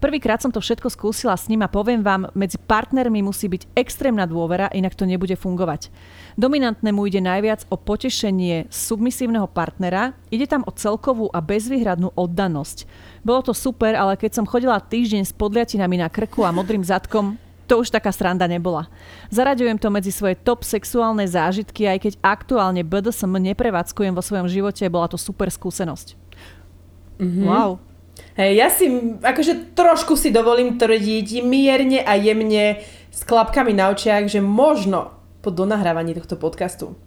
Prvýkrát 0.03 0.43
som 0.43 0.51
to 0.51 0.59
všetko 0.59 0.91
skúsila 0.91 1.39
s 1.39 1.47
ním 1.47 1.63
a 1.63 1.71
poviem 1.71 2.03
vám, 2.03 2.27
medzi 2.35 2.59
partnermi 2.59 3.23
musí 3.23 3.47
byť 3.47 3.71
extrémna 3.79 4.27
dôvera, 4.27 4.67
inak 4.75 4.91
to 4.91 5.07
nebude 5.07 5.39
fungovať. 5.39 5.87
Dominantnému 6.35 7.07
ide 7.07 7.23
najviac 7.23 7.63
o 7.71 7.79
potešenie 7.79 8.67
submisívneho 8.67 9.47
partnera, 9.47 10.11
ide 10.27 10.43
tam 10.43 10.67
o 10.67 10.71
celkovú 10.75 11.31
a 11.31 11.39
bezvýhradnú 11.39 12.11
oddanosť. 12.11 12.83
Bolo 13.23 13.39
to 13.39 13.55
super, 13.55 13.95
ale 13.95 14.19
keď 14.19 14.43
som 14.43 14.49
chodila 14.51 14.83
týždeň 14.83 15.23
s 15.23 15.31
podliatinami 15.31 15.95
na 15.95 16.11
krku 16.11 16.43
a 16.43 16.51
modrým 16.51 16.83
zadkom, 16.83 17.39
to 17.67 17.79
už 17.79 17.91
taká 17.91 18.11
sranda 18.11 18.47
nebola. 18.47 18.91
Zaraďujem 19.31 19.79
to 19.79 19.87
medzi 19.89 20.11
svoje 20.11 20.35
top 20.35 20.67
sexuálne 20.67 21.23
zážitky, 21.23 21.87
aj 21.87 21.99
keď 22.09 22.13
aktuálne 22.21 22.81
BDSM 22.83 23.39
neprevádzkujem 23.53 24.13
vo 24.13 24.23
svojom 24.23 24.47
živote, 24.51 24.83
bola 24.91 25.07
to 25.07 25.15
super 25.15 25.47
skúsenosť. 25.47 26.19
Mm-hmm. 27.19 27.45
Wow. 27.47 27.79
Hej, 28.37 28.51
ja 28.57 28.67
si, 28.69 28.85
akože 29.21 29.73
trošku 29.73 30.13
si 30.13 30.29
dovolím 30.29 30.77
tvrdiť 30.77 31.41
mierne 31.41 32.01
a 32.01 32.13
jemne 32.17 32.81
s 33.09 33.21
klapkami 33.25 33.73
na 33.73 33.89
očiach, 33.93 34.29
že 34.29 34.41
možno 34.41 35.13
po 35.41 35.49
donahrávaní 35.49 36.17
tohto 36.17 36.37
podcastu 36.37 36.97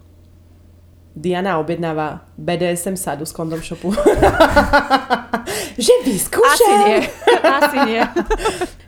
Diana 1.16 1.56
objednáva 1.56 2.28
BDSM 2.36 2.92
sadu 2.92 3.24
z 3.24 3.32
Kondom 3.32 3.64
Shopu. 3.64 3.88
že 5.80 5.94
vyskúšam. 6.04 6.52
Asi 6.52 6.72
nie. 6.84 6.98
Asi 7.40 7.78
nie. 7.88 8.02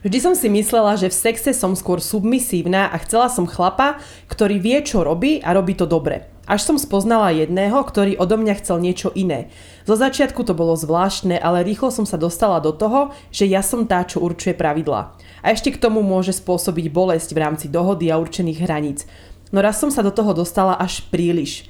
Vždy 0.04 0.18
som 0.20 0.34
si 0.36 0.52
myslela, 0.52 1.00
že 1.00 1.08
v 1.08 1.16
sexe 1.16 1.56
som 1.56 1.72
skôr 1.72 2.04
submisívna 2.04 2.92
a 2.92 3.00
chcela 3.00 3.32
som 3.32 3.48
chlapa, 3.48 3.96
ktorý 4.28 4.60
vie, 4.60 4.76
čo 4.84 5.08
robí 5.08 5.40
a 5.40 5.56
robí 5.56 5.72
to 5.72 5.88
dobre. 5.88 6.28
Až 6.44 6.68
som 6.68 6.76
spoznala 6.80 7.32
jedného, 7.32 7.76
ktorý 7.80 8.16
odo 8.16 8.40
mňa 8.40 8.60
chcel 8.60 8.80
niečo 8.80 9.08
iné. 9.12 9.52
Zo 9.84 9.96
začiatku 9.96 10.44
to 10.48 10.56
bolo 10.56 10.76
zvláštne, 10.76 11.36
ale 11.36 11.64
rýchlo 11.64 11.92
som 11.92 12.08
sa 12.08 12.20
dostala 12.20 12.60
do 12.60 12.72
toho, 12.72 13.12
že 13.28 13.44
ja 13.44 13.60
som 13.64 13.84
tá, 13.84 14.04
čo 14.04 14.20
určuje 14.20 14.56
pravidlá. 14.56 15.16
A 15.44 15.46
ešte 15.52 15.72
k 15.72 15.80
tomu 15.80 16.00
môže 16.00 16.32
spôsobiť 16.36 16.88
bolesť 16.92 17.36
v 17.36 17.40
rámci 17.40 17.66
dohody 17.68 18.08
a 18.08 18.16
určených 18.16 18.64
hraníc. 18.64 19.04
No 19.52 19.60
raz 19.60 19.80
som 19.80 19.92
sa 19.92 20.00
do 20.00 20.12
toho 20.12 20.32
dostala 20.32 20.76
až 20.76 21.04
príliš. 21.12 21.68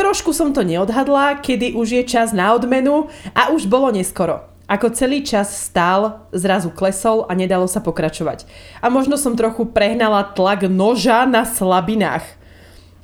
Trošku 0.00 0.32
som 0.32 0.48
to 0.56 0.64
neodhadla, 0.64 1.44
kedy 1.44 1.76
už 1.76 2.00
je 2.00 2.02
čas 2.08 2.32
na 2.32 2.56
odmenu 2.56 3.12
a 3.36 3.52
už 3.52 3.68
bolo 3.68 3.92
neskoro. 3.92 4.48
Ako 4.64 4.96
celý 4.96 5.20
čas 5.20 5.52
stál, 5.52 6.24
zrazu 6.32 6.72
klesol 6.72 7.28
a 7.28 7.36
nedalo 7.36 7.68
sa 7.68 7.84
pokračovať. 7.84 8.48
A 8.80 8.88
možno 8.88 9.20
som 9.20 9.36
trochu 9.36 9.68
prehnala 9.68 10.24
tlak 10.24 10.64
noža 10.72 11.28
na 11.28 11.44
slabinách. 11.44 12.24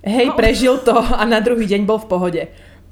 Hej, 0.00 0.32
no. 0.32 0.40
prežil 0.40 0.80
to 0.80 0.96
a 0.96 1.20
na 1.28 1.44
druhý 1.44 1.68
deň 1.68 1.84
bol 1.84 2.00
v 2.00 2.08
pohode. 2.08 2.42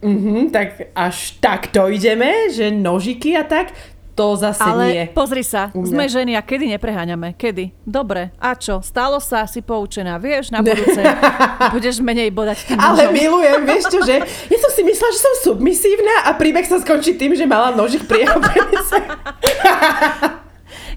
Mhm, 0.05 0.53
tak 0.53 0.93
až 0.93 1.41
takto 1.41 1.89
ideme, 1.89 2.53
že 2.53 2.69
nožiky 2.69 3.33
a 3.41 3.49
tak, 3.49 3.73
to 4.15 4.39
zase 4.39 4.63
Ale 4.63 4.85
nie. 4.95 5.05
pozri 5.11 5.43
sa, 5.43 5.75
sme 5.75 6.07
ženy 6.07 6.39
a 6.39 6.43
kedy 6.43 6.71
nepreháňame? 6.79 7.35
Kedy? 7.35 7.75
Dobre, 7.83 8.31
a 8.39 8.55
čo? 8.55 8.79
Stalo 8.79 9.19
sa, 9.19 9.43
si 9.51 9.59
poučená, 9.59 10.17
vieš, 10.23 10.55
na 10.55 10.63
budúce 10.63 11.03
budeš 11.75 11.99
menej 11.99 12.31
bodať 12.31 12.63
tým 12.71 12.79
Ale 12.79 13.11
nožom. 13.11 13.13
milujem, 13.13 13.61
vieš 13.67 13.85
čo, 13.91 13.99
že 14.07 14.23
ja 14.55 14.59
som 14.63 14.71
si 14.71 14.83
myslela, 14.87 15.11
že 15.13 15.21
som 15.21 15.35
submisívna 15.53 16.31
a 16.31 16.39
príbeh 16.39 16.63
sa 16.63 16.79
skončí 16.79 17.19
tým, 17.19 17.35
že 17.35 17.45
mala 17.45 17.75
nožik 17.75 18.07
pri 18.07 18.23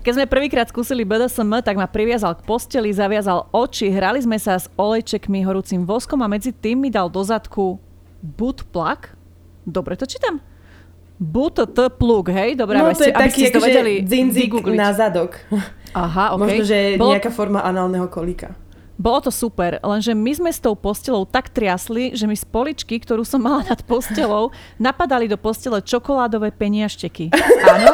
Keď 0.05 0.11
sme 0.15 0.23
prvýkrát 0.29 0.71
skúsili 0.71 1.03
BDSM, 1.03 1.59
tak 1.59 1.75
ma 1.75 1.83
priviazal 1.83 2.31
k 2.39 2.45
posteli, 2.47 2.95
zaviazal 2.95 3.51
oči, 3.51 3.91
hrali 3.91 4.23
sme 4.23 4.39
sa 4.39 4.55
s 4.55 4.71
olejčekmi 4.79 5.43
horúcim 5.43 5.83
voskom 5.83 6.23
a 6.23 6.31
medzi 6.31 6.55
tým 6.55 6.79
mi 6.79 6.87
dal 6.87 7.11
do 7.11 7.19
zadku 7.19 7.75
boot 8.23 8.63
plug. 8.71 9.11
Dobre 9.67 9.99
to 9.99 10.07
čítam? 10.07 10.39
T 11.17 11.79
plug, 11.97 12.25
hej? 12.29 12.53
Dobrá 12.53 12.85
no, 12.85 12.93
to 12.93 13.09
je 13.09 13.13
taký, 13.13 13.49
to 13.49 13.57
vedeli 13.57 14.05
dzinzik 14.05 14.53
na 14.69 14.93
zadok. 14.93 15.41
Aha, 15.97 16.31
okay. 16.37 16.41
Možno, 16.41 16.63
že 16.63 16.77
Bolo... 16.97 17.13
nejaká 17.17 17.31
forma 17.33 17.65
análneho 17.65 18.05
kolíka. 18.05 18.53
Bolo 18.97 19.29
to 19.29 19.29
super, 19.29 19.77
lenže 19.85 20.17
my 20.17 20.31
sme 20.33 20.49
s 20.49 20.57
tou 20.57 20.73
postelou 20.73 21.21
tak 21.29 21.53
triasli, 21.53 22.17
že 22.17 22.25
mi 22.25 22.33
z 22.33 22.41
poličky, 22.49 22.97
ktorú 22.97 23.21
som 23.21 23.45
mala 23.45 23.61
nad 23.61 23.77
postelou, 23.85 24.49
napadali 24.81 25.29
do 25.29 25.37
postele 25.37 25.85
čokoládové 25.85 26.49
peniašteky. 26.49 27.29
Áno? 27.77 27.93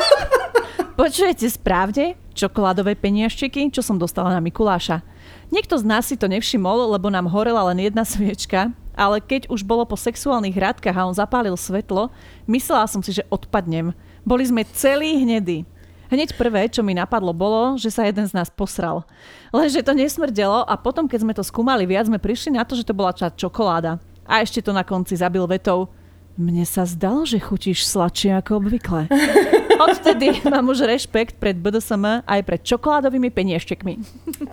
Počujete 0.96 1.44
správne? 1.52 2.16
Čokoládové 2.32 2.96
peniašteky, 2.96 3.68
čo 3.76 3.84
som 3.84 4.00
dostala 4.00 4.32
na 4.32 4.40
Mikuláša. 4.40 5.04
Niekto 5.52 5.76
z 5.76 5.84
nás 5.84 6.08
si 6.08 6.16
to 6.16 6.32
nevšimol, 6.32 6.96
lebo 6.96 7.12
nám 7.12 7.28
horela 7.28 7.68
len 7.68 7.84
jedna 7.84 8.08
sviečka, 8.08 8.72
ale 8.94 9.22
keď 9.22 9.50
už 9.50 9.66
bolo 9.66 9.84
po 9.84 9.98
sexuálnych 9.98 10.54
hradkách 10.54 10.96
a 10.96 11.06
on 11.06 11.14
zapálil 11.18 11.58
svetlo, 11.58 12.14
myslela 12.46 12.86
som 12.86 13.02
si, 13.02 13.14
že 13.14 13.28
odpadnem. 13.30 13.92
Boli 14.24 14.48
sme 14.48 14.64
celí 14.64 15.20
hnedí. 15.20 15.68
Hneď 16.14 16.38
prvé, 16.38 16.70
čo 16.70 16.86
mi 16.86 16.94
napadlo, 16.94 17.34
bolo, 17.34 17.74
že 17.74 17.90
sa 17.90 18.06
jeden 18.06 18.30
z 18.30 18.38
nás 18.38 18.46
posral. 18.46 19.02
Lenže 19.50 19.82
to 19.82 19.98
nesmrdelo 19.98 20.62
a 20.62 20.78
potom, 20.78 21.10
keď 21.10 21.20
sme 21.26 21.34
to 21.34 21.42
skúmali 21.42 21.90
viac, 21.90 22.06
sme 22.06 22.22
prišli 22.22 22.54
na 22.54 22.62
to, 22.62 22.78
že 22.78 22.86
to 22.86 22.94
bola 22.94 23.18
ča 23.18 23.34
čokoláda. 23.34 23.98
A 24.30 24.46
ešte 24.46 24.62
to 24.62 24.70
na 24.72 24.86
konci 24.86 25.18
zabil 25.18 25.42
vetou. 25.50 25.90
Mne 26.38 26.66
sa 26.66 26.86
zdalo, 26.86 27.26
že 27.26 27.42
chutíš 27.42 27.86
sladšie 27.90 28.34
ako 28.42 28.62
obvykle. 28.62 29.10
Odtedy 29.90 30.42
mám 30.50 30.70
už 30.70 30.86
rešpekt 30.86 31.38
pred 31.42 31.58
BDSM 31.58 32.26
aj 32.26 32.42
pred 32.46 32.62
čokoládovými 32.62 33.30
penieštekmi. 33.34 33.94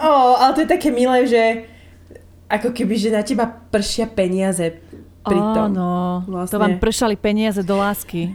Ó, 0.01 0.41
ale 0.41 0.51
to 0.57 0.61
je 0.65 0.69
také 0.69 0.89
milé, 0.89 1.29
že 1.29 1.69
ako 2.51 2.75
keby, 2.75 2.95
že 2.99 3.15
na 3.15 3.23
teba 3.23 3.47
pršia 3.47 4.11
peniaze 4.11 4.83
pri 5.23 5.39
tom. 5.55 5.71
Áno, 5.71 6.27
vlastne. 6.27 6.59
to 6.59 6.63
vám 6.63 6.77
pršali 6.83 7.15
peniaze 7.15 7.63
do 7.63 7.79
lásky. 7.79 8.29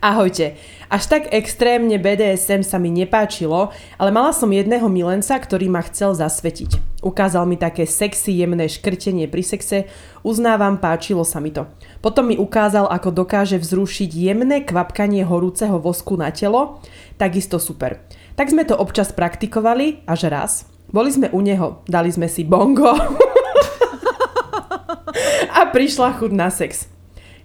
Ahojte. 0.00 0.54
Až 0.88 1.04
tak 1.10 1.28
extrémne 1.34 2.00
BDSM 2.00 2.64
sa 2.64 2.80
mi 2.80 2.88
nepáčilo, 2.88 3.68
ale 4.00 4.08
mala 4.08 4.32
som 4.32 4.48
jedného 4.48 4.88
milenca, 4.88 5.36
ktorý 5.36 5.68
ma 5.68 5.84
chcel 5.84 6.16
zasvetiť. 6.16 7.02
Ukázal 7.04 7.44
mi 7.44 7.60
také 7.60 7.84
sexy, 7.84 8.40
jemné 8.40 8.64
škrtenie 8.72 9.28
pri 9.28 9.44
sexe, 9.44 9.84
uznávam, 10.24 10.80
páčilo 10.80 11.28
sa 11.28 11.44
mi 11.44 11.52
to. 11.52 11.68
Potom 12.00 12.32
mi 12.32 12.40
ukázal, 12.40 12.88
ako 12.88 13.12
dokáže 13.12 13.60
vzrušiť 13.60 14.10
jemné 14.16 14.64
kvapkanie 14.64 15.28
horúceho 15.28 15.76
vosku 15.76 16.16
na 16.16 16.32
telo, 16.32 16.80
takisto 17.20 17.60
super. 17.60 18.00
Tak 18.40 18.48
sme 18.48 18.64
to 18.64 18.80
občas 18.80 19.12
praktikovali, 19.12 20.08
až 20.08 20.32
raz, 20.32 20.64
boli 20.88 21.12
sme 21.12 21.28
u 21.36 21.40
neho, 21.44 21.84
dali 21.84 22.08
sme 22.08 22.28
si 22.32 22.48
bongo 22.48 22.96
a 25.58 25.60
prišla 25.68 26.16
chuť 26.16 26.32
na 26.32 26.48
sex. 26.48 26.88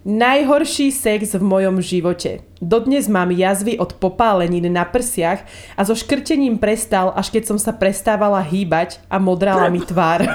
Najhorší 0.04 0.91
sex 0.91 1.32
v 1.32 1.44
mojom 1.44 1.80
živote. 1.80 2.44
Dodnes 2.60 3.08
mám 3.08 3.32
jazvy 3.32 3.80
od 3.80 3.96
popálenín 4.04 4.68
na 4.68 4.84
prsiach 4.84 5.48
a 5.80 5.82
so 5.88 5.96
škrtením 5.96 6.60
prestal, 6.60 7.16
až 7.16 7.32
keď 7.32 7.56
som 7.56 7.58
sa 7.60 7.72
prestávala 7.72 8.44
hýbať 8.44 9.00
a 9.08 9.16
modrala 9.16 9.72
mi 9.72 9.80
tvár. 9.80 10.28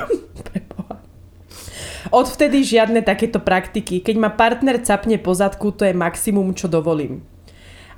Odvtedy 2.09 2.65
žiadne 2.65 3.05
takéto 3.05 3.37
praktiky. 3.45 4.01
Keď 4.01 4.17
ma 4.17 4.33
partner 4.33 4.81
capne 4.81 5.21
po 5.21 5.37
zadku, 5.37 5.69
to 5.77 5.85
je 5.85 5.93
maximum, 5.93 6.57
čo 6.57 6.65
dovolím. 6.65 7.21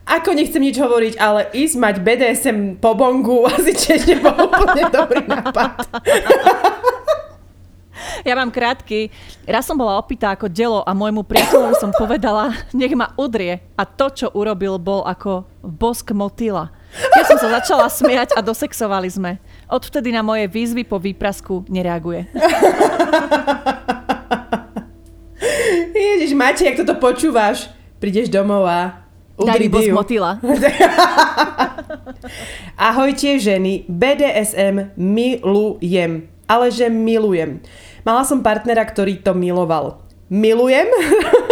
Ako 0.09 0.33
nechcem 0.33 0.63
nič 0.63 0.81
hovoriť, 0.81 1.15
ale 1.21 1.53
ísť 1.53 1.77
mať 1.77 1.95
BDSM 2.03 2.59
po 2.81 2.97
bongu 2.97 3.45
asi 3.53 3.73
tiež 3.77 4.09
nebol 4.09 4.35
úplne 4.49 4.85
dobrý 4.91 5.23
nápad. 5.27 5.75
Ja 8.25 8.37
mám 8.37 8.53
krátky. 8.53 9.09
Raz 9.49 9.65
som 9.65 9.81
bola 9.81 9.97
opýtá 9.97 10.37
ako 10.37 10.53
delo 10.53 10.85
a 10.85 10.93
môjmu 10.93 11.25
priateľovi 11.25 11.77
som 11.81 11.93
povedala, 11.93 12.53
nech 12.77 12.93
ma 12.93 13.17
udrie. 13.17 13.65
A 13.77 13.89
to, 13.89 14.13
čo 14.13 14.29
urobil, 14.37 14.77
bol 14.77 15.05
ako 15.09 15.49
bosk 15.65 16.13
motýla. 16.13 16.69
Ja 17.17 17.25
som 17.25 17.39
sa 17.41 17.49
začala 17.61 17.89
smiať 17.89 18.37
a 18.37 18.45
dosexovali 18.45 19.09
sme. 19.09 19.41
Odvtedy 19.71 20.13
na 20.13 20.21
moje 20.21 20.51
výzvy 20.53 20.85
po 20.85 21.01
výprasku 21.01 21.65
nereaguje. 21.71 22.29
Ježiš, 25.95 26.37
Mate, 26.37 26.67
jak 26.67 26.77
toto 26.83 26.99
počúvaš? 26.99 27.71
Prídeš 28.03 28.29
domov 28.29 28.67
a 28.69 29.07
udri 29.41 29.73
Daj 29.73 29.89
motýla. 29.97 30.37
Ahojte 32.91 33.41
ženy, 33.41 33.89
BDSM 33.89 34.93
milujem, 35.01 36.29
ale 36.45 36.69
že 36.69 36.93
milujem. 36.93 37.65
Mala 38.05 38.25
som 38.25 38.45
partnera, 38.45 38.85
ktorý 38.85 39.21
to 39.21 39.33
miloval. 39.33 40.05
Milujem, 40.31 40.87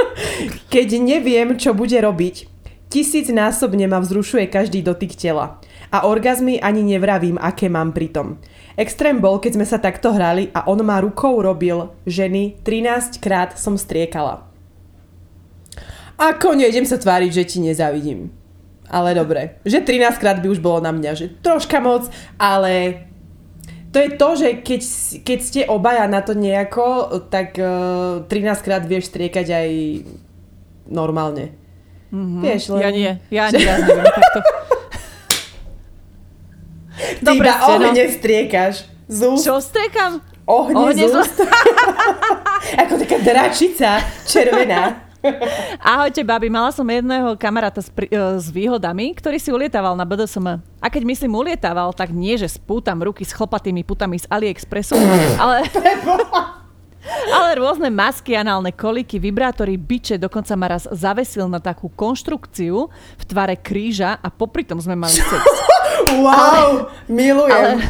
keď 0.75 0.89
neviem, 1.03 1.57
čo 1.57 1.75
bude 1.75 1.99
robiť. 1.99 2.47
Tisícnásobne 2.89 3.85
ma 3.85 4.01
vzrušuje 4.01 4.49
každý 4.49 4.81
dotyk 4.81 5.13
tela. 5.13 5.61
A 5.93 6.09
orgazmy 6.09 6.57
ani 6.61 6.85
nevravím, 6.85 7.37
aké 7.37 7.69
mám 7.69 7.93
pritom. 7.93 8.41
Extrém 8.81 9.21
bol, 9.21 9.41
keď 9.41 9.61
sme 9.61 9.67
sa 9.69 9.77
takto 9.77 10.17
hrali 10.17 10.49
a 10.57 10.65
on 10.69 10.81
ma 10.81 11.01
rukou 11.01 11.37
robil 11.41 11.93
ženy 12.09 12.57
13 12.65 13.21
krát 13.21 13.61
som 13.61 13.77
striekala. 13.77 14.48
Ako 16.19 16.59
nejdem 16.59 16.83
sa 16.83 16.99
tváriť, 16.99 17.31
že 17.31 17.45
ti 17.47 17.59
nezavidím. 17.63 18.35
Ale 18.91 19.15
dobre, 19.15 19.63
že 19.63 19.85
13 19.85 20.19
krát 20.19 20.43
by 20.43 20.49
už 20.51 20.59
bolo 20.59 20.83
na 20.83 20.91
mňa, 20.91 21.13
že 21.15 21.31
troška 21.45 21.79
moc, 21.79 22.09
ale 22.41 23.05
to 23.93 24.01
je 24.01 24.11
to, 24.17 24.29
že 24.37 24.49
keď, 24.65 24.81
keď 25.23 25.39
ste 25.45 25.61
obaja 25.69 26.09
na 26.09 26.25
to 26.25 26.33
nejako, 26.33 27.21
tak 27.29 27.57
uh, 27.61 28.25
13 28.27 28.65
krát 28.65 28.83
vieš 28.89 29.13
striekať 29.13 29.47
aj 29.47 29.69
normálne. 30.89 31.53
Mm-hmm. 32.09 32.41
Vieš, 32.41 32.63
len... 32.73 32.81
Ja 32.81 32.91
nie, 32.91 33.13
ja 33.29 33.43
ani 33.53 33.63
raz 33.69 33.81
neviem 33.85 34.09
takto. 34.09 34.41
Ty 36.99 37.25
Dobre 37.25 37.47
iba 37.47 37.55
no. 37.55 37.67
ohne 37.77 38.05
striekaš. 38.11 38.75
Z 39.09 39.21
úst. 39.25 39.45
Čo 39.45 39.61
striekam? 39.61 40.21
Ohne, 40.49 40.77
Ohne 40.77 41.05
z 41.05 41.13
z 41.13 41.17
úst. 41.17 41.39
Ako 42.85 42.97
taká 43.01 43.19
dračica 43.21 44.01
červená. 44.25 44.83
Ahojte, 45.83 46.23
babi. 46.23 46.49
Mala 46.51 46.71
som 46.71 46.87
jedného 46.87 47.35
kamaráta 47.35 47.83
s, 47.83 47.91
pri, 47.91 48.07
e, 48.11 48.39
s 48.39 48.49
výhodami, 48.51 49.15
ktorý 49.15 49.39
si 49.39 49.51
ulietával 49.51 49.99
na 49.99 50.07
BDSM. 50.07 50.63
A 50.79 50.87
keď 50.87 51.03
myslím 51.07 51.35
ulietával, 51.35 51.91
tak 51.95 52.15
nie, 52.15 52.39
že 52.39 52.47
spútam 52.47 53.03
ruky 53.03 53.27
s 53.27 53.35
chlpatými 53.35 53.83
putami 53.83 54.19
z 54.19 54.27
AliExpressu, 54.31 54.95
ale... 55.43 55.67
Ale 57.29 57.61
rôzne 57.61 57.89
masky, 57.89 58.37
análne 58.37 58.73
koliky, 58.73 59.17
vibrátory, 59.17 59.81
biče, 59.81 60.21
dokonca 60.21 60.53
ma 60.57 60.67
raz 60.77 60.85
zavesil 60.89 61.49
na 61.49 61.61
takú 61.61 61.89
konštrukciu 61.93 62.89
v 62.93 63.23
tvare 63.25 63.57
kríža 63.57 64.21
a 64.21 64.29
popri 64.29 64.65
tom 64.65 64.81
sme 64.81 64.97
mali 64.97 65.17
sex. 65.17 65.29
Wow, 66.09 66.89
milujem. 67.11 67.53
Ale, 67.53 67.85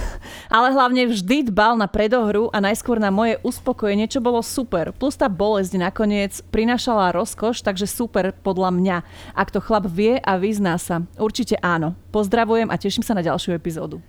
ale 0.50 0.68
hlavne 0.74 1.12
vždy 1.12 1.52
dbal 1.52 1.76
na 1.78 1.86
predohru 1.86 2.48
a 2.50 2.58
najskôr 2.58 2.96
na 2.98 3.12
moje 3.12 3.38
uspokojenie, 3.44 4.10
čo 4.10 4.18
bolo 4.18 4.40
super. 4.42 4.90
Plus 4.96 5.14
tá 5.14 5.28
bolesť 5.30 5.78
nakoniec 5.78 6.32
prinášala 6.50 7.14
rozkoš, 7.14 7.62
takže 7.62 7.86
super 7.86 8.32
podľa 8.32 8.74
mňa. 8.74 8.96
Ak 9.36 9.52
to 9.52 9.62
chlap 9.62 9.86
vie 9.86 10.18
a 10.18 10.34
vyzná 10.40 10.80
sa. 10.80 11.04
Určite 11.20 11.60
áno. 11.60 11.94
Pozdravujem 12.10 12.72
a 12.72 12.80
teším 12.80 13.04
sa 13.04 13.14
na 13.14 13.22
ďalšiu 13.22 13.54
epizódu. 13.54 14.00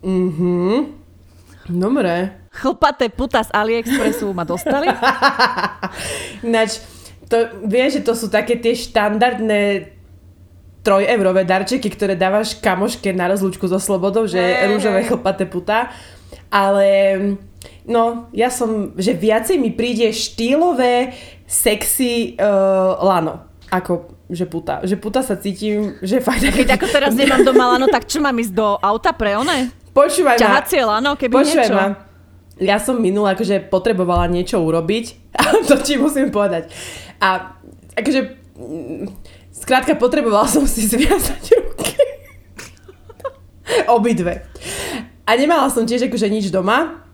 Mhm. 0.00 1.01
Dobre. 1.68 2.34
Chlpaté 2.50 3.08
puta 3.08 3.42
z 3.42 3.50
AliExpressu 3.54 4.34
ma 4.34 4.42
dostali. 4.42 4.90
Ináč, 6.46 6.82
to, 7.30 7.64
vieš, 7.64 8.00
že 8.00 8.02
to 8.02 8.12
sú 8.18 8.26
také 8.28 8.58
tie 8.58 8.74
štandardné 8.74 9.92
trojeurové 10.82 11.46
darčeky, 11.46 11.88
ktoré 11.94 12.18
dávaš 12.18 12.58
kamoške 12.58 13.14
na 13.14 13.30
rozlúčku 13.30 13.70
so 13.70 13.78
slobodou, 13.78 14.26
že 14.26 14.42
Hej, 14.42 14.68
rúžové 14.74 15.00
chlpaté 15.06 15.46
puta. 15.46 15.94
Ale 16.50 16.88
no, 17.86 18.28
ja 18.34 18.50
som, 18.50 18.92
že 18.98 19.14
viacej 19.14 19.56
mi 19.56 19.70
príde 19.70 20.10
štýlové, 20.10 21.14
sexy 21.46 22.34
uh, 22.36 22.98
lano. 22.98 23.48
Ako, 23.72 24.12
že 24.28 24.44
puta. 24.44 24.84
Že 24.84 24.96
puta 25.00 25.24
sa 25.24 25.38
cítim, 25.38 25.96
že 26.04 26.20
fakt... 26.20 26.44
Keď 26.44 26.76
ako 26.76 26.86
teraz 26.92 27.16
nemám 27.16 27.46
doma 27.46 27.72
lano, 27.72 27.88
tak 27.88 28.04
čo 28.04 28.20
mám 28.20 28.36
ísť 28.36 28.52
do 28.52 28.76
auta 28.76 29.16
pre 29.16 29.38
one? 29.38 29.81
Počúvaj 29.92 30.36
ma. 30.36 30.40
Ťahacie 30.40 30.82
lano, 30.84 31.10
keby 31.20 31.32
Počúvaj 31.32 31.68
niečo. 31.68 31.76
ma. 31.76 31.86
Ja 32.60 32.76
som 32.80 33.00
minula 33.00 33.32
akože 33.36 33.68
potrebovala 33.68 34.28
niečo 34.28 34.60
urobiť 34.60 35.04
a 35.40 35.42
to 35.64 35.76
ti 35.80 36.00
musím 36.00 36.32
povedať. 36.32 36.72
A 37.20 37.56
akože 37.96 38.20
mm, 38.56 39.04
skrátka 39.52 39.96
potrebovala 39.96 40.48
som 40.48 40.64
si 40.64 40.84
zviazať 40.92 41.42
ruky. 41.60 41.96
Obidve. 43.88 44.48
A 45.24 45.30
nemala 45.38 45.70
som 45.70 45.86
tiež 45.86 46.10
akože 46.10 46.28
nič 46.28 46.50
doma, 46.50 47.04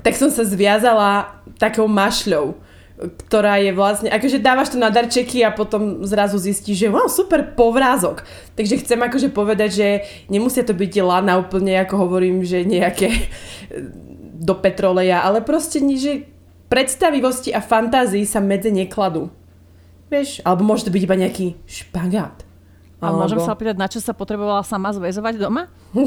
tak 0.00 0.14
som 0.14 0.30
sa 0.30 0.44
zviazala 0.46 1.40
takou 1.56 1.88
mašľou, 1.88 2.56
ktorá 2.96 3.60
je 3.60 3.76
vlastne, 3.76 4.08
akože 4.08 4.40
dávaš 4.40 4.72
to 4.72 4.78
na 4.80 4.88
darčeky 4.88 5.44
a 5.44 5.52
potom 5.52 6.00
zrazu 6.08 6.40
zistíš, 6.40 6.88
že 6.88 6.88
wow, 6.88 7.12
super 7.12 7.44
povrázok. 7.52 8.24
Takže 8.56 8.80
chcem 8.80 8.96
akože 8.96 9.28
povedať, 9.36 9.70
že 9.76 9.88
nemusia 10.32 10.64
to 10.64 10.72
byť 10.72 10.92
lana 11.04 11.36
úplne, 11.36 11.76
ako 11.76 12.08
hovorím, 12.08 12.40
že 12.40 12.64
nejaké 12.64 13.28
do 14.40 14.56
petroleja, 14.56 15.20
ale 15.20 15.44
proste 15.44 15.84
že 15.84 16.24
predstavivosti 16.72 17.52
a 17.52 17.60
fantázii 17.60 18.24
sa 18.24 18.40
medze 18.40 18.72
nekladú. 18.72 19.28
Vieš, 20.06 20.40
alebo 20.46 20.62
môže 20.62 20.86
to 20.86 20.94
byť 20.94 21.02
iba 21.02 21.16
nejaký 21.18 21.46
špagát. 21.66 22.45
A 22.96 23.12
môžem 23.12 23.36
sa 23.38 23.52
opýtať, 23.52 23.76
na 23.76 23.86
čo 23.86 24.00
sa 24.00 24.10
potrebovala 24.10 24.64
sama 24.64 24.90
zväzovať 24.90 25.36
doma? 25.36 25.68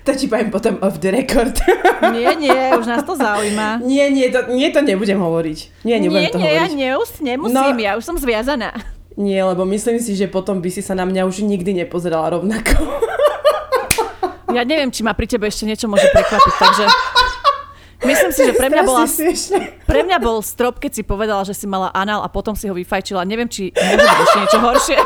To 0.00 0.16
ti 0.16 0.26
poviem 0.26 0.48
potom 0.48 0.80
off 0.80 0.96
the 0.96 1.12
record. 1.12 1.52
Nie, 2.16 2.32
nie, 2.32 2.72
už 2.72 2.88
nás 2.88 3.04
to 3.04 3.12
zaujíma. 3.12 3.84
nie, 3.84 4.08
nie, 4.08 4.32
to, 4.32 4.48
nie, 4.48 4.72
to 4.72 4.80
nebudem 4.80 5.20
hovoriť. 5.20 5.84
Nie, 5.84 6.00
nebudem 6.00 6.24
nie, 6.24 6.32
to 6.32 6.40
nie, 6.40 6.50
ja 6.50 6.64
hovoriť. 6.64 6.72
neus, 6.74 7.10
nemusím, 7.20 7.76
No. 7.76 7.76
ja 7.78 7.92
už 7.94 8.04
som 8.04 8.16
zviazaná. 8.16 8.72
Nie, 9.14 9.44
lebo 9.44 9.68
myslím 9.68 10.00
si, 10.00 10.16
že 10.16 10.24
potom 10.24 10.58
by 10.58 10.72
si 10.72 10.80
sa 10.80 10.96
na 10.96 11.04
mňa 11.04 11.28
už 11.28 11.44
nikdy 11.44 11.76
nepozerala 11.76 12.32
rovnako. 12.32 12.80
Ja 14.50 14.66
neviem, 14.66 14.90
či 14.90 15.06
ma 15.06 15.14
pri 15.14 15.30
tebe 15.30 15.46
ešte 15.46 15.62
niečo 15.62 15.86
môže 15.86 16.10
prekvapiť, 16.10 16.54
takže... 16.58 16.84
Myslím 18.02 18.32
si, 18.32 18.42
že 18.42 18.52
pre 18.52 18.66
mňa, 18.66 18.82
bola, 18.82 19.06
pre 19.84 20.00
mňa 20.02 20.18
bol 20.18 20.42
strop, 20.42 20.82
keď 20.82 20.90
si 20.90 21.02
povedala, 21.04 21.44
že 21.44 21.54
si 21.54 21.68
mala 21.68 21.86
anál 21.92 22.18
a 22.18 22.26
potom 22.26 22.56
si 22.56 22.66
ho 22.66 22.74
vyfajčila. 22.74 23.22
Neviem, 23.22 23.46
či 23.46 23.70
môže 23.70 24.00
byť 24.00 24.18
ešte 24.18 24.38
niečo 24.40 24.58
horšie. 24.58 24.98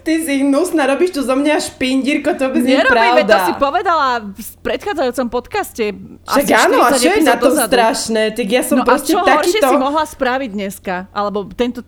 Ty 0.00 0.14
si 0.18 0.40
hnusná, 0.40 0.84
robíš 0.86 1.12
tu 1.12 1.20
zo 1.20 1.32
mňa 1.32 1.60
špindírko, 1.62 2.32
to 2.32 2.46
vôbec 2.46 2.62
nie 2.62 2.72
je 2.72 2.80
veď 2.80 2.88
to 3.22 3.36
si 3.38 3.52
pravda. 3.52 3.60
povedala 3.60 4.06
v 4.26 4.48
predchádzajúcom 4.60 5.26
podcaste. 5.28 5.84
Však 6.24 6.46
áno, 6.48 6.76
a 6.78 6.88
40 6.90 6.96
čo 6.96 7.10
je 7.10 7.22
na 7.22 7.36
tom 7.36 7.52
dozadu. 7.52 7.68
strašné? 7.68 8.22
Tak 8.32 8.46
ja 8.46 8.62
som 8.62 8.76
No 8.76 8.82
a 8.82 8.88
proste 8.88 9.10
čo 9.10 9.18
horšie 9.18 9.60
takýto... 9.60 9.68
si 9.68 9.76
mohla 9.76 10.02
spraviť 10.02 10.50
dneska? 10.50 10.94
Alebo 11.10 11.44
tento 11.50 11.84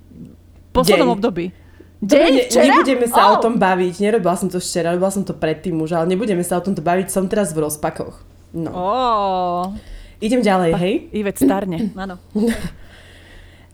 poslednom 0.70 1.08
Deň. 1.08 1.16
období? 1.16 1.44
Dobre, 1.98 2.18
Deň, 2.18 2.30
ne, 2.30 2.42
včera? 2.44 2.64
nebudeme 2.66 3.06
sa 3.06 3.22
Oh. 3.24 3.32
o 3.32 3.36
tom 3.38 3.54
baviť. 3.56 3.94
Nerobila 3.98 4.34
som 4.34 4.46
to 4.46 4.58
včera, 4.58 4.90
robila 4.90 5.08
som 5.08 5.22
to 5.22 5.32
predtým 5.32 5.78
už, 5.78 5.90
ale 5.94 6.06
nebudeme 6.08 6.42
sa 6.42 6.58
o 6.58 6.62
tomto 6.62 6.80
baviť. 6.80 7.06
Som 7.08 7.26
teraz 7.26 7.50
v 7.50 7.62
rozpakoch. 7.62 8.20
No. 8.52 8.68
Oh. 8.68 9.62
Idem 10.18 10.38
ďalej, 10.38 10.70
hej? 10.76 10.94
Ivet 11.12 11.36
starne, 11.36 11.88
áno. 12.04 12.18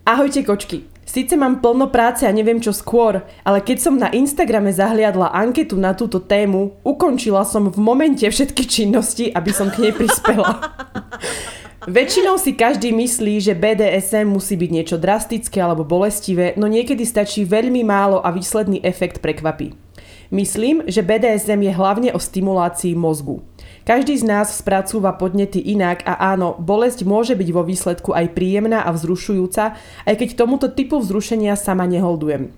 Ahojte 0.03 0.41
kočky. 0.41 0.85
Síce 1.09 1.33
mám 1.33 1.57
plno 1.57 1.89
práce 1.89 2.21
a 2.21 2.29
neviem 2.29 2.61
čo 2.61 2.69
skôr, 2.69 3.25
ale 3.41 3.65
keď 3.65 3.77
som 3.81 3.97
na 3.97 4.13
Instagrame 4.13 4.69
zahliadla 4.69 5.33
anketu 5.33 5.73
na 5.73 5.97
túto 5.97 6.21
tému, 6.21 6.77
ukončila 6.85 7.41
som 7.49 7.65
v 7.73 7.81
momente 7.81 8.29
všetky 8.29 8.69
činnosti, 8.69 9.33
aby 9.33 9.49
som 9.49 9.73
k 9.73 9.89
nej 9.89 9.93
prispela. 9.97 10.61
Väčšinou 11.89 12.37
si 12.37 12.53
každý 12.53 12.93
myslí, 12.93 13.41
že 13.41 13.57
BDSM 13.57 14.29
musí 14.29 14.53
byť 14.53 14.69
niečo 14.69 15.01
drastické 15.01 15.57
alebo 15.57 15.81
bolestivé, 15.81 16.53
no 16.61 16.69
niekedy 16.69 17.01
stačí 17.09 17.41
veľmi 17.41 17.81
málo 17.81 18.21
a 18.21 18.29
výsledný 18.29 18.77
efekt 18.85 19.17
prekvapí. 19.17 19.73
Myslím, 20.29 20.85
že 20.85 21.01
BDSM 21.01 21.57
je 21.65 21.73
hlavne 21.73 22.09
o 22.13 22.21
stimulácii 22.21 22.93
mozgu. 22.93 23.41
Každý 23.89 24.21
z 24.21 24.29
nás 24.29 24.53
spracúva 24.53 25.17
podnety 25.17 25.57
inak 25.57 26.05
a 26.05 26.37
áno, 26.37 26.53
bolesť 26.61 27.09
môže 27.09 27.33
byť 27.33 27.49
vo 27.49 27.65
výsledku 27.65 28.13
aj 28.13 28.37
príjemná 28.37 28.85
a 28.85 28.93
vzrušujúca, 28.93 29.73
aj 30.05 30.13
keď 30.13 30.29
tomuto 30.37 30.69
typu 30.69 31.01
vzrušenia 31.01 31.57
sama 31.57 31.89
neholdujem. 31.89 32.53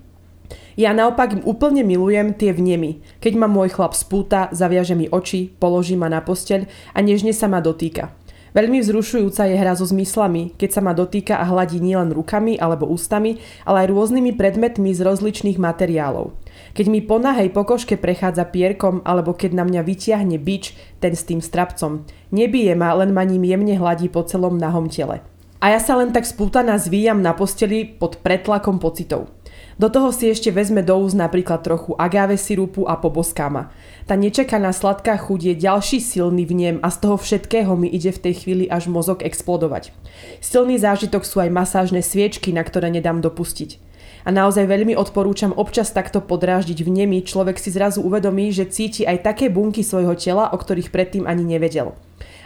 Ja 0.76 0.92
naopak 0.92 1.40
úplne 1.48 1.88
milujem 1.88 2.36
tie 2.36 2.52
vnemy. 2.52 3.00
Keď 3.24 3.32
ma 3.40 3.48
môj 3.48 3.72
chlap 3.72 3.96
spúta, 3.96 4.52
zaviaže 4.52 4.92
mi 4.92 5.08
oči, 5.08 5.48
položí 5.56 5.96
ma 5.96 6.12
na 6.12 6.20
posteľ 6.20 6.68
a 6.92 7.00
nežne 7.00 7.32
sa 7.32 7.48
ma 7.48 7.64
dotýka. 7.64 8.12
Veľmi 8.52 8.84
vzrušujúca 8.84 9.48
je 9.48 9.56
hra 9.56 9.72
so 9.72 9.88
zmyslami, 9.88 10.52
keď 10.60 10.68
sa 10.68 10.84
ma 10.84 10.92
dotýka 10.92 11.40
a 11.40 11.48
hladí 11.48 11.80
nielen 11.80 12.12
rukami 12.12 12.60
alebo 12.60 12.84
ústami, 12.84 13.40
ale 13.64 13.88
aj 13.88 13.96
rôznymi 13.96 14.36
predmetmi 14.36 14.92
z 14.92 15.00
rozličných 15.00 15.56
materiálov. 15.56 16.41
Keď 16.72 16.86
mi 16.88 17.04
po 17.04 17.20
nahej 17.20 17.52
pokožke 17.52 18.00
prechádza 18.00 18.48
pierkom 18.48 19.04
alebo 19.04 19.36
keď 19.36 19.60
na 19.60 19.64
mňa 19.68 19.84
vytiahne 19.84 20.40
bič, 20.40 20.72
ten 21.04 21.12
s 21.12 21.28
tým 21.28 21.44
strapcom. 21.44 22.08
Nebije 22.32 22.72
ma, 22.72 22.96
len 22.96 23.12
ma 23.12 23.28
ním 23.28 23.44
jemne 23.44 23.76
hladí 23.76 24.08
po 24.08 24.24
celom 24.24 24.56
nahom 24.56 24.88
tele. 24.88 25.20
A 25.62 25.70
ja 25.70 25.78
sa 25.78 25.94
len 25.94 26.10
tak 26.10 26.26
spútaná 26.26 26.74
zvíjam 26.80 27.22
na 27.22 27.36
posteli 27.36 27.86
pod 27.86 28.18
pretlakom 28.24 28.82
pocitov. 28.82 29.30
Do 29.78 29.92
toho 29.92 30.10
si 30.10 30.26
ešte 30.26 30.50
vezme 30.50 30.82
do 30.82 30.96
úst 30.98 31.14
napríklad 31.14 31.62
trochu 31.62 31.94
agave 31.94 32.34
sirupu 32.34 32.88
a 32.88 32.98
poboskáma. 32.98 33.70
Tá 34.08 34.18
nečakaná 34.18 34.74
sladká 34.74 35.14
chuť 35.16 35.40
je 35.52 35.54
ďalší 35.62 35.98
silný 36.02 36.48
vnem 36.48 36.76
a 36.82 36.88
z 36.90 36.96
toho 37.04 37.16
všetkého 37.20 37.72
mi 37.78 37.86
ide 37.88 38.10
v 38.10 38.22
tej 38.26 38.34
chvíli 38.42 38.64
až 38.66 38.90
mozog 38.90 39.22
explodovať. 39.22 39.94
Silný 40.42 40.82
zážitok 40.82 41.22
sú 41.22 41.38
aj 41.38 41.54
masážne 41.54 42.02
sviečky, 42.02 42.50
na 42.50 42.66
ktoré 42.66 42.90
nedám 42.90 43.22
dopustiť. 43.22 43.91
A 44.22 44.30
naozaj 44.30 44.70
veľmi 44.70 44.94
odporúčam 44.94 45.50
občas 45.56 45.90
takto 45.90 46.22
podráždiť 46.22 46.86
vnemy, 46.86 47.26
človek 47.26 47.58
si 47.58 47.74
zrazu 47.74 48.04
uvedomí, 48.04 48.54
že 48.54 48.70
cíti 48.70 49.02
aj 49.02 49.26
také 49.26 49.50
bunky 49.50 49.82
svojho 49.82 50.14
tela, 50.14 50.52
o 50.52 50.56
ktorých 50.56 50.94
predtým 50.94 51.24
ani 51.26 51.42
nevedel. 51.42 51.98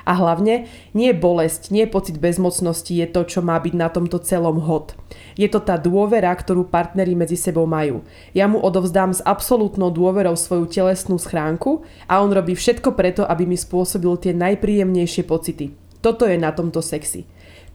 A 0.07 0.15
hlavne, 0.15 0.71
nie 0.95 1.11
bolesť, 1.11 1.75
nie 1.75 1.83
pocit 1.91 2.23
bezmocnosti 2.23 2.95
je 2.95 3.11
to, 3.11 3.27
čo 3.27 3.43
má 3.43 3.59
byť 3.59 3.75
na 3.75 3.91
tomto 3.91 4.23
celom 4.23 4.63
hod. 4.63 4.95
Je 5.35 5.51
to 5.51 5.59
tá 5.59 5.75
dôvera, 5.75 6.31
ktorú 6.31 6.71
partneri 6.71 7.19
medzi 7.19 7.35
sebou 7.35 7.67
majú. 7.67 8.07
Ja 8.31 8.47
mu 8.47 8.63
odovzdám 8.63 9.11
s 9.11 9.21
absolútnou 9.27 9.91
dôverou 9.91 10.39
svoju 10.39 10.71
telesnú 10.71 11.19
schránku 11.19 11.83
a 12.07 12.23
on 12.23 12.31
robí 12.31 12.55
všetko 12.55 12.95
preto, 12.95 13.27
aby 13.27 13.51
mi 13.51 13.59
spôsobil 13.59 14.15
tie 14.23 14.31
najpríjemnejšie 14.31 15.27
pocity. 15.27 15.75
Toto 15.99 16.23
je 16.23 16.39
na 16.39 16.55
tomto 16.55 16.79
sexy. 16.79 17.27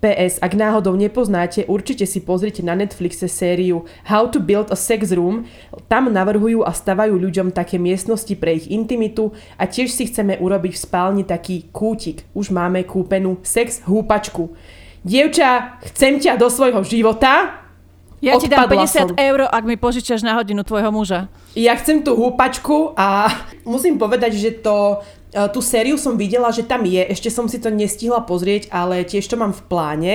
PS, 0.01 0.41
ak 0.41 0.57
náhodou 0.57 0.97
nepoznáte, 0.97 1.61
určite 1.69 2.09
si 2.09 2.25
pozrite 2.25 2.65
na 2.65 2.73
Netflixe 2.73 3.29
sériu 3.29 3.85
How 4.09 4.25
to 4.33 4.41
Build 4.41 4.73
a 4.73 4.77
Sex 4.77 5.13
Room. 5.13 5.45
Tam 5.85 6.09
navrhujú 6.09 6.65
a 6.65 6.73
stavajú 6.73 7.21
ľuďom 7.21 7.53
také 7.53 7.77
miestnosti 7.77 8.33
pre 8.33 8.57
ich 8.57 8.65
intimitu 8.73 9.29
a 9.61 9.69
tiež 9.69 9.93
si 9.93 10.09
chceme 10.09 10.41
urobiť 10.41 10.73
v 10.73 10.83
spálni 10.89 11.23
taký 11.23 11.69
kútik. 11.69 12.25
Už 12.33 12.49
máme 12.49 12.81
kúpenú 12.81 13.37
sex 13.45 13.85
húpačku. 13.85 14.57
Dievča, 15.05 15.77
chcem 15.93 16.17
ťa 16.17 16.33
do 16.41 16.49
svojho 16.49 16.81
života. 16.81 17.61
Ja 18.21 18.37
ti 18.37 18.45
dám 18.45 18.69
50 18.69 18.85
som. 18.85 19.07
eur, 19.17 19.49
ak 19.49 19.65
mi 19.65 19.77
požičaš 19.77 20.21
na 20.21 20.37
hodinu 20.37 20.61
tvojho 20.61 20.93
muža. 20.93 21.25
Ja 21.57 21.73
chcem 21.73 22.05
tú 22.05 22.13
húpačku 22.13 22.93
a 22.97 23.29
musím 23.69 24.01
povedať, 24.01 24.33
že 24.33 24.49
to 24.61 25.01
tú 25.31 25.63
sériu 25.63 25.95
som 25.95 26.19
videla, 26.19 26.51
že 26.51 26.67
tam 26.67 26.83
je, 26.83 27.07
ešte 27.07 27.31
som 27.31 27.47
si 27.47 27.57
to 27.57 27.71
nestihla 27.71 28.23
pozrieť, 28.27 28.67
ale 28.67 29.07
tiež 29.07 29.23
to 29.31 29.39
mám 29.39 29.55
v 29.55 29.63
pláne 29.71 30.13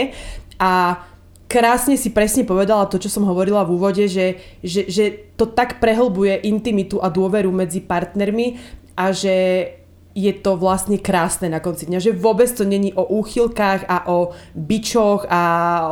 a 0.61 1.01
krásne 1.49 1.97
si 1.97 2.13
presne 2.13 2.45
povedala 2.45 2.91
to, 2.91 3.01
čo 3.01 3.09
som 3.09 3.25
hovorila 3.25 3.65
v 3.65 3.75
úvode, 3.81 4.05
že, 4.11 4.37
že, 4.61 4.91
že 4.91 5.33
to 5.39 5.47
tak 5.49 5.79
prehlbuje 5.81 6.45
intimitu 6.45 7.01
a 7.01 7.09
dôveru 7.09 7.49
medzi 7.55 7.81
partnermi 7.81 8.61
a 8.99 9.15
že 9.15 9.35
je 10.17 10.33
to 10.33 10.57
vlastne 10.57 10.97
krásne 10.97 11.53
na 11.53 11.61
konci 11.61 11.85
dňa, 11.93 12.01
že 12.01 12.17
vôbec 12.17 12.49
to 12.49 12.65
není 12.65 12.89
o 12.97 13.05
úchylkách 13.05 13.85
a 13.85 14.09
o 14.09 14.33
bičoch 14.57 15.29
a 15.29 15.41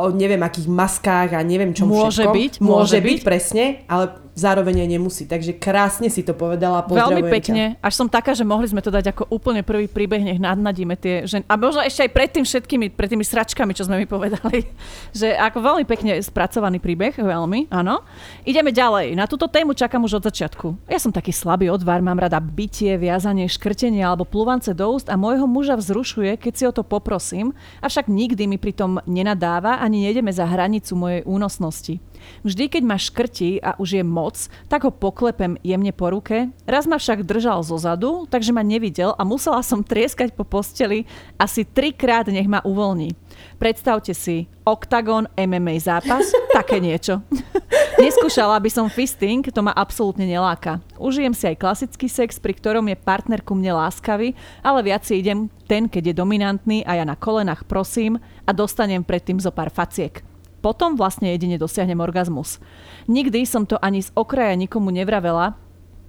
o 0.01 0.09
neviem 0.09 0.41
akých 0.41 0.65
maskách 0.65 1.37
a 1.37 1.45
neviem 1.45 1.77
čom 1.77 1.93
Môže 1.93 2.25
všetkom. 2.25 2.33
byť. 2.33 2.53
Môže, 2.57 2.73
môže 2.73 2.97
byť, 3.05 3.17
byť, 3.21 3.21
presne, 3.21 3.85
ale 3.85 4.24
zároveň 4.35 4.83
aj 4.83 4.89
nemusí. 4.91 5.23
Takže 5.23 5.55
krásne 5.55 6.11
si 6.11 6.21
to 6.21 6.35
povedala. 6.35 6.83
Veľmi 6.85 7.25
pekne. 7.31 7.79
Ťa. 7.79 7.81
Až 7.81 7.93
som 7.95 8.07
taká, 8.11 8.35
že 8.35 8.43
mohli 8.43 8.67
sme 8.67 8.83
to 8.83 8.91
dať 8.91 9.15
ako 9.15 9.31
úplne 9.31 9.63
prvý 9.63 9.87
príbeh, 9.87 10.21
nech 10.21 10.43
nadnadíme 10.43 10.99
tie 10.99 11.23
ženy. 11.23 11.47
A 11.47 11.55
možno 11.55 11.81
ešte 11.81 12.03
aj 12.05 12.11
pred 12.11 12.29
tým 12.29 12.45
všetkými, 12.45 12.91
pred 12.91 13.09
tými 13.09 13.23
sračkami, 13.23 13.71
čo 13.71 13.87
sme 13.87 14.03
mi 14.03 14.05
povedali. 14.05 14.67
Že 15.19 15.31
ako 15.39 15.57
veľmi 15.63 15.85
pekne 15.87 16.19
spracovaný 16.19 16.83
príbeh, 16.83 17.15
veľmi, 17.15 17.71
áno. 17.71 18.03
Ideme 18.43 18.75
ďalej. 18.75 19.15
Na 19.15 19.25
túto 19.31 19.47
tému 19.47 19.71
čakám 19.71 20.03
už 20.03 20.19
od 20.19 20.27
začiatku. 20.27 20.91
Ja 20.91 20.99
som 20.99 21.15
taký 21.15 21.31
slabý 21.31 21.71
odvar, 21.71 22.03
mám 22.03 22.19
rada 22.19 22.37
bytie, 22.43 22.99
viazanie, 22.99 23.47
škrtenie 23.47 24.03
alebo 24.03 24.27
plúvance 24.27 24.67
do 24.75 24.91
úst 24.91 25.07
a 25.07 25.15
môjho 25.15 25.47
muža 25.47 25.79
vzrušuje, 25.79 26.35
keď 26.35 26.53
si 26.53 26.63
o 26.67 26.75
to 26.75 26.83
poprosím, 26.83 27.55
avšak 27.79 28.11
nikdy 28.11 28.43
mi 28.51 28.59
pritom 28.59 28.99
nenadáva 29.07 29.79
ani 29.79 30.03
nejdeme 30.03 30.35
za 30.35 30.43
hranicu 30.43 30.91
mojej 30.99 31.21
únosnosti. 31.23 32.03
Vždy, 32.45 32.69
keď 32.69 32.83
ma 32.85 32.93
škrtí 32.93 33.57
a 33.57 33.73
už 33.81 33.97
je 33.97 34.03
moc, 34.05 34.37
tak 34.69 34.85
ho 34.85 34.93
poklepem 34.93 35.57
jemne 35.65 35.89
po 35.89 36.13
ruke. 36.13 36.53
Raz 36.69 36.85
ma 36.85 37.01
však 37.01 37.25
držal 37.25 37.65
zo 37.65 37.73
zadu, 37.81 38.29
takže 38.29 38.53
ma 38.53 38.61
nevidel 38.61 39.17
a 39.17 39.25
musela 39.25 39.65
som 39.65 39.81
trieskať 39.81 40.29
po 40.37 40.45
posteli 40.45 41.09
asi 41.41 41.65
trikrát, 41.65 42.29
nech 42.29 42.45
ma 42.45 42.61
uvoľní. 42.61 43.17
Predstavte 43.57 44.13
si, 44.13 44.45
Octagon 44.61 45.25
MMA 45.33 45.81
zápas, 45.81 46.29
také 46.61 46.77
niečo. 46.77 47.25
Neskúšala 48.05 48.61
by 48.61 48.69
som 48.69 48.93
fisting, 48.93 49.41
to 49.41 49.65
ma 49.65 49.73
absolútne 49.73 50.29
neláka. 50.29 50.85
Užijem 51.01 51.33
si 51.33 51.49
aj 51.49 51.57
klasický 51.57 52.05
sex, 52.05 52.37
pri 52.37 52.53
ktorom 52.53 52.85
je 52.93 53.01
partner 53.01 53.41
ku 53.41 53.57
mne 53.57 53.73
láskavý, 53.73 54.37
ale 54.61 54.85
viac 54.85 55.01
si 55.01 55.17
idem 55.17 55.49
ten, 55.65 55.89
keď 55.89 56.13
je 56.13 56.19
dominantný 56.21 56.85
a 56.85 57.01
ja 57.01 57.09
na 57.09 57.17
kolenách 57.17 57.65
prosím 57.65 58.21
a 58.45 58.53
dostanem 58.53 59.01
predtým 59.01 59.41
zo 59.41 59.49
pár 59.49 59.73
faciek 59.73 60.34
potom 60.65 60.97
vlastne 60.97 61.29
jedine 61.29 61.61
dosiahnem 61.61 62.01
orgazmus. 62.01 62.57
Nikdy 63.05 63.45
som 63.45 63.69
to 63.69 63.77
ani 63.77 64.01
z 64.01 64.09
okraja 64.17 64.57
nikomu 64.57 64.89
nevravela, 64.89 65.61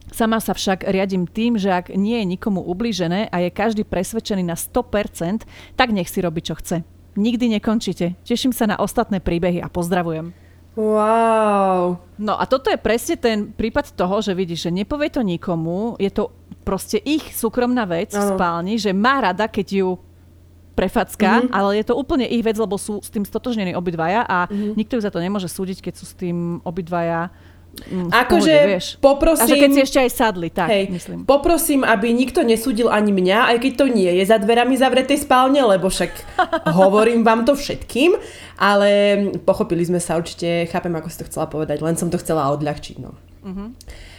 Sama 0.07 0.39
sa 0.39 0.55
však 0.55 0.87
riadím 0.87 1.27
tým, 1.27 1.59
že 1.59 1.67
ak 1.67 1.91
nie 1.99 2.23
je 2.23 2.31
nikomu 2.31 2.63
ublížené 2.63 3.27
a 3.27 3.43
je 3.43 3.51
každý 3.51 3.83
presvedčený 3.83 4.47
na 4.47 4.55
100%, 4.55 5.43
tak 5.75 5.91
nech 5.91 6.07
si 6.07 6.23
robí, 6.23 6.47
čo 6.47 6.55
chce. 6.55 6.87
Nikdy 7.19 7.59
nekončite. 7.59 8.15
Teším 8.23 8.55
sa 8.55 8.71
na 8.71 8.79
ostatné 8.79 9.19
príbehy 9.19 9.59
a 9.59 9.67
pozdravujem. 9.67 10.31
Wow. 10.79 11.99
No 12.23 12.39
a 12.39 12.45
toto 12.47 12.71
je 12.71 12.79
presne 12.79 13.19
ten 13.19 13.51
prípad 13.51 13.99
toho, 13.99 14.23
že 14.23 14.37
vidíš, 14.37 14.71
že 14.71 14.77
nepovie 14.79 15.11
to 15.11 15.27
nikomu, 15.27 15.99
je 15.99 16.13
to 16.15 16.31
proste 16.63 17.03
ich 17.03 17.35
súkromná 17.35 17.83
vec 17.89 18.15
ano. 18.15 18.21
v 18.21 18.25
spálni, 18.37 18.75
že 18.79 18.95
má 18.95 19.19
rada, 19.19 19.51
keď 19.51 19.67
ju 19.83 19.89
prefacka, 20.77 21.49
mm-hmm. 21.49 21.57
ale 21.57 21.81
je 21.81 21.85
to 21.89 21.97
úplne 21.97 22.29
ich 22.29 22.45
vec, 22.45 22.61
lebo 22.61 22.77
sú 22.77 23.01
s 23.01 23.09
tým 23.09 23.25
stotožnení 23.25 23.73
obidvaja 23.73 24.29
a 24.29 24.45
mm-hmm. 24.47 24.77
nikto 24.77 25.01
ju 25.01 25.03
za 25.03 25.11
to 25.11 25.25
nemôže 25.25 25.49
súdiť, 25.49 25.81
keď 25.81 25.95
sú 25.97 26.05
s 26.05 26.15
tým 26.15 26.61
obidvaja 26.63 27.33
Mm, 27.77 28.09
akože 28.09 28.57
poprosím... 29.05 29.45
A 29.45 29.53
že 29.53 29.61
keď 29.61 29.71
si 29.77 29.81
ešte 29.85 29.99
aj 30.01 30.11
sadli, 30.11 30.49
tak 30.49 30.73
hej, 30.73 30.89
myslím. 30.89 31.29
Poprosím, 31.29 31.85
aby 31.85 32.09
nikto 32.09 32.41
nesúdil 32.41 32.89
ani 32.89 33.13
mňa, 33.13 33.53
aj 33.53 33.57
keď 33.61 33.73
to 33.77 33.87
nie 33.93 34.09
je 34.17 34.25
za 34.25 34.41
dverami 34.41 34.81
zavretej 34.81 35.21
spálne, 35.21 35.61
lebo 35.61 35.93
však 35.93 36.11
hovorím 36.81 37.21
vám 37.21 37.45
to 37.45 37.53
všetkým, 37.53 38.17
ale 38.57 38.89
pochopili 39.45 39.85
sme 39.85 40.01
sa 40.01 40.17
určite, 40.17 40.65
chápem, 40.73 40.93
ako 40.97 41.09
si 41.13 41.21
to 41.21 41.29
chcela 41.29 41.47
povedať, 41.47 41.85
len 41.85 42.01
som 42.01 42.09
to 42.09 42.17
chcela 42.17 42.49
odľahčiť. 42.57 42.97
No. 42.97 43.13
Mm-hmm. 43.45 43.69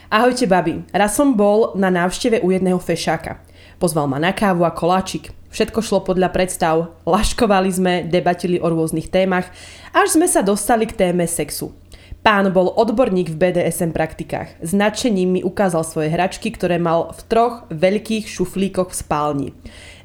Ahojte, 0.08 0.45
babi. 0.47 0.88
Raz 0.93 1.20
som 1.20 1.36
bol 1.36 1.76
na 1.76 1.91
návšteve 1.91 2.45
u 2.45 2.53
jedného 2.53 2.80
fešáka. 2.80 3.43
Pozval 3.82 4.08
ma 4.08 4.22
na 4.22 4.32
kávu 4.32 4.64
a 4.64 4.72
koláčik. 4.72 5.36
Všetko 5.58 5.82
šlo 5.82 6.05
podľa 6.05 6.30
predstav, 6.30 6.93
laškovali 7.10 7.70
sme, 7.74 7.93
debatili 8.05 8.62
o 8.62 8.70
rôznych 8.70 9.10
témach, 9.10 9.49
až 9.89 10.14
sme 10.14 10.30
sa 10.30 10.45
dostali 10.45 10.86
k 10.86 10.93
téme 10.93 11.26
sexu. 11.26 11.74
Pán 12.22 12.53
bol 12.53 12.70
odborník 12.70 13.34
v 13.34 13.41
BDSM 13.41 13.89
praktikách. 13.89 14.53
Značením 14.62 15.34
mi 15.34 15.41
ukázal 15.41 15.82
svoje 15.82 16.14
hračky, 16.14 16.53
ktoré 16.53 16.78
mal 16.78 17.10
v 17.10 17.22
troch 17.26 17.66
veľkých 17.74 18.30
šuflíkoch 18.30 18.93
v 18.93 18.99
spálni. 19.01 19.49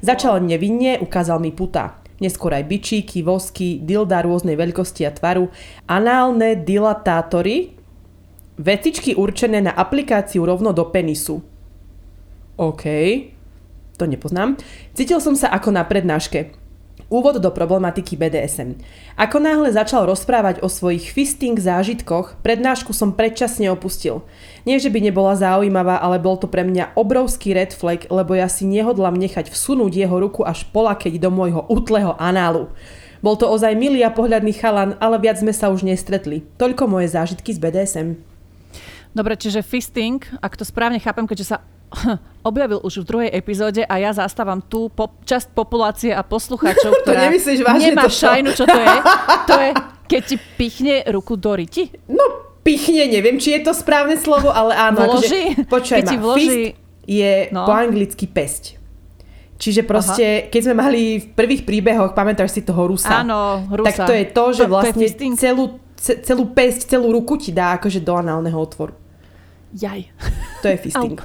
Začal 0.01 0.41
nevinne, 0.41 0.97
ukázal 0.97 1.37
mi 1.37 1.53
puta. 1.53 2.01
Neskôr 2.17 2.57
aj 2.57 2.65
bičíky, 2.73 3.21
vosky, 3.21 3.77
dilda 3.77 4.25
rôznej 4.25 4.57
veľkosti 4.57 5.05
a 5.05 5.13
tvaru, 5.13 5.53
análne 5.85 6.57
dilatátory, 6.65 7.77
vecičky 8.57 9.13
určené 9.13 9.61
na 9.61 9.77
aplikáciu 9.77 10.49
rovno 10.49 10.73
do 10.73 10.89
penisu. 10.89 11.45
OK 12.57 12.85
to 13.97 14.09
nepoznám, 14.09 14.57
cítil 14.97 15.21
som 15.21 15.37
sa 15.37 15.49
ako 15.53 15.69
na 15.73 15.85
prednáške. 15.85 16.53
Úvod 17.13 17.37
do 17.37 17.49
problematiky 17.53 18.17
BDSM. 18.17 18.73
Ako 19.21 19.37
náhle 19.37 19.69
začal 19.69 20.09
rozprávať 20.09 20.65
o 20.65 20.69
svojich 20.69 21.13
fisting 21.13 21.53
zážitkoch, 21.53 22.41
prednášku 22.41 22.89
som 22.89 23.13
predčasne 23.13 23.69
opustil. 23.69 24.25
Nie, 24.65 24.81
že 24.81 24.89
by 24.89 24.97
nebola 24.97 25.37
zaujímavá, 25.37 26.01
ale 26.01 26.17
bol 26.17 26.41
to 26.41 26.49
pre 26.49 26.65
mňa 26.65 26.97
obrovský 26.97 27.53
red 27.53 27.69
flag, 27.69 28.09
lebo 28.09 28.33
ja 28.33 28.49
si 28.49 28.65
nehodlám 28.65 29.13
nechať 29.13 29.53
vsunúť 29.53 29.93
jeho 29.93 30.17
ruku 30.17 30.41
až 30.41 30.65
polakeť 30.73 31.21
do 31.21 31.29
môjho 31.29 31.61
útleho 31.69 32.17
análu. 32.17 32.73
Bol 33.21 33.37
to 33.37 33.45
ozaj 33.45 33.77
milý 33.77 34.01
a 34.01 34.09
pohľadný 34.09 34.51
chalan, 34.57 34.97
ale 34.97 35.21
viac 35.21 35.37
sme 35.37 35.53
sa 35.53 35.69
už 35.69 35.85
nestretli. 35.85 36.41
Toľko 36.57 36.89
moje 36.89 37.13
zážitky 37.13 37.53
z 37.53 37.59
BDSM. 37.61 38.07
Dobre, 39.13 39.37
čiže 39.37 39.61
fisting, 39.61 40.17
ak 40.41 40.57
to 40.57 40.65
správne 40.65 40.97
chápem, 40.97 41.29
keďže 41.29 41.53
sa 41.53 41.57
objavil 42.49 42.79
už 42.79 43.01
v 43.01 43.05
druhej 43.05 43.29
epizóde 43.31 43.81
a 43.81 43.95
ja 43.97 44.11
zastávam 44.11 44.59
tú 44.59 44.89
po, 44.89 45.13
časť 45.23 45.51
populácie 45.51 46.11
a 46.11 46.21
poslucháčov, 46.21 46.91
ktorá 47.01 47.31
vážne 47.31 47.89
nemá 47.89 48.05
toto? 48.05 48.19
šajnu, 48.19 48.49
čo 48.51 48.65
to 48.65 48.75
je. 48.75 48.95
To 49.43 49.55
je, 49.55 49.69
keď 50.05 50.21
ti 50.23 50.35
pichne 50.57 50.95
ruku 51.07 51.33
do 51.35 51.53
riti. 51.53 51.87
No, 52.05 52.23
pichne, 52.61 53.07
neviem, 53.07 53.37
či 53.37 53.53
je 53.53 53.61
to 53.61 53.71
správne 53.71 54.15
slovo, 54.15 54.49
ale 54.49 54.73
áno. 54.73 55.03
Vloží? 55.09 55.55
Akože, 55.55 55.67
počuaj 55.67 55.99
Keď 55.99 56.05
ma, 56.05 56.11
ti 56.11 56.17
vloží- 56.17 56.43
fist 56.43 56.81
je 57.03 57.31
No. 57.51 57.67
po 57.67 57.73
anglicky 57.73 58.25
pesť. 58.25 58.79
Čiže 59.53 59.83
proste, 59.83 60.23
Aha. 60.23 60.47
keď 60.47 60.61
sme 60.61 60.75
mali 60.75 61.01
v 61.19 61.27
prvých 61.31 61.63
príbehoch, 61.63 62.11
pamätáš 62.11 62.51
si 62.51 62.61
toho 62.61 62.83
Rusa? 62.83 63.23
Áno, 63.23 63.63
Rusa. 63.69 64.03
Tak 64.03 64.07
to 64.07 64.13
je 64.13 64.25
to, 64.25 64.43
že 64.51 64.59
To- 64.59 64.67
to 64.67 64.71
vlastne 64.71 65.03
fisting? 65.03 65.33
celú, 65.35 65.63
ce, 65.95 66.19
celú 66.19 66.51
pesť, 66.51 66.87
celú 66.89 67.11
ruku 67.11 67.35
ti 67.35 67.51
dá 67.51 67.75
akože 67.75 67.99
do 67.99 68.11
análneho 68.13 68.55
otvoru. 68.55 68.91
Jaj. 69.71 70.11
To 70.59 70.67
je 70.67 70.77
fisting. 70.77 71.15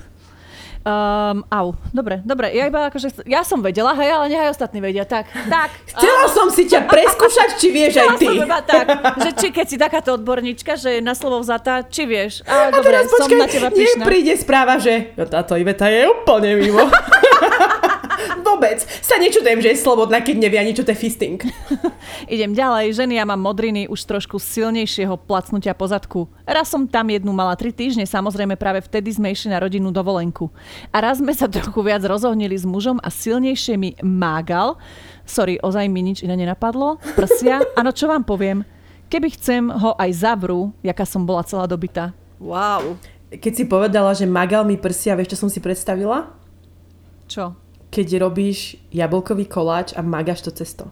Um, 0.83 1.45
au, 1.51 1.75
dobre, 1.91 2.23
dobre. 2.23 2.55
Ja 2.55 2.65
iba 2.65 2.89
akože, 2.89 3.27
ja 3.27 3.43
som 3.43 3.61
vedela, 3.61 3.93
hej, 3.99 4.09
ale 4.09 4.25
nechaj 4.31 4.55
ostatní 4.55 4.79
vedia. 4.81 5.05
Tak, 5.05 5.27
tak. 5.51 5.71
Chcela 5.91 6.31
som 6.31 6.49
si 6.49 6.65
ťa 6.65 6.87
preskúšať, 6.87 7.59
či 7.59 7.69
vieš 7.69 7.99
aj 7.99 8.09
ty. 8.17 8.27
som 8.31 8.37
iba 8.39 8.61
tak, 8.63 8.87
že 9.21 9.31
či 9.37 9.47
keď 9.53 9.67
si 9.69 9.77
takáto 9.77 10.17
odborníčka, 10.17 10.79
že 10.79 10.99
je 10.99 11.01
na 11.05 11.13
slovo 11.13 11.43
vzatá, 11.43 11.85
či 11.85 12.07
vieš. 12.07 12.41
Ale 12.47 12.73
A 12.73 12.79
dobre, 12.79 12.95
teraz 12.95 13.11
som 13.11 13.27
počkaj, 13.27 13.39
na 13.39 13.49
teba 13.51 13.69
nech 13.69 13.77
pyšná. 13.77 14.05
príde 14.07 14.33
správa, 14.39 14.75
že 14.81 15.13
no, 15.19 15.27
táto 15.27 15.59
Iveta 15.59 15.91
je 15.93 16.09
úplne 16.09 16.57
mimo. 16.57 16.83
Vôbec 18.43 18.83
sa 18.83 19.17
nečudujem, 19.21 19.63
že 19.63 19.75
je 19.75 19.83
slobodná, 19.83 20.21
keď 20.23 20.37
nevie 20.43 20.59
ani 20.59 20.73
čo 20.75 20.83
to 20.83 20.93
je 20.93 20.99
fisting. 20.99 21.39
Idem 22.35 22.53
ďalej. 22.55 22.95
Ženy, 22.99 23.15
ja 23.19 23.25
mám 23.25 23.41
modriny 23.41 23.87
už 23.87 24.05
trošku 24.05 24.43
silnejšieho 24.43 25.15
placnutia 25.15 25.73
pozadku. 25.75 26.27
Raz 26.45 26.71
som 26.71 26.91
tam 26.91 27.13
jednu 27.13 27.31
mala 27.31 27.55
tri 27.55 27.71
týždne, 27.71 28.05
samozrejme 28.09 28.59
práve 28.59 28.83
vtedy 28.83 29.15
sme 29.15 29.31
išli 29.31 29.55
na 29.55 29.63
rodinnú 29.63 29.95
dovolenku. 29.95 30.51
A 30.91 31.03
raz 31.03 31.23
sme 31.23 31.35
sa 31.35 31.47
trochu 31.55 31.81
viac 31.83 32.03
rozohnili 32.03 32.59
s 32.59 32.67
mužom 32.67 32.99
a 33.03 33.09
silnejšie 33.09 33.75
mi 33.79 33.95
mágal. 34.03 34.77
Sorry, 35.29 35.61
ozaj 35.61 35.87
mi 35.93 36.01
nič 36.01 36.25
iné 36.25 36.35
nenapadlo. 36.35 36.99
Prsia. 37.15 37.61
Áno, 37.77 37.93
čo 37.93 38.09
vám 38.09 38.25
poviem? 38.25 38.65
Keby 39.09 39.29
chcem, 39.41 39.73
ho 39.73 39.97
aj 39.97 40.21
zavrú, 40.21 40.73
jaká 40.85 41.09
som 41.09 41.25
bola 41.25 41.41
celá 41.41 41.65
dobitá. 41.65 42.13
Wow. 42.37 43.01
Keď 43.29 43.53
si 43.53 43.65
povedala, 43.65 44.13
že 44.17 44.29
magal 44.29 44.65
mi 44.65 44.81
prsia, 44.81 45.17
vieš, 45.17 45.37
čo 45.37 45.45
som 45.45 45.51
si 45.53 45.61
predstavila? 45.61 46.33
Čo? 47.29 47.68
Keď 47.99 48.23
robíš 48.23 48.59
jablkový 48.89 49.45
koláč 49.45 49.91
a 49.91 50.01
magáš 50.01 50.39
to 50.41 50.55
cesto. 50.55 50.87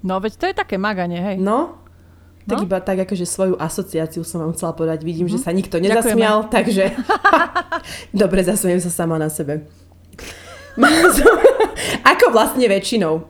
No 0.00 0.16
veď 0.16 0.32
to 0.34 0.44
je 0.48 0.54
také 0.56 0.76
maganie, 0.76 1.20
hej. 1.20 1.36
No, 1.36 1.76
tak 2.42 2.56
No. 2.56 2.64
iba 2.64 2.80
tak 2.80 2.98
akože 2.98 3.22
svoju 3.22 3.54
asociáciu 3.54 4.24
som 4.24 4.40
vám 4.40 4.50
chcela 4.50 4.72
povedať. 4.72 5.04
Vidím, 5.04 5.28
Mhm. 5.28 5.30
že 5.30 5.38
sa 5.38 5.52
nikto 5.52 5.76
nezasmial, 5.76 6.48
takže 6.48 6.96
dobre, 8.16 8.40
zasmiem 8.40 8.80
sa 8.80 8.88
sama 8.88 9.14
na 9.14 9.28
sebe. 9.28 9.68
Som- 11.12 11.40
Ako 12.16 12.32
vlastne 12.32 12.64
väčšinou. 12.64 13.28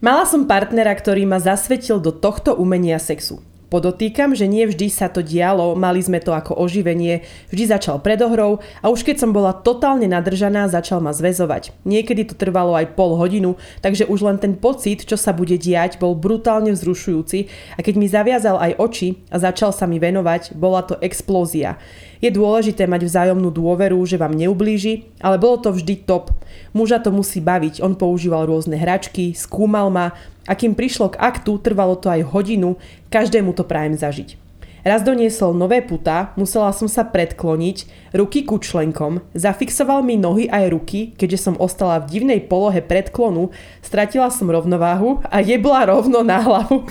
Mala 0.00 0.24
som 0.24 0.48
partnera, 0.48 0.90
ktorý 0.90 1.22
ma 1.22 1.36
zasvetil 1.36 2.00
do 2.00 2.10
tohto 2.10 2.56
umenia 2.56 2.96
sexu. 2.96 3.38
Podotýkam, 3.72 4.36
že 4.36 4.44
nie 4.44 4.68
vždy 4.68 4.92
sa 4.92 5.08
to 5.08 5.24
dialo, 5.24 5.72
mali 5.72 6.04
sme 6.04 6.20
to 6.20 6.36
ako 6.36 6.60
oživenie, 6.60 7.24
vždy 7.48 7.72
začal 7.72 8.04
predohrou 8.04 8.60
a 8.84 8.92
už 8.92 9.00
keď 9.00 9.24
som 9.24 9.32
bola 9.32 9.56
totálne 9.56 10.04
nadržaná, 10.04 10.68
začal 10.68 11.00
ma 11.00 11.16
zväzovať. 11.16 11.72
Niekedy 11.88 12.28
to 12.28 12.34
trvalo 12.36 12.76
aj 12.76 12.92
pol 12.92 13.16
hodinu, 13.16 13.56
takže 13.80 14.04
už 14.04 14.28
len 14.28 14.36
ten 14.36 14.60
pocit, 14.60 15.08
čo 15.08 15.16
sa 15.16 15.32
bude 15.32 15.56
diať, 15.56 15.96
bol 15.96 16.12
brutálne 16.12 16.68
vzrušujúci 16.76 17.48
a 17.72 17.80
keď 17.80 17.94
mi 17.96 18.12
zaviazal 18.12 18.60
aj 18.60 18.76
oči 18.76 19.16
a 19.32 19.40
začal 19.40 19.72
sa 19.72 19.88
mi 19.88 19.96
venovať, 19.96 20.52
bola 20.52 20.84
to 20.84 21.00
explózia. 21.00 21.80
Je 22.20 22.28
dôležité 22.28 22.84
mať 22.84 23.08
vzájomnú 23.08 23.48
dôveru, 23.48 23.98
že 24.04 24.20
vám 24.20 24.36
neublíži, 24.36 25.08
ale 25.18 25.40
bolo 25.40 25.58
to 25.58 25.72
vždy 25.72 26.04
top. 26.04 26.28
Muža 26.76 27.00
to 27.00 27.08
musí 27.08 27.40
baviť, 27.40 27.80
on 27.80 27.96
používal 27.96 28.44
rôzne 28.44 28.76
hračky, 28.76 29.32
skúmal 29.32 29.88
ma 29.88 30.12
a 30.46 30.52
kým 30.58 30.74
prišlo 30.74 31.14
k 31.14 31.20
aktu, 31.20 31.58
trvalo 31.62 31.94
to 31.98 32.10
aj 32.10 32.26
hodinu, 32.34 32.80
každému 33.10 33.54
to 33.54 33.62
prajem 33.62 33.94
zažiť. 33.94 34.42
Raz 34.82 35.06
doniesol 35.06 35.54
nové 35.54 35.78
puta, 35.78 36.34
musela 36.34 36.74
som 36.74 36.90
sa 36.90 37.06
predkloniť, 37.06 38.10
ruky 38.18 38.42
ku 38.42 38.58
členkom, 38.58 39.22
zafixoval 39.30 40.02
mi 40.02 40.18
nohy 40.18 40.50
aj 40.50 40.74
ruky, 40.74 41.14
keďže 41.14 41.38
som 41.38 41.54
ostala 41.62 42.02
v 42.02 42.18
divnej 42.18 42.42
polohe 42.50 42.82
predklonu, 42.82 43.54
stratila 43.78 44.26
som 44.34 44.50
rovnováhu 44.50 45.22
a 45.30 45.38
jebla 45.38 45.86
rovno 45.86 46.26
na 46.26 46.42
hlavu. 46.42 46.90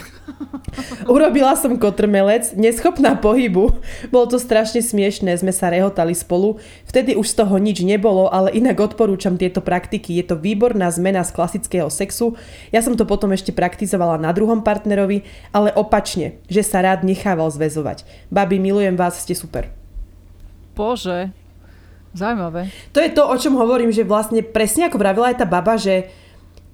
Urobila 1.09 1.57
som 1.59 1.75
kotrmelec, 1.75 2.55
neschopná 2.55 3.17
pohybu. 3.19 3.75
Bolo 4.13 4.25
to 4.29 4.37
strašne 4.39 4.79
smiešné, 4.79 5.35
sme 5.35 5.51
sa 5.51 5.67
rehotali 5.67 6.15
spolu. 6.15 6.61
Vtedy 6.87 7.17
už 7.17 7.27
z 7.27 7.35
toho 7.43 7.55
nič 7.59 7.83
nebolo, 7.83 8.31
ale 8.31 8.53
inak 8.55 8.79
odporúčam 8.79 9.35
tieto 9.35 9.59
praktiky. 9.59 10.15
Je 10.15 10.25
to 10.31 10.39
výborná 10.39 10.87
zmena 10.93 11.25
z 11.27 11.35
klasického 11.35 11.89
sexu. 11.91 12.39
Ja 12.71 12.79
som 12.79 12.95
to 12.95 13.03
potom 13.03 13.35
ešte 13.35 13.51
praktizovala 13.51 14.21
na 14.21 14.31
druhom 14.31 14.63
partnerovi, 14.63 15.27
ale 15.51 15.75
opačne, 15.75 16.39
že 16.47 16.63
sa 16.63 16.79
rád 16.85 17.03
nechával 17.03 17.51
zväzovať. 17.51 18.07
Babi, 18.31 18.61
milujem 18.61 18.95
vás, 18.95 19.19
ste 19.19 19.35
super. 19.35 19.73
Bože. 20.77 21.35
Zaujímavé. 22.11 22.67
To 22.91 22.99
je 22.99 23.11
to, 23.11 23.23
o 23.23 23.35
čom 23.39 23.55
hovorím, 23.55 23.91
že 23.95 24.03
vlastne 24.03 24.43
presne 24.43 24.91
ako 24.91 24.99
vravila 24.99 25.31
aj 25.31 25.37
tá 25.39 25.47
baba, 25.47 25.79
že 25.79 26.11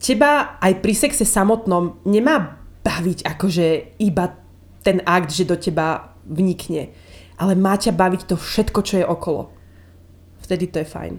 teba 0.02 0.58
aj 0.58 0.82
pri 0.82 0.94
sexe 0.98 1.26
samotnom 1.26 2.02
nemá 2.06 2.58
baviť 2.88 3.28
akože 3.28 3.68
iba 4.00 4.32
ten 4.80 5.04
akt, 5.04 5.36
že 5.36 5.44
do 5.44 5.60
teba 5.60 6.16
vnikne. 6.24 6.96
Ale 7.36 7.60
má 7.60 7.76
ťa 7.76 7.92
baviť 7.92 8.32
to 8.32 8.40
všetko, 8.40 8.80
čo 8.88 9.04
je 9.04 9.06
okolo. 9.06 9.52
Vtedy 10.40 10.72
to 10.72 10.80
je 10.80 10.88
fajn. 10.88 11.14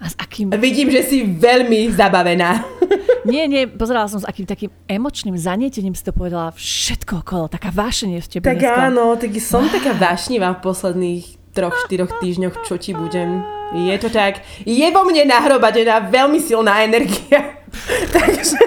A 0.00 0.08
s 0.08 0.14
akým... 0.16 0.54
Vidím, 0.56 0.88
že 0.88 1.02
si 1.04 1.18
veľmi 1.26 1.90
zabavená. 1.92 2.62
Nie, 3.28 3.44
nie, 3.44 3.68
pozerala 3.68 4.08
som 4.08 4.16
s 4.16 4.24
akým 4.24 4.48
takým 4.48 4.72
emočným 4.88 5.36
zanietením 5.36 5.92
si 5.92 6.00
to 6.00 6.08
povedala 6.08 6.56
všetko 6.56 7.20
okolo, 7.20 7.52
taká 7.52 7.68
vášenie 7.68 8.16
v 8.16 8.28
tebe 8.32 8.48
Tak 8.48 8.64
dneska. 8.64 8.88
áno, 8.88 9.12
tak 9.20 9.36
som 9.44 9.68
taká 9.68 9.92
vášnivá 9.92 10.56
v 10.56 10.64
posledných 10.64 11.52
troch, 11.52 11.76
štyroch 11.84 12.16
týždňoch, 12.24 12.64
čo 12.64 12.80
ti 12.80 12.96
budem. 12.96 13.44
Je 13.70 13.96
to 14.02 14.10
tak. 14.10 14.42
Je 14.66 14.86
vo 14.90 15.06
mne 15.06 15.30
nahrobadená 15.30 16.10
veľmi 16.10 16.42
silná 16.42 16.82
energia. 16.82 17.62
Takže 18.16 18.58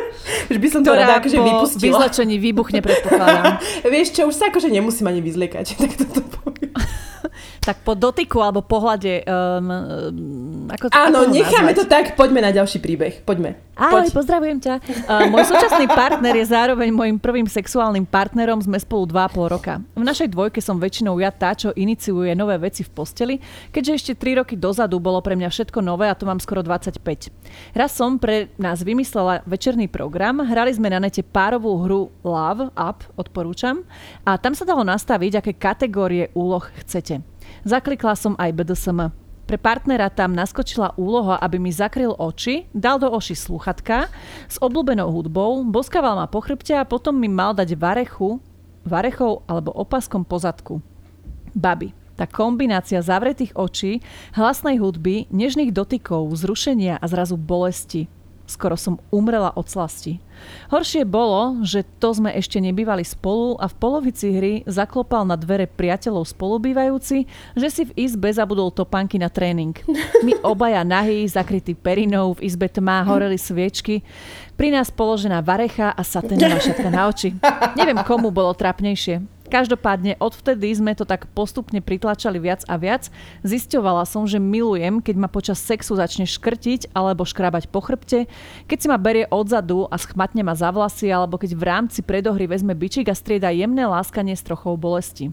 už 0.48 0.58
by 0.58 0.68
som 0.72 0.82
to 0.84 0.96
rada 0.96 1.20
akože 1.20 1.38
vypustila. 1.40 2.00
vyzlečení 2.00 2.36
výbuchne, 2.40 2.80
predpokladám. 2.80 3.60
Vieš 3.94 4.16
čo, 4.16 4.22
už 4.28 4.36
sa 4.36 4.48
akože 4.48 4.72
nemusím 4.72 5.12
ani 5.12 5.20
vyzliekať, 5.20 5.66
tak 5.82 5.92
toto 6.00 6.22
poviem. 6.40 6.72
tak 7.64 7.80
po 7.88 7.96
dotyku 7.96 8.44
alebo 8.44 8.60
pohľade, 8.60 9.24
um, 9.24 9.32
um, 9.32 10.68
ako, 10.68 10.92
Áno, 10.92 11.28
ako 11.28 11.32
necháme 11.32 11.72
nazvať? 11.72 11.80
to 11.80 11.86
tak, 11.88 12.06
poďme 12.20 12.44
na 12.44 12.52
ďalší 12.52 12.84
príbeh, 12.84 13.24
poďme. 13.24 13.56
Ahoj, 13.74 14.06
Poď. 14.06 14.14
pozdravujem 14.14 14.60
ťa. 14.60 14.74
Uh, 15.08 15.32
môj 15.34 15.50
súčasný 15.50 15.88
partner 15.90 16.36
je 16.38 16.46
zároveň 16.46 16.94
môjim 16.94 17.18
prvým 17.18 17.48
sexuálnym 17.48 18.04
partnerom, 18.06 18.60
sme 18.62 18.78
spolu 18.78 19.10
2,5 19.10 19.48
roka. 19.50 19.74
V 19.96 20.04
našej 20.04 20.30
dvojke 20.30 20.60
som 20.60 20.78
väčšinou 20.78 21.18
ja 21.24 21.32
tá, 21.34 21.56
čo 21.58 21.72
iniciuje 21.74 22.36
nové 22.36 22.60
veci 22.60 22.84
v 22.86 22.92
posteli, 22.92 23.36
keďže 23.72 23.92
ešte 23.96 24.14
3 24.20 24.44
roky 24.44 24.54
dozadu 24.60 24.93
bolo 24.98 25.22
pre 25.22 25.38
mňa 25.38 25.50
všetko 25.50 25.80
nové 25.80 26.10
a 26.10 26.18
to 26.18 26.26
mám 26.26 26.42
skoro 26.42 26.66
25. 26.66 27.00
Raz 27.78 27.92
som 27.94 28.18
pre 28.18 28.52
nás 28.58 28.82
vymyslela 28.82 29.46
večerný 29.46 29.88
program, 29.88 30.42
hrali 30.42 30.74
sme 30.74 30.92
na 30.92 31.02
nete 31.02 31.22
párovú 31.22 31.78
hru 31.86 32.02
Love 32.26 32.74
Up, 32.74 33.06
odporúčam, 33.16 33.86
a 34.28 34.36
tam 34.42 34.58
sa 34.58 34.66
dalo 34.66 34.82
nastaviť, 34.82 35.40
aké 35.40 35.52
kategórie 35.54 36.34
úloh 36.34 36.66
chcete. 36.84 37.22
Zaklikla 37.64 38.18
som 38.18 38.34
aj 38.36 38.52
BDSM. 38.54 39.14
Pre 39.44 39.60
partnera 39.60 40.08
tam 40.08 40.32
naskočila 40.32 40.96
úloha, 40.96 41.36
aby 41.44 41.60
mi 41.60 41.68
zakryl 41.68 42.16
oči, 42.16 42.72
dal 42.72 42.96
do 42.96 43.12
oši 43.12 43.36
sluchatka 43.36 44.08
s 44.48 44.56
obľúbenou 44.64 45.12
hudbou, 45.12 45.68
boskával 45.68 46.16
ma 46.16 46.32
po 46.32 46.40
chrbte 46.40 46.72
a 46.72 46.88
potom 46.88 47.12
mi 47.12 47.28
mal 47.28 47.52
dať 47.52 47.76
varechu, 47.76 48.40
varechou 48.88 49.44
alebo 49.44 49.76
opaskom 49.76 50.24
pozadku. 50.24 50.80
Babi. 51.52 52.03
Tá 52.14 52.30
kombinácia 52.30 53.02
zavretých 53.02 53.58
očí, 53.58 54.06
hlasnej 54.38 54.78
hudby, 54.78 55.26
nežných 55.34 55.74
dotykov, 55.74 56.30
zrušenia 56.38 57.02
a 57.02 57.06
zrazu 57.10 57.42
bolesti. 57.42 58.06
Skoro 58.44 58.76
som 58.76 59.00
umrela 59.08 59.56
od 59.56 59.72
slasti. 59.72 60.20
Horšie 60.68 61.08
bolo, 61.08 61.64
že 61.64 61.88
to 62.04 62.12
sme 62.12 62.36
ešte 62.36 62.60
nebývali 62.60 63.02
spolu 63.08 63.56
a 63.56 63.72
v 63.72 63.78
polovici 63.80 64.36
hry 64.36 64.54
zaklopal 64.68 65.24
na 65.24 65.40
dvere 65.40 65.64
priateľov 65.64 66.28
spolubývajúci, 66.28 67.24
že 67.56 67.68
si 67.72 67.88
v 67.88 67.96
izbe 67.96 68.28
zabudol 68.28 68.68
topánky 68.76 69.16
na 69.16 69.32
tréning. 69.32 69.72
My 70.28 70.36
obaja 70.44 70.84
nahý, 70.84 71.24
zakrytí 71.24 71.72
perinou, 71.72 72.36
v 72.36 72.52
izbe 72.52 72.68
tmá, 72.68 73.08
horeli 73.08 73.40
sviečky, 73.40 74.04
pri 74.60 74.76
nás 74.76 74.92
položená 74.92 75.40
varecha 75.40 75.96
a 75.96 76.04
saténová 76.04 76.60
šatka 76.60 76.92
na 76.92 77.08
oči. 77.08 77.34
Neviem, 77.80 78.04
komu 78.04 78.28
bolo 78.28 78.52
trapnejšie. 78.52 79.24
Každopádne 79.54 80.18
odvtedy 80.18 80.74
sme 80.74 80.98
to 80.98 81.06
tak 81.06 81.30
postupne 81.30 81.78
pritlačali 81.78 82.42
viac 82.42 82.66
a 82.66 82.74
viac. 82.74 83.14
Zisťovala 83.46 84.02
som, 84.10 84.26
že 84.26 84.42
milujem, 84.42 84.98
keď 84.98 85.16
ma 85.22 85.30
počas 85.30 85.62
sexu 85.62 85.94
začne 85.94 86.26
škrtiť 86.26 86.90
alebo 86.90 87.22
škrabať 87.22 87.70
po 87.70 87.78
chrbte, 87.86 88.26
keď 88.66 88.78
si 88.82 88.88
ma 88.90 88.98
berie 88.98 89.30
odzadu 89.30 89.86
a 89.94 90.02
schmatne 90.02 90.42
ma 90.42 90.58
za 90.58 90.74
vlasy 90.74 91.06
alebo 91.14 91.38
keď 91.38 91.54
v 91.54 91.64
rámci 91.70 92.02
predohry 92.02 92.50
vezme 92.50 92.74
bičík 92.74 93.06
a 93.06 93.14
strieda 93.14 93.54
jemné 93.54 93.86
láskanie 93.86 94.34
s 94.34 94.42
trochou 94.42 94.74
bolesti. 94.74 95.30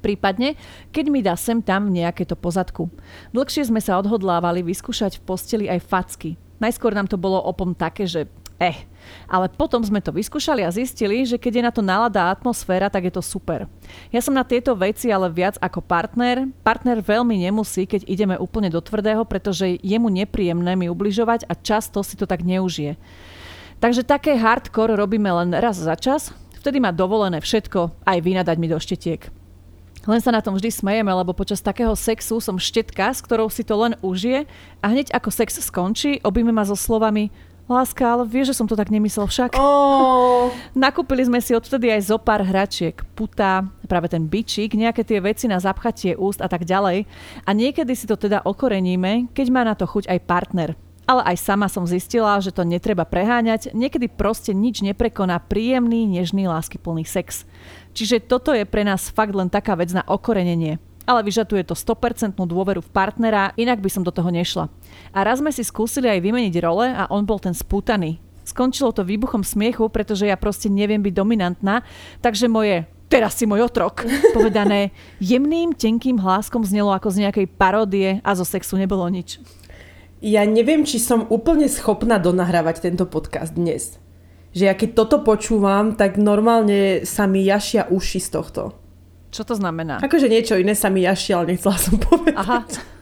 Prípadne, 0.00 0.56
keď 0.88 1.04
mi 1.12 1.20
dá 1.20 1.36
sem 1.36 1.60
tam 1.60 1.92
nejaké 1.92 2.24
to 2.24 2.40
pozadku. 2.40 2.88
Dlhšie 3.36 3.68
sme 3.68 3.84
sa 3.84 4.00
odhodlávali 4.00 4.64
vyskúšať 4.64 5.20
v 5.20 5.24
posteli 5.28 5.66
aj 5.68 5.84
facky. 5.84 6.40
Najskôr 6.56 6.96
nám 6.96 7.04
to 7.04 7.20
bolo 7.20 7.36
opom 7.36 7.76
také, 7.76 8.08
že 8.08 8.32
eh. 8.56 8.88
Ale 9.26 9.48
potom 9.52 9.82
sme 9.82 9.98
to 9.98 10.12
vyskúšali 10.12 10.62
a 10.62 10.74
zistili, 10.74 11.24
že 11.24 11.40
keď 11.40 11.52
je 11.52 11.66
na 11.66 11.72
to 11.72 11.82
nálada 11.84 12.28
a 12.28 12.32
atmosféra, 12.34 12.92
tak 12.92 13.08
je 13.08 13.14
to 13.14 13.22
super. 13.24 13.70
Ja 14.14 14.20
som 14.20 14.36
na 14.36 14.44
tieto 14.44 14.76
veci 14.76 15.08
ale 15.12 15.32
viac 15.32 15.56
ako 15.60 15.80
partner. 15.84 16.48
Partner 16.66 17.00
veľmi 17.00 17.40
nemusí, 17.42 17.84
keď 17.88 18.06
ideme 18.06 18.36
úplne 18.36 18.72
do 18.72 18.80
tvrdého, 18.80 19.24
pretože 19.24 19.78
je 19.80 19.96
mu 19.98 20.12
nepríjemné 20.12 20.76
mi 20.76 20.86
ubližovať 20.92 21.46
a 21.48 21.56
často 21.58 22.00
si 22.00 22.14
to 22.18 22.24
tak 22.28 22.44
neužije. 22.44 22.96
Takže 23.82 24.06
také 24.06 24.38
hardcore 24.38 24.94
robíme 24.94 25.26
len 25.26 25.50
raz 25.58 25.74
za 25.74 25.98
čas, 25.98 26.30
vtedy 26.62 26.78
má 26.78 26.94
dovolené 26.94 27.42
všetko, 27.42 28.06
aj 28.06 28.18
vynadať 28.22 28.56
mi 28.62 28.70
do 28.70 28.78
štetiek. 28.78 29.26
Len 30.02 30.18
sa 30.18 30.34
na 30.34 30.42
tom 30.42 30.58
vždy 30.58 30.70
smejeme, 30.70 31.14
lebo 31.14 31.30
počas 31.30 31.62
takého 31.62 31.94
sexu 31.94 32.42
som 32.42 32.58
štetka, 32.58 33.14
s 33.14 33.22
ktorou 33.22 33.46
si 33.46 33.62
to 33.62 33.78
len 33.78 33.94
užije 34.02 34.50
a 34.82 34.86
hneď 34.90 35.14
ako 35.14 35.30
sex 35.30 35.62
skončí, 35.62 36.18
objíme 36.26 36.50
ma 36.50 36.66
so 36.66 36.74
slovami 36.74 37.30
Láska, 37.70 38.04
ale 38.04 38.26
vieš, 38.26 38.52
že 38.52 38.58
som 38.58 38.66
to 38.66 38.74
tak 38.74 38.90
nemyslel 38.90 39.30
však. 39.30 39.54
Oh. 39.54 40.50
Nakúpili 40.74 41.22
sme 41.22 41.38
si 41.38 41.54
odtedy 41.54 41.94
aj 41.94 42.10
zo 42.10 42.18
pár 42.18 42.42
hračiek, 42.42 42.98
puta, 43.14 43.62
práve 43.86 44.10
ten 44.10 44.26
bičík, 44.26 44.74
nejaké 44.74 45.06
tie 45.06 45.22
veci 45.22 45.46
na 45.46 45.62
zapchatie 45.62 46.18
úst 46.18 46.42
a 46.42 46.50
tak 46.50 46.66
ďalej. 46.66 47.06
A 47.46 47.50
niekedy 47.54 47.94
si 47.94 48.10
to 48.10 48.18
teda 48.18 48.42
okoreníme, 48.42 49.30
keď 49.30 49.46
má 49.54 49.62
na 49.62 49.78
to 49.78 49.86
chuť 49.86 50.10
aj 50.10 50.18
partner. 50.26 50.70
Ale 51.02 51.22
aj 51.34 51.36
sama 51.42 51.66
som 51.66 51.82
zistila, 51.82 52.38
že 52.38 52.54
to 52.54 52.62
netreba 52.62 53.02
preháňať, 53.02 53.74
niekedy 53.74 54.06
proste 54.06 54.54
nič 54.54 54.86
neprekoná 54.86 55.42
príjemný, 55.42 56.06
nežný, 56.06 56.46
láskyplný 56.46 57.02
sex. 57.02 57.42
Čiže 57.90 58.22
toto 58.22 58.54
je 58.54 58.62
pre 58.62 58.86
nás 58.86 59.10
fakt 59.10 59.34
len 59.34 59.50
taká 59.50 59.74
vec 59.74 59.90
na 59.90 60.06
okorenenie 60.06 60.78
ale 61.06 61.26
vyžaduje 61.26 61.66
to 61.66 61.74
100% 61.74 62.38
dôveru 62.38 62.80
v 62.82 62.92
partnera, 62.92 63.54
inak 63.58 63.82
by 63.82 63.90
som 63.90 64.02
do 64.06 64.14
toho 64.14 64.30
nešla. 64.30 64.70
A 65.10 65.18
raz 65.26 65.42
sme 65.42 65.50
si 65.50 65.66
skúsili 65.66 66.06
aj 66.06 66.22
vymeniť 66.22 66.54
role 66.62 66.86
a 66.88 67.10
on 67.10 67.26
bol 67.26 67.42
ten 67.42 67.54
spútaný. 67.54 68.22
Skončilo 68.42 68.90
to 68.90 69.06
výbuchom 69.06 69.46
smiechu, 69.46 69.86
pretože 69.86 70.26
ja 70.26 70.34
proste 70.34 70.66
neviem 70.66 70.98
byť 70.98 71.14
dominantná, 71.14 71.86
takže 72.18 72.50
moje 72.50 72.90
teraz 73.12 73.36
si 73.36 73.44
môj 73.44 73.68
otrok, 73.68 74.08
povedané 74.36 74.90
jemným, 75.20 75.76
tenkým 75.76 76.16
hláskom 76.16 76.64
znelo 76.64 76.96
ako 76.96 77.12
z 77.12 77.28
nejakej 77.28 77.46
paródie 77.54 78.24
a 78.24 78.30
zo 78.32 78.48
sexu 78.48 78.80
nebolo 78.80 79.04
nič. 79.12 79.38
Ja 80.22 80.46
neviem, 80.46 80.86
či 80.86 81.02
som 81.02 81.26
úplne 81.28 81.66
schopná 81.66 82.22
donahrávať 82.22 82.86
tento 82.86 83.10
podcast 83.10 83.58
dnes. 83.58 83.98
Že 84.54 84.62
ja 84.70 84.74
keď 84.78 84.90
toto 84.94 85.16
počúvam, 85.26 85.98
tak 85.98 86.14
normálne 86.14 87.02
sa 87.02 87.26
mi 87.26 87.42
jašia 87.42 87.90
uši 87.90 88.20
z 88.22 88.28
tohto. 88.30 88.62
Čo 89.32 89.48
to 89.48 89.54
znamená? 89.56 89.96
Akože 90.04 90.28
niečo 90.28 90.60
iné 90.60 90.76
sa 90.76 90.92
mi 90.92 91.08
jašia, 91.08 91.40
ale 91.40 91.56
nechcela 91.56 91.80
som 91.80 91.96
povedať. 91.96 92.36
Aha. 92.36 92.60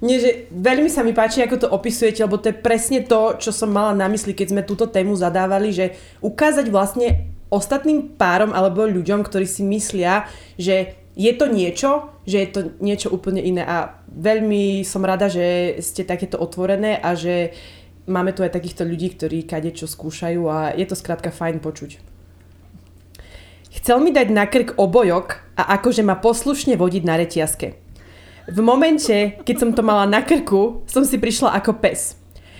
Nie, 0.00 0.16
že 0.16 0.30
veľmi 0.48 0.88
sa 0.88 1.04
mi 1.04 1.12
páči, 1.12 1.44
ako 1.44 1.56
to 1.60 1.68
opisujete, 1.68 2.24
lebo 2.24 2.40
to 2.40 2.48
je 2.48 2.56
presne 2.56 3.04
to, 3.04 3.36
čo 3.36 3.52
som 3.52 3.68
mala 3.68 3.92
na 3.92 4.08
mysli, 4.08 4.32
keď 4.32 4.56
sme 4.56 4.62
túto 4.64 4.88
tému 4.88 5.12
zadávali, 5.20 5.68
že 5.68 6.00
ukázať 6.24 6.72
vlastne 6.72 7.28
ostatným 7.52 8.16
párom 8.16 8.56
alebo 8.56 8.88
ľuďom, 8.88 9.20
ktorí 9.20 9.44
si 9.44 9.60
myslia, 9.68 10.24
že 10.56 10.96
je 11.12 11.32
to 11.36 11.52
niečo, 11.52 12.08
že 12.24 12.36
je 12.40 12.48
to 12.48 12.60
niečo 12.80 13.12
úplne 13.12 13.44
iné 13.44 13.60
a 13.60 14.00
veľmi 14.08 14.80
som 14.86 15.04
rada, 15.04 15.28
že 15.28 15.76
ste 15.84 16.08
takéto 16.08 16.40
otvorené 16.40 16.96
a 16.96 17.12
že 17.12 17.52
máme 18.08 18.32
tu 18.32 18.40
aj 18.40 18.56
takýchto 18.56 18.88
ľudí, 18.88 19.12
ktorí 19.12 19.44
kade 19.44 19.76
čo 19.76 19.84
skúšajú 19.84 20.40
a 20.48 20.72
je 20.72 20.86
to 20.88 20.96
skrátka 20.96 21.28
fajn 21.28 21.60
počuť. 21.60 22.00
Chcel 23.70 24.02
mi 24.02 24.10
dať 24.10 24.28
na 24.34 24.50
krk 24.50 24.80
obojok 24.80 25.49
a 25.60 25.76
akože 25.76 26.00
ma 26.00 26.16
poslušne 26.16 26.80
vodiť 26.80 27.02
na 27.04 27.20
reťazke. 27.20 27.76
V 28.48 28.58
momente, 28.64 29.36
keď 29.44 29.56
som 29.60 29.70
to 29.76 29.84
mala 29.84 30.08
na 30.08 30.24
krku, 30.24 30.82
som 30.88 31.04
si 31.04 31.20
prišla 31.20 31.54
ako 31.60 31.76
pes. 31.78 32.16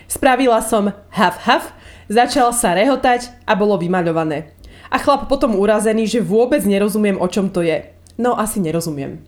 Spravila 0.06 0.60
som 0.60 0.92
haf 1.10 1.40
haf, 1.48 1.72
začal 2.12 2.52
sa 2.52 2.76
rehotať 2.76 3.32
a 3.48 3.56
bolo 3.56 3.80
vymaľované. 3.80 4.52
A 4.90 4.98
chlap 4.98 5.30
potom 5.30 5.56
urazený, 5.56 6.10
že 6.10 6.20
vôbec 6.20 6.60
nerozumiem, 6.66 7.16
o 7.16 7.26
čom 7.30 7.48
to 7.48 7.62
je. 7.62 7.90
No 8.20 8.36
asi 8.36 8.60
nerozumiem. 8.60 9.22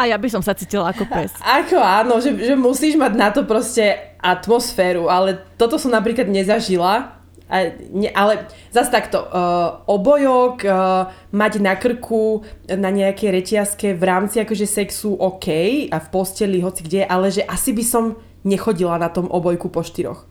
A 0.00 0.08
ja 0.08 0.16
by 0.18 0.28
som 0.32 0.42
sa 0.42 0.56
cítila 0.56 0.90
ako 0.90 1.06
pes. 1.06 1.30
Ako 1.38 1.78
áno, 1.78 2.18
že, 2.18 2.34
že 2.34 2.58
musíš 2.58 2.98
mať 2.98 3.12
na 3.14 3.28
to 3.30 3.46
proste 3.46 4.16
atmosféru, 4.18 5.06
ale 5.06 5.38
toto 5.54 5.78
som 5.78 5.94
napríklad 5.94 6.26
nezažila 6.26 7.21
a 7.52 7.68
ne, 7.92 8.08
ale 8.16 8.48
zase 8.72 8.88
takto, 8.88 9.20
uh, 9.20 9.84
obojok, 9.84 10.64
uh, 10.64 11.12
mať 11.36 11.60
na 11.60 11.76
krku 11.76 12.48
na 12.64 12.88
nejaké 12.88 13.28
reťazke 13.28 13.92
v 13.92 14.02
rámci 14.08 14.40
akože 14.40 14.64
sexu 14.64 15.12
OK 15.12 15.52
a 15.92 16.00
v 16.00 16.08
posteli, 16.08 16.64
hoci 16.64 16.88
kde, 16.88 17.04
ale 17.04 17.28
že 17.28 17.44
asi 17.44 17.76
by 17.76 17.84
som 17.84 18.16
nechodila 18.40 18.96
na 18.96 19.12
tom 19.12 19.28
obojku 19.28 19.68
po 19.68 19.84
štyroch. 19.84 20.24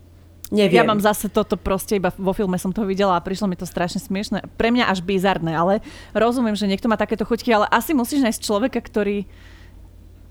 Neviem. 0.51 0.81
Ja 0.81 0.83
mám 0.83 0.99
zase 0.99 1.31
toto 1.31 1.55
proste, 1.55 1.95
iba 1.95 2.11
vo 2.11 2.35
filme 2.35 2.59
som 2.59 2.75
to 2.75 2.83
videla 2.83 3.15
a 3.15 3.23
prišlo 3.23 3.47
mi 3.47 3.55
to 3.55 3.63
strašne 3.63 4.03
smiešne. 4.03 4.43
Pre 4.59 4.67
mňa 4.67 4.91
až 4.91 4.99
bizarné, 4.99 5.55
ale 5.55 5.79
rozumiem, 6.11 6.59
že 6.59 6.67
niekto 6.67 6.91
má 6.91 6.99
takéto 6.99 7.23
chuťky, 7.23 7.55
ale 7.55 7.71
asi 7.71 7.95
musíš 7.95 8.19
nájsť 8.19 8.41
človeka, 8.43 8.83
ktorý 8.83 9.29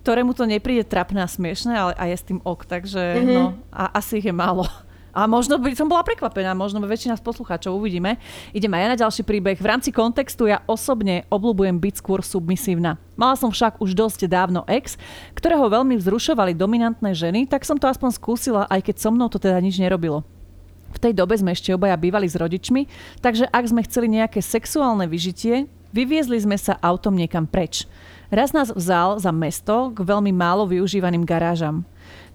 ktorému 0.00 0.32
to 0.32 0.48
nepríde 0.48 0.88
trapné 0.88 1.20
a 1.20 1.28
smiešne, 1.28 1.72
ale 1.76 1.92
a 1.92 2.08
je 2.08 2.16
s 2.16 2.24
tým 2.24 2.40
ok, 2.40 2.64
takže 2.64 3.20
mm-hmm. 3.20 3.36
no, 3.36 3.52
a 3.68 3.92
asi 4.00 4.20
ich 4.20 4.28
je 4.28 4.32
málo. 4.32 4.64
A 5.10 5.26
možno 5.26 5.58
by 5.58 5.74
som 5.74 5.90
bola 5.90 6.06
prekvapená, 6.06 6.54
možno 6.54 6.78
väčšina 6.82 7.18
z 7.18 7.22
poslucháčov 7.26 7.74
uvidíme. 7.74 8.18
Ideme 8.54 8.78
aj 8.78 8.88
na 8.94 8.96
ďalší 9.06 9.22
príbeh. 9.26 9.58
V 9.58 9.66
rámci 9.66 9.90
kontextu 9.90 10.46
ja 10.46 10.62
osobne 10.70 11.26
obľúbujem 11.28 11.82
byť 11.82 11.94
skôr 11.98 12.22
submisívna. 12.22 12.98
Mala 13.18 13.34
som 13.34 13.50
však 13.50 13.82
už 13.82 13.92
dosť 13.92 14.30
dávno 14.30 14.62
ex, 14.70 14.94
ktorého 15.34 15.66
veľmi 15.66 15.98
vzrušovali 15.98 16.54
dominantné 16.54 17.10
ženy, 17.12 17.50
tak 17.50 17.66
som 17.66 17.76
to 17.76 17.90
aspoň 17.90 18.14
skúsila, 18.14 18.62
aj 18.70 18.86
keď 18.86 18.96
so 19.02 19.10
mnou 19.10 19.26
to 19.26 19.42
teda 19.42 19.58
nič 19.58 19.76
nerobilo. 19.82 20.22
V 20.90 20.98
tej 20.98 21.12
dobe 21.14 21.38
sme 21.38 21.54
ešte 21.54 21.70
obaja 21.70 21.94
bývali 21.94 22.26
s 22.26 22.34
rodičmi, 22.34 22.90
takže 23.22 23.46
ak 23.46 23.64
sme 23.66 23.86
chceli 23.86 24.10
nejaké 24.10 24.42
sexuálne 24.42 25.06
vyžitie, 25.06 25.70
vyviezli 25.94 26.38
sme 26.42 26.58
sa 26.58 26.78
autom 26.82 27.14
niekam 27.14 27.46
preč. 27.46 27.86
Raz 28.30 28.54
nás 28.54 28.70
vzal 28.70 29.18
za 29.18 29.34
mesto 29.34 29.90
k 29.90 30.06
veľmi 30.06 30.30
málo 30.30 30.66
využívaným 30.66 31.26
garážam. 31.26 31.82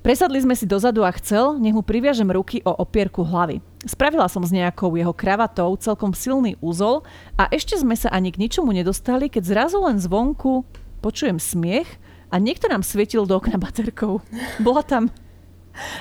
Presadli 0.05 0.37
sme 0.37 0.53
si 0.53 0.69
dozadu 0.69 1.01
a 1.01 1.09
chcel, 1.17 1.57
nech 1.57 1.73
mu 1.73 1.81
priviažem 1.81 2.29
ruky 2.29 2.61
o 2.61 2.77
opierku 2.77 3.25
hlavy. 3.25 3.57
Spravila 3.89 4.29
som 4.29 4.45
s 4.45 4.53
nejakou 4.53 4.93
jeho 4.93 5.09
kravatou 5.09 5.73
celkom 5.81 6.13
silný 6.13 6.53
úzol 6.61 7.01
a 7.33 7.49
ešte 7.49 7.73
sme 7.73 7.97
sa 7.97 8.13
ani 8.13 8.29
k 8.29 8.37
ničomu 8.37 8.69
nedostali, 8.69 9.33
keď 9.33 9.41
zrazu 9.49 9.81
len 9.81 9.97
zvonku 9.97 10.61
počujem 11.01 11.41
smiech 11.41 11.89
a 12.29 12.37
niekto 12.37 12.69
nám 12.69 12.85
svietil 12.85 13.25
do 13.25 13.33
okna 13.33 13.57
baterkou. 13.57 14.21
Bola 14.61 14.85
tam 14.85 15.09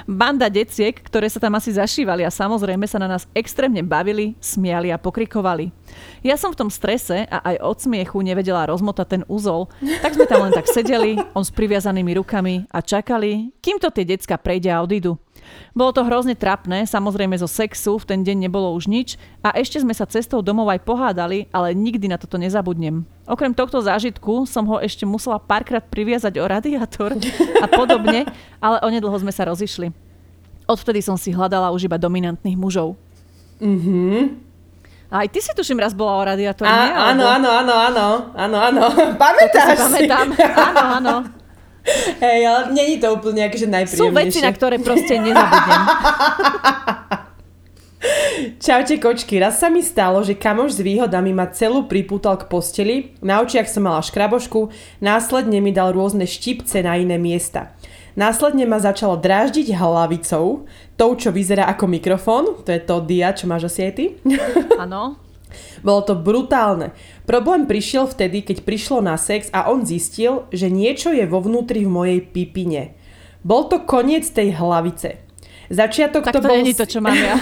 Banda 0.04 0.52
deciek, 0.52 1.00
ktoré 1.00 1.32
sa 1.32 1.40
tam 1.40 1.56
asi 1.56 1.72
zašívali 1.72 2.28
a 2.28 2.30
samozrejme 2.30 2.84
sa 2.84 3.00
na 3.00 3.08
nás 3.08 3.24
extrémne 3.32 3.80
bavili, 3.80 4.36
smiali 4.36 4.92
a 4.92 5.00
pokrikovali. 5.00 5.72
Ja 6.24 6.40
som 6.40 6.52
v 6.52 6.58
tom 6.64 6.70
strese 6.72 7.28
a 7.28 7.38
aj 7.54 7.56
od 7.60 7.76
smiechu 7.84 8.18
nevedela 8.24 8.68
rozmotať 8.68 9.06
ten 9.06 9.22
úzol, 9.28 9.68
tak 10.00 10.16
sme 10.16 10.24
tam 10.24 10.48
len 10.48 10.52
tak 10.54 10.68
sedeli, 10.70 11.20
on 11.36 11.44
s 11.44 11.52
priviazanými 11.52 12.16
rukami 12.16 12.64
a 12.72 12.80
čakali, 12.80 13.52
kým 13.60 13.76
to 13.76 13.92
tie 13.92 14.08
decka 14.08 14.40
prejde 14.40 14.72
a 14.72 14.80
odídu. 14.80 15.20
Bolo 15.74 15.92
to 15.92 16.06
hrozne 16.06 16.32
trapné, 16.38 16.86
samozrejme 16.88 17.36
zo 17.36 17.50
sexu, 17.50 17.98
v 18.00 18.08
ten 18.08 18.20
deň 18.24 18.48
nebolo 18.48 18.72
už 18.72 18.88
nič 18.88 19.20
a 19.44 19.52
ešte 19.54 19.82
sme 19.82 19.92
sa 19.92 20.08
cestou 20.08 20.40
domov 20.40 20.70
aj 20.70 20.86
pohádali, 20.86 21.50
ale 21.50 21.76
nikdy 21.76 22.08
na 22.08 22.16
toto 22.16 22.40
nezabudnem. 22.40 23.04
Okrem 23.28 23.52
tohto 23.52 23.80
zážitku 23.82 24.48
som 24.48 24.64
ho 24.68 24.80
ešte 24.80 25.04
musela 25.04 25.40
párkrát 25.40 25.84
priviazať 25.84 26.40
o 26.40 26.44
radiátor 26.48 27.16
a 27.60 27.66
podobne, 27.68 28.28
ale 28.56 28.76
onedlho 28.84 29.16
sme 29.20 29.32
sa 29.34 29.48
rozišli. 29.48 29.92
Odvtedy 30.64 31.04
som 31.04 31.20
si 31.20 31.28
hľadala 31.28 31.68
už 31.76 31.88
iba 31.88 32.00
dominantných 32.00 32.56
mužov. 32.56 32.96
Mhm. 33.60 34.40
A 35.12 35.24
aj 35.24 35.28
ty 35.30 35.40
si 35.44 35.52
tuším 35.52 35.80
raz 35.80 35.92
bola 35.92 36.16
o 36.16 36.22
radiátore, 36.24 36.68
nie? 36.68 36.90
Áno, 36.92 37.24
áno, 37.28 37.48
áno, 37.48 37.74
áno, 37.74 38.06
áno, 38.34 38.56
áno. 38.58 38.82
Pamätáš 39.22 39.78
si? 39.94 40.08
Pamätám, 40.08 40.28
áno, 40.52 40.82
áno. 41.00 41.14
Hej, 42.24 42.40
ale 42.48 42.60
není 42.72 42.96
to 42.96 43.12
úplne 43.12 43.44
akože 43.48 43.68
najpríjemnejšie. 43.68 44.00
Sú 44.00 44.08
veci, 44.08 44.40
na 44.40 44.52
ktoré 44.52 44.80
proste 44.80 45.20
nezabudnem. 45.20 45.82
Čaute 48.60 49.00
kočky, 49.00 49.40
raz 49.40 49.64
sa 49.64 49.72
mi 49.72 49.80
stalo, 49.80 50.20
že 50.20 50.36
kamoš 50.36 50.76
s 50.76 50.84
výhodami 50.84 51.32
ma 51.32 51.48
celú 51.48 51.88
pripútal 51.88 52.36
k 52.36 52.48
posteli, 52.52 53.16
na 53.24 53.40
očiach 53.40 53.64
som 53.64 53.88
mala 53.88 54.04
škrabošku, 54.04 54.68
následne 55.00 55.60
mi 55.64 55.72
dal 55.72 55.96
rôzne 55.96 56.28
štipce 56.28 56.84
na 56.84 57.00
iné 57.00 57.16
miesta. 57.16 57.72
Následne 58.14 58.68
ma 58.68 58.78
začal 58.78 59.18
dráždiť 59.18 59.74
hlavicou, 59.74 60.68
tou, 60.94 61.14
čo 61.18 61.34
vyzerá 61.34 61.66
ako 61.70 61.90
mikrofón, 61.90 62.44
to 62.62 62.70
je 62.70 62.80
to 62.82 63.02
dia, 63.04 63.34
čo 63.34 63.50
máš 63.50 63.70
asi 63.70 63.90
aj 63.90 63.92
ty. 63.94 64.04
Áno. 64.82 65.18
Bolo 65.86 66.02
to 66.02 66.14
brutálne. 66.18 66.90
Problém 67.28 67.68
prišiel 67.70 68.10
vtedy, 68.10 68.42
keď 68.42 68.66
prišlo 68.66 68.98
na 69.04 69.14
sex 69.14 69.50
a 69.54 69.70
on 69.70 69.86
zistil, 69.86 70.50
že 70.50 70.66
niečo 70.66 71.14
je 71.14 71.22
vo 71.30 71.38
vnútri 71.38 71.86
v 71.86 71.94
mojej 71.94 72.20
pipine. 72.24 72.98
Bol 73.44 73.70
to 73.70 73.84
koniec 73.84 74.26
tej 74.26 74.56
hlavice. 74.56 75.20
Začiatok 75.70 76.26
tak 76.26 76.34
to, 76.36 76.40
to 76.42 76.48
bol... 76.48 76.58
to, 76.60 76.86
čo 76.88 77.00
mám 77.00 77.16
ja. 77.16 77.36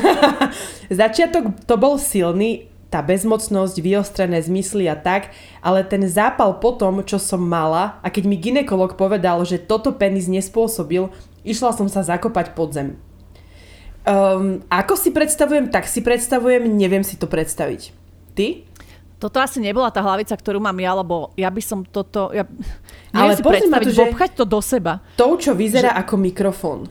Začiatok 1.02 1.62
to 1.64 1.74
bol 1.78 1.98
silný, 1.98 2.70
tá 2.92 3.00
bezmocnosť, 3.00 3.80
vyostrené 3.80 4.44
zmysly 4.44 4.84
a 4.86 4.94
tak, 4.94 5.32
ale 5.64 5.80
ten 5.80 6.04
zápal 6.04 6.60
po 6.60 6.76
tom, 6.76 7.00
čo 7.02 7.16
som 7.16 7.40
mala 7.40 7.96
a 8.04 8.12
keď 8.12 8.24
mi 8.28 8.36
ginekolog 8.36 9.00
povedal, 9.00 9.40
že 9.48 9.56
toto 9.56 9.96
penis 9.96 10.28
nespôsobil, 10.28 11.08
išla 11.40 11.72
som 11.72 11.88
sa 11.88 12.04
zakopať 12.04 12.52
pod 12.52 12.76
zem. 12.76 13.00
Um, 14.02 14.66
ako 14.66 14.98
si 14.98 15.14
predstavujem, 15.14 15.70
tak 15.70 15.86
si 15.86 16.02
predstavujem, 16.02 16.66
neviem 16.66 17.06
si 17.06 17.14
to 17.14 17.30
predstaviť. 17.30 17.94
Ty? 18.34 18.66
Toto 19.22 19.38
asi 19.38 19.62
nebola 19.62 19.94
tá 19.94 20.02
hlavica, 20.02 20.34
ktorú 20.34 20.58
mám 20.58 20.74
ja, 20.82 20.98
lebo 20.98 21.30
ja 21.38 21.46
by 21.46 21.62
som 21.62 21.86
toto... 21.86 22.34
Ja, 22.34 22.42
ale 23.14 23.38
si 23.38 23.46
predstaviť, 23.46 23.86
to, 23.86 23.94
že 23.94 24.34
to 24.34 24.42
do 24.42 24.58
seba. 24.58 24.98
To, 25.14 25.38
čo 25.38 25.54
vyzerá 25.54 25.94
že... 25.94 25.98
ako 26.02 26.14
mikrofón. 26.18 26.90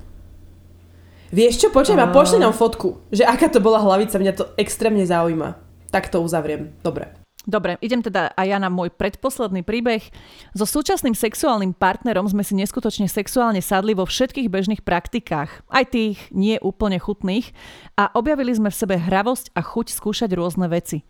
Vieš 1.36 1.64
čo, 1.64 1.68
počujem 1.72 2.00
a 2.00 2.12
pošli 2.12 2.40
nám 2.40 2.56
fotku, 2.56 3.04
že 3.12 3.28
aká 3.28 3.52
to 3.52 3.60
bola 3.60 3.84
hlavica, 3.84 4.16
mňa 4.16 4.34
to 4.36 4.46
extrémne 4.56 5.04
zaujíma. 5.04 5.60
Tak 5.92 6.08
to 6.08 6.24
uzavriem. 6.24 6.72
Dobre. 6.80 7.21
Dobre, 7.42 7.82
idem 7.82 8.06
teda 8.06 8.38
aj 8.38 8.48
ja 8.54 8.62
na 8.62 8.70
môj 8.70 8.94
predposledný 8.94 9.66
príbeh. 9.66 10.06
So 10.54 10.70
súčasným 10.70 11.18
sexuálnym 11.18 11.74
partnerom 11.74 12.30
sme 12.30 12.46
si 12.46 12.54
neskutočne 12.54 13.10
sexuálne 13.10 13.66
sadli 13.66 13.98
vo 13.98 14.06
všetkých 14.06 14.46
bežných 14.46 14.86
praktikách, 14.86 15.66
aj 15.74 15.86
tých 15.90 16.18
nie 16.30 16.62
úplne 16.62 17.02
chutných, 17.02 17.50
a 17.98 18.14
objavili 18.14 18.54
sme 18.54 18.70
v 18.70 18.78
sebe 18.78 18.96
hravosť 19.02 19.58
a 19.58 19.66
chuť 19.66 19.90
skúšať 19.90 20.30
rôzne 20.38 20.70
veci. 20.70 21.02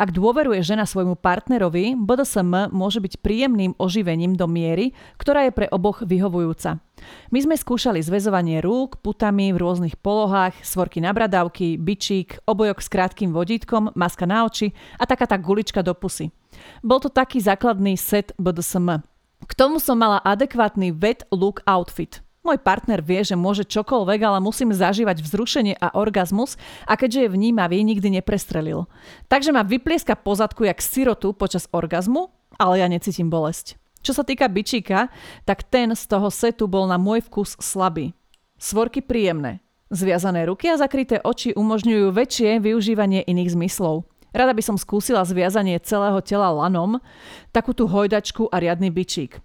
Ak 0.00 0.16
dôveruje 0.16 0.64
žena 0.64 0.88
svojmu 0.88 1.12
partnerovi, 1.20 1.92
BDSM 1.92 2.72
môže 2.72 3.04
byť 3.04 3.20
príjemným 3.20 3.76
oživením 3.76 4.32
do 4.32 4.48
miery, 4.48 4.96
ktorá 5.20 5.44
je 5.44 5.52
pre 5.52 5.68
oboch 5.68 6.00
vyhovujúca. 6.00 6.80
My 7.28 7.38
sme 7.44 7.52
skúšali 7.52 8.00
zväzovanie 8.00 8.64
rúk, 8.64 9.04
putami 9.04 9.52
v 9.52 9.60
rôznych 9.60 10.00
polohách, 10.00 10.56
svorky 10.64 11.04
na 11.04 11.12
bradavky, 11.12 11.76
bičík, 11.76 12.40
obojok 12.48 12.80
s 12.80 12.88
krátkým 12.88 13.36
vodítkom, 13.36 13.92
maska 13.92 14.24
na 14.24 14.48
oči 14.48 14.72
a 14.96 15.04
taká 15.04 15.28
tá 15.28 15.36
gulička 15.36 15.84
do 15.84 15.92
pusy. 15.92 16.32
Bol 16.80 17.04
to 17.04 17.12
taký 17.12 17.36
základný 17.36 18.00
set 18.00 18.32
BDSM. 18.40 19.04
K 19.44 19.52
tomu 19.52 19.84
som 19.84 20.00
mala 20.00 20.24
adekvátny 20.24 20.96
wet 20.96 21.28
look 21.28 21.60
outfit– 21.68 22.24
môj 22.44 22.58
partner 22.60 23.04
vie, 23.04 23.20
že 23.22 23.38
môže 23.38 23.68
čokoľvek, 23.68 24.20
ale 24.24 24.38
musím 24.40 24.72
zažívať 24.72 25.22
vzrušenie 25.22 25.76
a 25.76 25.92
orgazmus 25.94 26.56
a 26.88 26.96
keďže 26.96 27.28
je 27.28 27.34
vnímavý, 27.34 27.84
nikdy 27.84 28.20
neprestrelil. 28.20 28.88
Takže 29.28 29.52
ma 29.52 29.62
vyplieska 29.62 30.16
pozadku 30.18 30.64
jak 30.64 30.80
sirotu 30.80 31.36
počas 31.36 31.68
orgazmu, 31.70 32.32
ale 32.56 32.80
ja 32.80 32.86
necítim 32.88 33.28
bolesť. 33.28 33.76
Čo 34.00 34.16
sa 34.16 34.24
týka 34.24 34.48
bičíka, 34.48 35.12
tak 35.44 35.68
ten 35.68 35.92
z 35.92 36.02
toho 36.08 36.32
setu 36.32 36.64
bol 36.64 36.88
na 36.88 36.96
môj 36.96 37.20
vkus 37.28 37.60
slabý. 37.60 38.16
Svorky 38.56 39.04
príjemné. 39.04 39.60
Zviazané 39.92 40.46
ruky 40.46 40.70
a 40.70 40.78
zakryté 40.78 41.18
oči 41.20 41.52
umožňujú 41.52 42.14
väčšie 42.14 42.62
využívanie 42.62 43.26
iných 43.26 43.52
zmyslov. 43.58 44.06
Rada 44.30 44.54
by 44.54 44.62
som 44.62 44.78
skúsila 44.78 45.26
zviazanie 45.26 45.82
celého 45.82 46.22
tela 46.22 46.54
lanom, 46.54 47.02
takú 47.50 47.74
tú 47.74 47.90
hojdačku 47.90 48.46
a 48.54 48.62
riadny 48.62 48.88
bičík. 48.88 49.42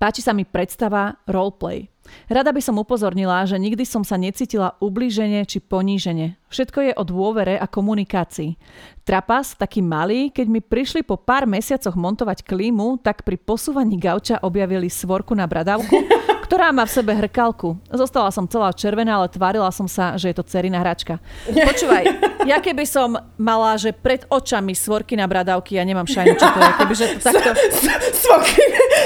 Páči 0.00 0.24
sa 0.24 0.34
mi 0.34 0.42
predstava 0.42 1.20
roleplay. 1.28 1.92
Rada 2.30 2.50
by 2.54 2.62
som 2.62 2.78
upozornila, 2.78 3.42
že 3.46 3.58
nikdy 3.58 3.82
som 3.82 4.06
sa 4.06 4.14
necítila 4.14 4.78
ublíženie 4.78 5.42
či 5.48 5.58
poníženie. 5.58 6.38
Všetko 6.50 6.78
je 6.90 6.92
o 6.98 7.06
dôvere 7.06 7.54
a 7.54 7.66
komunikácii. 7.70 8.58
Trapas, 9.06 9.54
taký 9.54 9.82
malý, 9.82 10.30
keď 10.30 10.46
mi 10.50 10.60
prišli 10.62 11.06
po 11.06 11.18
pár 11.18 11.46
mesiacoch 11.46 11.94
montovať 11.94 12.42
klímu, 12.42 12.98
tak 13.02 13.22
pri 13.22 13.38
posúvaní 13.38 13.98
gauča 13.98 14.42
objavili 14.42 14.90
svorku 14.90 15.34
na 15.34 15.46
bradavku, 15.46 15.94
ktorá 16.46 16.74
má 16.74 16.82
v 16.86 16.94
sebe 16.94 17.14
hrkalku. 17.14 17.78
Zostala 17.90 18.34
som 18.34 18.50
celá 18.50 18.74
červená, 18.74 19.22
ale 19.22 19.30
tvárila 19.30 19.70
som 19.70 19.86
sa, 19.86 20.18
že 20.18 20.30
je 20.30 20.36
to 20.38 20.46
cerina 20.46 20.82
hračka. 20.82 21.22
Počúvaj, 21.46 22.04
ja 22.46 22.58
keby 22.58 22.82
som 22.82 23.14
mala, 23.38 23.78
že 23.78 23.94
pred 23.94 24.26
očami 24.26 24.74
svorky 24.74 25.14
na 25.14 25.30
bradavky, 25.30 25.78
ja 25.78 25.86
nemám 25.86 26.10
šajnu, 26.10 26.34
čo 26.34 26.48
to 26.50 26.58
je. 26.58 26.72
Kebyže 26.82 27.06
to 27.14 27.18
takto... 27.30 27.50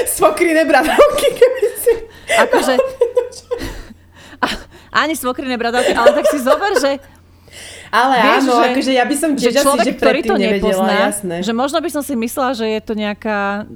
Svokrine 0.05 0.65
bradavky, 0.65 1.27
keby 1.33 1.61
si... 1.77 1.93
Akože... 2.41 2.73
Ani 5.03 5.15
svokriné 5.15 5.59
bradavky, 5.59 5.91
ale 5.91 6.15
tak 6.15 6.25
si 6.31 6.39
zober, 6.39 6.71
že 6.79 7.03
ale 7.91 8.15
Vieš, 8.19 8.43
áno, 8.43 8.53
že, 8.59 8.65
akože 8.75 8.91
ja 8.91 9.05
by 9.07 9.15
som 9.15 9.29
tiež 9.39 9.53
že 9.55 9.61
človek, 9.63 9.87
asi, 9.87 9.91
že 9.95 9.99
ktorý 9.99 10.19
to 10.27 10.35
nepozná, 10.35 10.95
jasné. 11.07 11.35
že 11.39 11.53
možno 11.55 11.79
by 11.79 11.89
som 11.91 12.03
si 12.03 12.13
myslela, 12.19 12.51
že 12.51 12.65
je 12.67 12.81
to 12.83 12.93
nejaká 12.97 13.69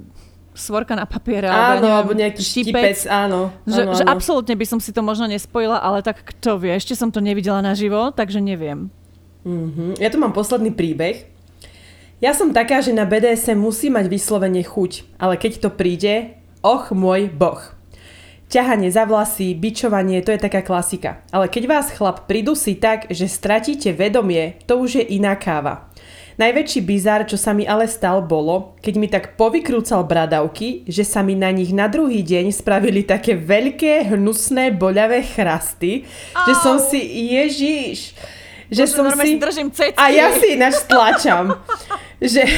svorka 0.51 0.91
na 0.91 1.07
papiere. 1.07 1.47
Áno, 1.47 1.87
alebo 1.87 2.11
nejaký 2.11 2.43
štipec, 2.43 3.07
áno. 3.07 3.55
Že, 3.63 3.81
áno, 3.87 3.91
že 3.95 4.03
absolútne 4.03 4.55
by 4.59 4.65
som 4.67 4.79
si 4.83 4.91
to 4.91 4.99
možno 4.99 5.31
nespojila, 5.31 5.79
ale 5.79 6.03
tak 6.03 6.19
kto 6.19 6.59
vie, 6.59 6.75
ešte 6.75 6.99
som 6.99 7.07
to 7.07 7.23
nevidela 7.23 7.63
naživo, 7.63 8.11
takže 8.11 8.43
neviem. 8.43 8.91
Mm-hmm. 9.47 10.03
Ja 10.03 10.11
tu 10.11 10.19
mám 10.19 10.35
posledný 10.35 10.75
príbeh. 10.75 11.31
Ja 12.19 12.35
som 12.35 12.51
taká, 12.51 12.83
že 12.83 12.91
na 12.91 13.07
BDS 13.07 13.55
musí 13.55 13.87
mať 13.87 14.11
vyslovene 14.11 14.59
chuť, 14.59 15.15
ale 15.15 15.39
keď 15.39 15.63
to 15.63 15.69
príde, 15.71 16.35
och 16.59 16.91
môj 16.91 17.31
boh. 17.31 17.78
Ťahanie 18.49 18.89
za 18.89 19.05
vlasy, 19.05 19.53
bičovanie, 19.53 20.25
to 20.25 20.33
je 20.33 20.41
taká 20.41 20.65
klasika. 20.65 21.21
Ale 21.29 21.53
keď 21.53 21.69
vás 21.69 21.93
chlap 21.93 22.25
pridusí 22.25 22.73
tak, 22.81 23.05
že 23.13 23.29
stratíte 23.29 23.93
vedomie, 23.93 24.57
to 24.65 24.81
už 24.81 24.97
je 24.97 25.05
iná 25.21 25.37
káva. 25.37 25.93
Najväčší 26.41 26.81
bizár, 26.81 27.29
čo 27.29 27.37
sa 27.37 27.53
mi 27.53 27.69
ale 27.69 27.85
stal, 27.85 28.25
bolo, 28.25 28.73
keď 28.81 28.93
mi 28.97 29.05
tak 29.05 29.37
povykrúcal 29.37 30.01
bradavky, 30.01 30.81
že 30.89 31.05
sa 31.05 31.21
mi 31.21 31.37
na 31.37 31.53
nich 31.53 31.69
na 31.69 31.85
druhý 31.85 32.25
deň 32.25 32.49
spravili 32.49 33.05
také 33.05 33.37
veľké, 33.37 34.17
hnusné, 34.17 34.73
boľavé 34.73 35.21
chrasty, 35.29 36.09
Au. 36.33 36.49
že 36.49 36.53
som 36.57 36.75
si, 36.81 37.05
ježiš, 37.37 38.17
že 38.73 38.83
Bože, 38.89 38.97
som 38.97 39.05
si... 39.13 39.37
držím 39.37 39.69
cecky. 39.69 39.93
A 39.93 40.09
ja 40.09 40.33
si 40.33 40.57
ináč 40.57 40.81
stlačam. 40.81 41.53
že, 42.17 42.49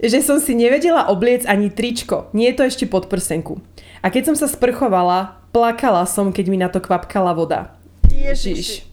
že 0.00 0.18
som 0.24 0.40
si 0.40 0.56
nevedela 0.56 1.12
obliec 1.12 1.44
ani 1.44 1.68
tričko. 1.68 2.32
Nie 2.32 2.52
je 2.52 2.56
to 2.56 2.64
ešte 2.72 2.84
pod 2.88 3.12
prsenku. 3.12 3.60
A 4.00 4.08
keď 4.08 4.32
som 4.32 4.36
sa 4.36 4.48
sprchovala, 4.48 5.40
plakala 5.52 6.08
som, 6.08 6.32
keď 6.32 6.46
mi 6.48 6.58
na 6.60 6.72
to 6.72 6.80
kvapkala 6.80 7.36
voda. 7.36 7.76
Ježiš. 8.08 8.84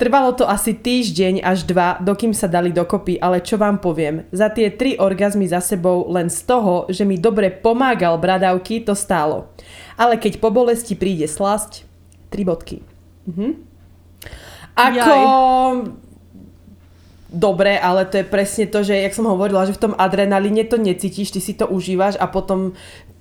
Trvalo 0.00 0.32
to 0.32 0.48
asi 0.48 0.72
týždeň 0.72 1.44
až 1.44 1.68
dva, 1.68 2.00
dokým 2.00 2.32
sa 2.32 2.48
dali 2.48 2.72
dokopy, 2.72 3.20
ale 3.20 3.44
čo 3.44 3.60
vám 3.60 3.76
poviem, 3.84 4.24
za 4.32 4.48
tie 4.48 4.72
tri 4.72 4.96
orgazmy 4.96 5.44
za 5.44 5.60
sebou 5.60 6.08
len 6.08 6.32
z 6.32 6.40
toho, 6.48 6.88
že 6.88 7.04
mi 7.04 7.20
dobre 7.20 7.52
pomágal 7.52 8.16
bradavky, 8.16 8.80
to 8.80 8.96
stálo. 8.96 9.52
Ale 10.00 10.16
keď 10.16 10.40
po 10.40 10.48
bolesti 10.48 10.96
príde 10.96 11.28
slasť, 11.28 11.84
tri 12.32 12.48
bodky. 12.48 12.80
Mhm. 13.28 13.48
Ako... 14.72 15.12
Jaj. 15.12 16.08
Dobre, 17.30 17.78
ale 17.78 18.10
to 18.10 18.18
je 18.18 18.26
presne 18.26 18.66
to, 18.66 18.82
že 18.82 19.06
jak 19.06 19.14
som 19.14 19.22
hovorila, 19.22 19.62
že 19.62 19.78
v 19.78 19.86
tom 19.86 19.94
adrenalíne 19.94 20.66
to 20.66 20.74
necítiš, 20.74 21.30
ty 21.30 21.38
si 21.38 21.54
to 21.54 21.70
užívaš 21.70 22.18
a 22.18 22.26
potom 22.26 22.74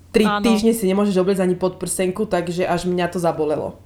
tri 0.09 0.25
Áno. 0.25 0.41
týždne 0.41 0.73
si 0.73 0.89
nemôžeš 0.89 1.17
obliecť 1.21 1.45
ani 1.45 1.55
pod 1.55 1.77
prsenku, 1.77 2.25
takže 2.25 2.65
až 2.65 2.89
mňa 2.89 3.05
to 3.13 3.21
zabolelo. 3.21 3.77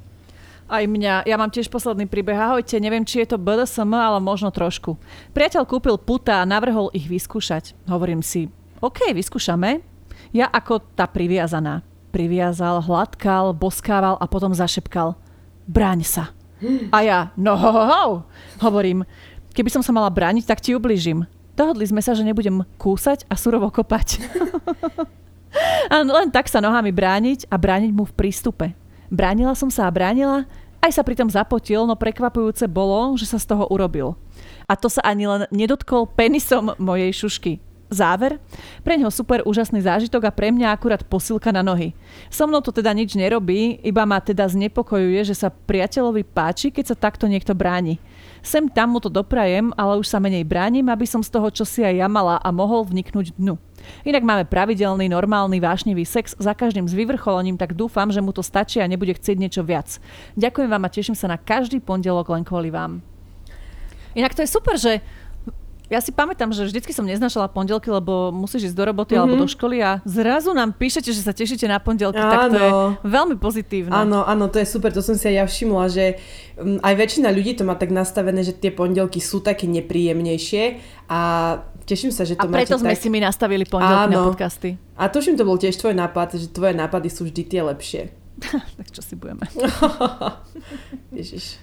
Aj 0.72 0.84
mňa. 0.88 1.28
Ja 1.28 1.36
mám 1.36 1.52
tiež 1.52 1.68
posledný 1.68 2.08
príbeh. 2.08 2.40
Ahojte, 2.40 2.80
neviem, 2.80 3.04
či 3.04 3.22
je 3.22 3.36
to 3.36 3.38
BDSM, 3.38 3.92
ale 3.94 4.24
možno 4.24 4.48
trošku. 4.50 4.96
Priateľ 5.36 5.68
kúpil 5.68 6.00
puta 6.00 6.40
a 6.40 6.48
navrhol 6.48 6.88
ich 6.96 7.06
vyskúšať. 7.06 7.76
Hovorím 7.86 8.24
si, 8.24 8.48
OK, 8.80 9.12
vyskúšame. 9.12 9.84
Ja 10.32 10.48
ako 10.50 10.82
tá 10.96 11.06
priviazaná. 11.06 11.84
Priviazal, 12.16 12.80
hladkal, 12.80 13.52
boskával 13.54 14.16
a 14.18 14.26
potom 14.26 14.56
zašepkal. 14.56 15.20
Bráň 15.68 16.02
sa. 16.08 16.32
A 16.96 17.04
ja, 17.04 17.20
no 17.36 17.60
ho, 17.60 17.70
ho, 17.70 17.84
ho. 17.84 18.06
Hovorím, 18.64 19.04
keby 19.52 19.70
som 19.70 19.84
sa 19.84 19.92
mala 19.92 20.08
brániť, 20.08 20.48
tak 20.48 20.64
ti 20.64 20.72
ubližím. 20.72 21.28
Dohodli 21.54 21.86
sme 21.86 22.02
sa, 22.02 22.16
že 22.18 22.26
nebudem 22.26 22.66
kúsať 22.80 23.28
a 23.30 23.38
surovo 23.38 23.70
kopať. 23.70 24.18
a 25.94 26.02
len 26.02 26.30
tak 26.34 26.50
sa 26.50 26.62
nohami 26.62 26.90
brániť 26.90 27.50
a 27.50 27.56
brániť 27.56 27.92
mu 27.94 28.04
v 28.06 28.16
prístupe. 28.16 28.74
Bránila 29.14 29.54
som 29.54 29.70
sa 29.70 29.86
a 29.86 29.94
bránila, 29.94 30.50
aj 30.84 31.00
sa 31.00 31.04
pritom 31.06 31.32
zapotil, 31.32 31.88
no 31.88 31.96
prekvapujúce 31.96 32.68
bolo, 32.68 33.16
že 33.16 33.30
sa 33.30 33.40
z 33.40 33.56
toho 33.56 33.70
urobil. 33.72 34.20
A 34.68 34.76
to 34.76 34.92
sa 34.92 35.00
ani 35.06 35.24
len 35.24 35.48
nedotkol 35.48 36.12
penisom 36.12 36.76
mojej 36.76 37.14
šušky. 37.16 37.64
Záver? 37.94 38.42
Pre 38.82 38.98
ňo 38.98 39.14
super 39.14 39.46
úžasný 39.46 39.86
zážitok 39.86 40.26
a 40.26 40.34
pre 40.34 40.50
mňa 40.50 40.74
akurát 40.74 41.06
posilka 41.06 41.54
na 41.54 41.62
nohy. 41.62 41.94
So 42.34 42.50
mnou 42.50 42.60
to 42.60 42.74
teda 42.74 42.90
nič 42.90 43.14
nerobí, 43.14 43.80
iba 43.86 44.04
ma 44.04 44.18
teda 44.18 44.50
znepokojuje, 44.50 45.22
že 45.30 45.38
sa 45.38 45.54
priateľovi 45.54 46.26
páči, 46.26 46.74
keď 46.74 46.86
sa 46.90 46.98
takto 46.98 47.30
niekto 47.30 47.54
bráni. 47.54 48.02
Sem 48.42 48.66
tam 48.68 48.98
mu 48.98 49.00
to 49.00 49.14
doprajem, 49.14 49.72
ale 49.78 50.02
už 50.02 50.10
sa 50.10 50.18
menej 50.18 50.44
bránim, 50.44 50.90
aby 50.90 51.06
som 51.06 51.22
z 51.22 51.30
toho, 51.30 51.48
čo 51.54 51.64
si 51.64 51.86
aj 51.86 51.96
ja 52.02 52.10
mala 52.10 52.42
a 52.42 52.50
mohol 52.50 52.84
vniknúť 52.84 53.38
dnu. 53.38 53.62
Inak 54.04 54.24
máme 54.24 54.44
pravidelný, 54.48 55.08
normálny, 55.10 55.60
vášnivý 55.60 56.04
sex 56.04 56.36
za 56.38 56.52
každým 56.52 56.88
s 56.90 56.94
vyvrcholením, 56.94 57.58
tak 57.58 57.78
dúfam, 57.78 58.10
že 58.10 58.22
mu 58.22 58.36
to 58.36 58.42
stačí 58.42 58.82
a 58.84 58.90
nebude 58.90 59.16
chcieť 59.16 59.38
niečo 59.40 59.62
viac. 59.64 60.00
Ďakujem 60.36 60.70
vám 60.70 60.84
a 60.86 60.94
teším 60.94 61.16
sa 61.16 61.32
na 61.32 61.38
každý 61.38 61.80
pondelok 61.84 62.32
len 62.32 62.44
kvôli 62.44 62.72
vám. 62.72 63.04
Inak 64.14 64.38
to 64.38 64.46
je 64.46 64.50
super, 64.50 64.78
že 64.78 65.02
ja 65.92 66.00
si 66.00 66.10
pamätám, 66.10 66.50
že 66.56 66.66
vždycky 66.66 66.90
som 66.90 67.06
neznašala 67.06 67.52
pondelky, 67.52 67.92
lebo 67.92 68.34
musíš 68.34 68.72
ísť 68.72 68.78
do 68.82 68.84
roboty 68.90 69.14
mm-hmm. 69.14 69.30
alebo 69.30 69.44
do 69.44 69.46
školy 69.46 69.78
a 69.84 70.02
zrazu 70.08 70.56
nám 70.56 70.74
píšete, 70.74 71.14
že 71.14 71.22
sa 71.22 71.36
tešíte 71.36 71.70
na 71.70 71.78
pondelky, 71.78 72.18
áno. 72.18 72.32
tak 72.32 72.42
to 72.50 72.58
je 72.58 72.72
veľmi 73.06 73.36
pozitívne. 73.38 73.94
Áno, 73.94 74.26
áno, 74.26 74.50
to 74.50 74.58
je 74.58 74.66
super, 74.66 74.90
to 74.90 75.06
som 75.06 75.14
si 75.14 75.30
aj 75.30 75.36
ja 75.38 75.46
všimla, 75.46 75.86
že 75.92 76.06
um, 76.58 76.80
aj 76.82 76.94
väčšina 76.98 77.30
ľudí 77.30 77.60
to 77.60 77.68
má 77.68 77.78
tak 77.78 77.94
nastavené, 77.94 78.42
že 78.42 78.58
tie 78.58 78.72
pondelky 78.72 79.22
sú 79.22 79.44
také 79.44 79.70
nepríjemnejšie 79.70 80.82
a 81.12 81.22
teším 81.84 82.12
sa, 82.12 82.24
že 82.24 82.40
to 82.40 82.48
a 82.48 82.52
preto 82.52 82.80
sme 82.80 82.96
tak... 82.96 83.02
si 83.04 83.08
my 83.12 83.20
nastavili 83.24 83.68
pondelky 83.68 84.16
na 84.16 84.26
podcasty. 84.26 84.70
A 84.96 85.12
tuším, 85.12 85.36
to 85.36 85.44
bol 85.44 85.60
tiež 85.60 85.76
tvoj 85.78 85.94
nápad, 85.94 86.40
že 86.40 86.48
tvoje 86.50 86.74
nápady 86.74 87.08
sú 87.12 87.28
vždy 87.28 87.42
tie 87.46 87.62
lepšie. 87.62 88.02
tak 88.80 88.88
čo 88.90 89.02
si 89.04 89.14
budeme. 89.16 89.46
Ježiš. 91.18 91.60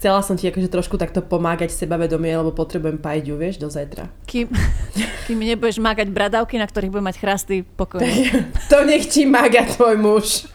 Chcela 0.00 0.24
som 0.24 0.32
ti 0.32 0.48
akože 0.48 0.72
trošku 0.72 0.96
takto 0.96 1.20
pomágať 1.20 1.76
sebavedomie, 1.76 2.32
lebo 2.32 2.56
potrebujem 2.56 2.96
pajiďu, 2.96 3.36
vieš, 3.36 3.60
do 3.60 3.68
zajtra. 3.68 4.08
Kým, 4.24 4.48
kým 5.28 5.38
nebudeš 5.44 5.76
mágať 5.76 6.08
bradavky, 6.08 6.56
na 6.56 6.64
ktorých 6.64 6.88
budem 6.88 7.04
mať 7.12 7.16
chrasty 7.20 7.56
pokojne. 7.60 8.32
to 8.72 8.78
nech 8.88 9.04
ti 9.12 9.28
mága 9.28 9.68
tvoj 9.68 10.00
muž. 10.00 10.48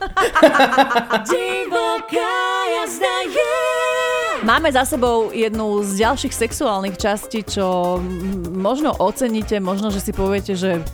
Máme 4.46 4.70
za 4.70 4.86
sebou 4.86 5.34
jednu 5.34 5.82
z 5.82 6.06
ďalších 6.06 6.30
sexuálnych 6.30 7.02
častí, 7.02 7.42
čo 7.42 7.98
možno 8.54 8.94
oceníte, 8.94 9.58
možno, 9.58 9.90
že 9.90 9.98
si 9.98 10.14
poviete, 10.14 10.54
že 10.54 10.86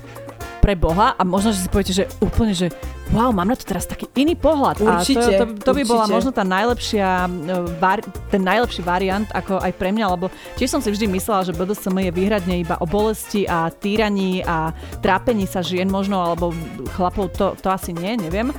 pre 0.63 0.79
Boha 0.79 1.19
a 1.19 1.21
možno, 1.27 1.51
že 1.51 1.67
si 1.67 1.67
poviete, 1.67 1.91
že 1.91 2.07
úplne, 2.23 2.55
že 2.55 2.71
wow, 3.11 3.35
mám 3.35 3.51
na 3.51 3.59
to 3.59 3.67
teraz 3.67 3.83
taký 3.83 4.07
iný 4.15 4.39
pohľad. 4.39 4.79
Určite, 4.79 5.19
a 5.19 5.39
to, 5.43 5.45
to, 5.59 5.67
to 5.67 5.71
by 5.75 5.83
určite. 5.83 5.91
bola 5.91 6.05
možno 6.07 6.31
tá 6.31 6.47
najlepšia, 6.47 7.27
var, 7.75 7.99
ten 8.31 8.39
najlepší 8.39 8.87
variant, 8.87 9.27
ako 9.35 9.59
aj 9.59 9.75
pre 9.75 9.91
mňa, 9.91 10.05
lebo 10.15 10.31
tiež 10.55 10.71
som 10.71 10.79
si 10.79 10.87
vždy 10.87 11.11
myslela, 11.11 11.43
že 11.43 11.51
BDSM 11.51 12.07
je 12.07 12.11
výhradne 12.15 12.55
iba 12.55 12.79
o 12.79 12.87
bolesti 12.87 13.43
a 13.51 13.67
týraní 13.67 14.47
a 14.47 14.71
trápení 15.03 15.43
sa 15.43 15.59
žien 15.59 15.91
možno, 15.91 16.23
alebo 16.23 16.55
chlapov 16.95 17.35
to, 17.35 17.51
to 17.59 17.67
asi 17.67 17.91
nie, 17.91 18.15
neviem. 18.15 18.55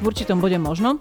V 0.00 0.08
určitom 0.08 0.40
bode 0.40 0.56
možno. 0.56 0.96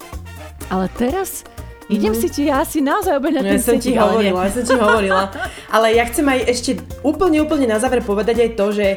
Ale 0.67 0.91
teraz 0.99 1.47
Idem 1.89 2.13
mm. 2.13 2.19
si 2.21 2.27
ti 2.29 2.41
ja 2.45 2.61
asi 2.61 2.85
naozaj 2.85 3.17
obeť 3.17 3.33
na 3.33 3.41
no, 3.41 3.49
ja 3.49 3.57
som 3.57 3.81
ti 3.81 3.97
hovorila, 3.97 4.45
ja 4.45 4.51
som 4.53 4.63
ti 4.63 4.77
hovorila. 4.77 5.33
Ale 5.73 5.97
ja 5.97 6.05
chcem 6.05 6.25
aj 6.29 6.39
ešte 6.45 6.71
úplne, 7.01 7.41
úplne 7.41 7.65
na 7.65 7.81
záver 7.81 8.05
povedať 8.05 8.45
aj 8.45 8.51
to, 8.53 8.65
že 8.69 8.87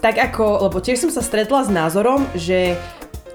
tak 0.00 0.16
ako, 0.16 0.66
lebo 0.66 0.80
tiež 0.80 0.98
som 0.98 1.12
sa 1.12 1.20
stretla 1.20 1.62
s 1.62 1.70
názorom, 1.70 2.24
že 2.32 2.80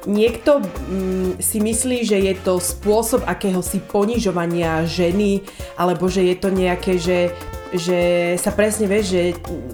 niekto 0.10 0.64
mm, 0.64 1.38
si 1.38 1.62
myslí, 1.62 2.10
že 2.10 2.18
je 2.18 2.34
to 2.42 2.58
spôsob 2.58 3.22
akéhosi 3.28 3.84
ponižovania 3.86 4.88
ženy, 4.90 5.46
alebo 5.78 6.10
že 6.10 6.26
je 6.26 6.36
to 6.40 6.50
nejaké, 6.50 6.98
že 6.98 7.32
že 7.74 8.00
sa 8.40 8.52
presne 8.56 8.86
vieš, 8.88 9.06
že 9.12 9.22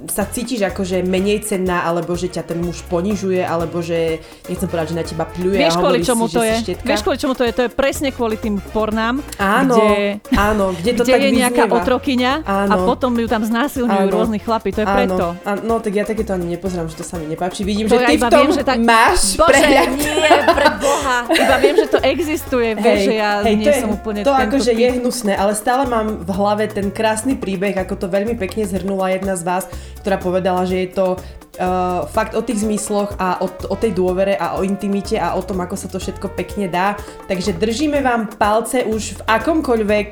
sa 0.10 0.26
cítiš 0.26 0.66
ako, 0.66 0.82
že 0.86 1.06
menej 1.06 1.46
cenná, 1.46 1.86
alebo 1.86 2.14
že 2.18 2.30
ťa 2.30 2.44
ten 2.54 2.60
muž 2.62 2.82
ponižuje, 2.90 3.42
alebo 3.42 3.82
že, 3.84 4.22
nechcem 4.50 4.70
povedať, 4.70 4.94
že 4.94 4.98
na 4.98 5.06
teba 5.06 5.26
pľuje 5.30 5.60
vieš, 5.60 5.78
hovorí 5.78 6.02
čomu 6.02 6.26
si, 6.26 6.36
to 6.36 6.42
je? 6.42 6.56
Vieš, 6.82 7.02
kvôli 7.06 7.18
čomu 7.20 7.34
to 7.38 7.44
je? 7.46 7.52
To 7.54 7.62
je 7.68 7.70
presne 7.70 8.10
kvôli 8.10 8.36
tým 8.40 8.58
pornám, 8.74 9.22
áno, 9.38 9.76
kde, 9.78 10.24
áno, 10.34 10.66
kde, 10.74 10.92
to 10.98 11.04
kde 11.06 11.14
tak 11.14 11.22
je 11.22 11.30
vyznieva. 11.30 11.44
nejaká 11.50 11.64
otrokyňa 11.70 12.34
áno. 12.44 12.72
a 12.72 12.76
potom 12.86 13.12
ju 13.18 13.28
tam 13.30 13.42
znásilňujú 13.46 14.08
áno. 14.10 14.16
rôzni 14.16 14.40
chlapi, 14.42 14.70
to 14.74 14.82
je 14.82 14.88
áno. 14.88 14.96
preto. 14.98 15.26
Áno, 15.46 15.60
no 15.66 15.74
tak 15.84 15.94
ja 15.94 16.04
takéto 16.08 16.32
ani 16.34 16.58
nepozerám, 16.58 16.88
že 16.90 16.96
to 16.98 17.06
sa 17.06 17.22
mi 17.22 17.30
nepáči. 17.30 17.62
Vidím, 17.62 17.86
to 17.86 17.98
že 17.98 18.06
ty 18.10 18.16
ja 18.18 18.22
v 18.22 18.32
tom 18.32 18.40
viem, 18.44 18.52
že 18.54 18.64
tak... 18.66 18.78
máš 18.82 19.22
Bože, 19.38 19.54
prehľad. 19.54 19.90
nie, 19.94 20.34
pre 20.58 20.68
Boha. 20.80 21.18
Iba 21.30 21.56
viem, 21.62 21.76
že 21.78 21.88
to 21.90 22.00
existuje, 22.02 22.70
vieš, 22.78 23.00
že 23.10 23.14
ja 23.18 23.30
hej, 23.44 23.56
nie 23.58 23.66
to 23.66 23.72
je, 23.72 23.82
som 23.82 23.92
úplne 23.94 24.20
To 24.26 24.34
akože 24.34 24.72
je 24.74 24.90
hnusné, 25.00 25.34
ale 25.36 25.54
stále 25.54 25.86
mám 25.86 26.24
v 26.24 26.30
hlave 26.32 26.64
ten 26.72 26.90
krásny 26.90 27.36
príbeh, 27.38 27.76
ako 27.84 27.96
to 28.00 28.08
veľmi 28.08 28.40
pekne 28.40 28.64
zhrnula 28.64 29.14
jedna 29.14 29.36
z 29.36 29.44
vás, 29.44 29.64
ktorá 30.02 30.18
povedala, 30.18 30.64
že 30.64 30.88
je 30.88 30.90
to 30.96 31.08
uh, 31.16 32.08
fakt 32.10 32.34
o 32.34 32.42
tých 32.42 32.64
zmysloch 32.64 33.20
a 33.20 33.44
o, 33.44 33.48
o 33.48 33.76
tej 33.76 33.94
dôvere 33.94 34.40
a 34.40 34.58
o 34.58 34.66
intimite 34.66 35.20
a 35.20 35.36
o 35.36 35.44
tom, 35.44 35.62
ako 35.62 35.76
sa 35.76 35.92
to 35.92 36.00
všetko 36.00 36.34
pekne 36.34 36.72
dá. 36.72 36.98
Takže 37.28 37.60
držíme 37.60 38.02
vám 38.02 38.32
palce 38.40 38.88
už 38.88 39.20
v 39.20 39.22
akomkoľvek 39.28 40.10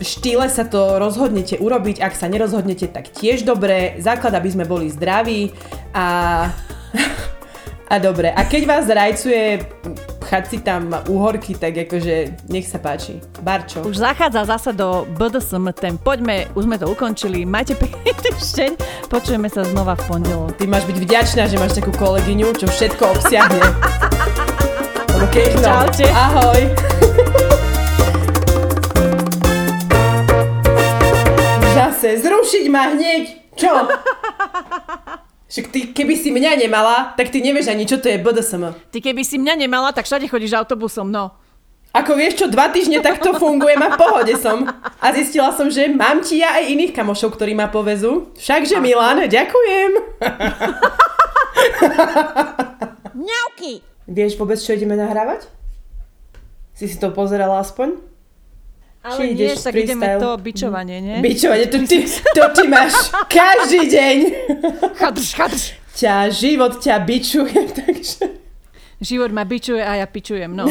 štýle 0.00 0.48
sa 0.48 0.64
to 0.64 0.96
rozhodnete 0.96 1.60
urobiť, 1.60 2.00
ak 2.00 2.16
sa 2.16 2.26
nerozhodnete, 2.26 2.88
tak 2.88 3.12
tiež 3.12 3.44
dobre. 3.44 4.00
Základ, 4.00 4.32
aby 4.34 4.48
sme 4.50 4.64
boli 4.64 4.88
zdraví 4.88 5.52
a... 5.92 6.48
A 7.90 7.98
dobre, 7.98 8.30
a 8.30 8.46
keď 8.46 8.62
vás 8.70 8.86
rajcuje 8.86 9.66
si 10.46 10.62
tam 10.62 10.94
úhorky, 11.10 11.58
tak 11.58 11.74
akože 11.74 12.46
nech 12.46 12.62
sa 12.70 12.78
páči. 12.78 13.18
Barčo. 13.42 13.82
Už 13.82 13.98
zachádza 13.98 14.46
zasa 14.46 14.70
do 14.70 15.02
BDSM 15.18 15.74
ten. 15.74 15.98
Poďme, 15.98 16.46
už 16.54 16.70
sme 16.70 16.78
to 16.78 16.86
ukončili. 16.86 17.42
Majte 17.42 17.74
pekný 17.74 18.14
týždeň. 18.30 18.78
Počujeme 19.10 19.50
sa 19.50 19.66
znova 19.66 19.98
v 19.98 20.06
pondelok. 20.06 20.54
Ty 20.54 20.70
máš 20.70 20.86
byť 20.86 21.02
vďačná, 21.02 21.50
že 21.50 21.58
máš 21.58 21.74
takú 21.82 21.90
kolegyňu, 21.90 22.54
čo 22.54 22.70
všetko 22.70 23.10
obsiahne. 23.10 23.58
okay, 25.26 25.50
no. 25.58 25.66
Čaute. 25.66 26.06
Ahoj. 26.14 26.62
Zase 31.74 32.22
zrušiť 32.22 32.64
ma 32.70 32.94
hneď. 32.94 33.50
Čo? 33.58 33.90
Však 35.50 35.66
ty, 35.74 35.80
keby 35.90 36.14
si 36.14 36.30
mňa 36.30 36.62
nemala, 36.62 37.10
tak 37.18 37.34
ty 37.34 37.42
nevieš 37.42 37.74
ani, 37.74 37.82
čo 37.82 37.98
to 37.98 38.06
je 38.06 38.22
BDSM. 38.22 38.70
Ty 38.70 38.98
keby 39.02 39.26
si 39.26 39.34
mňa 39.34 39.58
nemala, 39.58 39.90
tak 39.90 40.06
všade 40.06 40.30
chodíš 40.30 40.54
autobusom, 40.54 41.10
no. 41.10 41.34
Ako 41.90 42.14
vieš 42.14 42.38
čo, 42.38 42.46
dva 42.46 42.70
týždne 42.70 43.02
takto 43.02 43.34
fungujem 43.34 43.82
a 43.82 43.90
v 43.90 43.98
pohode 43.98 44.30
som. 44.38 44.62
A 45.02 45.10
zistila 45.10 45.50
som, 45.50 45.66
že 45.66 45.90
mám 45.90 46.22
ti 46.22 46.38
ja 46.38 46.54
aj 46.54 46.70
iných 46.70 46.94
kamošov, 46.94 47.34
ktorí 47.34 47.58
ma 47.58 47.66
povezú. 47.66 48.30
Všakže 48.38 48.78
Milan, 48.78 49.26
ďakujem. 49.26 49.90
Mňauky. 53.18 53.82
Vieš 54.06 54.38
vôbec, 54.38 54.62
čo 54.62 54.70
ideme 54.70 54.94
nahrávať? 54.94 55.50
Si 56.78 56.86
si 56.86 56.94
to 56.94 57.10
pozerala 57.10 57.58
aspoň? 57.58 57.98
Ale 59.00 59.16
Či 59.16 59.24
nie, 59.32 59.48
tak 59.56 59.72
freestyle? 59.72 59.96
ideme 59.96 60.08
to 60.20 60.28
bičovanie, 60.36 60.96
nie? 61.00 61.16
Bičovanie, 61.24 61.66
to 61.72 61.78
ty, 61.88 62.04
to 62.36 62.44
ty 62.52 62.64
máš 62.68 62.92
každý 63.32 63.88
deň. 63.88 64.16
Chadrš, 65.00 65.30
chadrš. 65.32 65.64
Ťa, 65.96 66.28
život 66.28 66.76
ťa 66.76 67.00
bičuje, 67.08 67.60
takže... 67.80 68.28
Život 69.00 69.32
ma 69.32 69.48
bičuje 69.48 69.80
a 69.80 69.96
ja 69.96 70.04
pičujem, 70.04 70.52
no. 70.52 70.68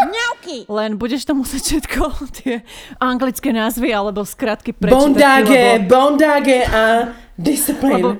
Mňauky. 0.00 0.70
Len 0.70 0.94
budeš 0.94 1.26
to 1.26 1.34
musieť 1.34 1.62
všetko, 1.74 2.02
tie 2.38 2.62
anglické 3.02 3.50
názvy 3.50 3.90
alebo 3.90 4.22
skratky 4.22 4.70
prečítať. 4.70 5.02
Bondage, 5.02 5.50
lebo... 5.50 5.90
bondage 5.90 6.58
a 6.70 7.10
discipline. 7.40 7.96
Lebo, 7.96 8.10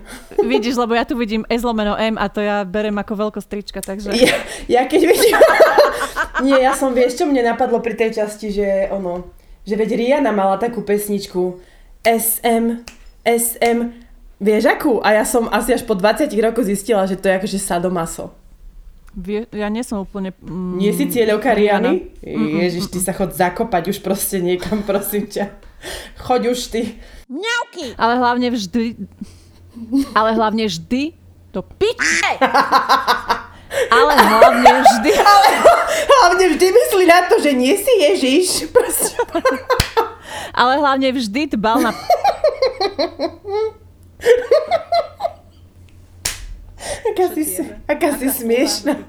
vidíš, 0.40 0.80
lebo 0.80 0.96
ja 0.96 1.04
tu 1.04 1.14
vidím 1.14 1.44
S 1.46 1.60
lomeno 1.60 1.94
M 2.00 2.16
a 2.16 2.26
to 2.32 2.40
ja 2.40 2.64
berem 2.64 2.96
ako 2.96 3.28
veľkostrička, 3.28 3.84
takže... 3.84 4.16
Ja, 4.16 4.34
ja 4.66 4.82
keď 4.88 5.00
vidím... 5.04 5.36
Nie, 6.46 6.64
ja 6.64 6.72
som, 6.72 6.96
vieš, 6.96 7.20
čo 7.20 7.28
mne 7.28 7.44
napadlo 7.44 7.84
pri 7.84 7.94
tej 8.00 8.16
časti, 8.16 8.48
že 8.48 8.88
ono, 8.88 9.28
že 9.68 9.76
veď 9.76 9.92
Rihanna 9.92 10.32
mala 10.32 10.56
takú 10.56 10.80
pesničku 10.80 11.60
SM, 12.00 12.80
SM, 13.28 13.78
vieš 14.40 14.64
akú? 14.72 15.04
A 15.04 15.20
ja 15.20 15.24
som 15.28 15.52
asi 15.52 15.76
až 15.76 15.84
po 15.84 15.92
20 15.92 16.32
rokoch 16.40 16.64
zistila, 16.64 17.04
že 17.04 17.20
to 17.20 17.28
je 17.28 17.36
akože 17.36 17.58
sadomaso. 17.60 18.32
Vie, 19.10 19.44
ja 19.50 19.66
nie 19.68 19.82
som 19.82 20.06
úplne... 20.06 20.32
Mm, 20.38 20.78
nie 20.78 20.92
si 20.94 21.10
cieľovka 21.10 21.50
Riany? 21.52 22.14
Ježiš, 22.62 22.94
ty 22.94 23.02
sa 23.02 23.10
chod 23.10 23.34
zakopať 23.34 23.90
už 23.90 23.98
proste 24.00 24.38
niekam, 24.38 24.86
prosím 24.86 25.26
ťa. 25.26 25.50
Choď 26.24 26.54
už 26.54 26.60
ty. 26.70 26.82
Mňauky! 27.30 27.94
Ale 27.94 28.18
hlavne 28.18 28.50
vždy... 28.50 28.98
Ale 30.18 30.34
hlavne 30.34 30.66
vždy 30.66 31.14
to 31.54 31.62
pič! 31.62 32.02
Ale 33.90 34.12
hlavne 34.18 34.82
vždy... 34.82 35.10
Ale 35.30 35.46
hlavne 36.10 36.44
vždy 36.50 36.66
myslí 36.74 37.04
na 37.06 37.30
to, 37.30 37.38
že 37.38 37.54
nie 37.54 37.78
si 37.78 37.92
Ježiš. 38.02 38.66
Ale 40.50 40.82
hlavne 40.82 41.14
vždy 41.14 41.54
dbal 41.54 41.78
na... 41.86 41.94
Aká 47.14 47.30
si, 47.30 47.42
aká 47.86 48.10
si 48.18 48.26
smiešná. 48.26 48.98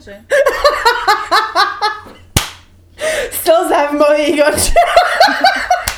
Slza 3.42 3.82
v 3.90 3.94
mojich 3.98 4.38
očiach. 4.46 5.91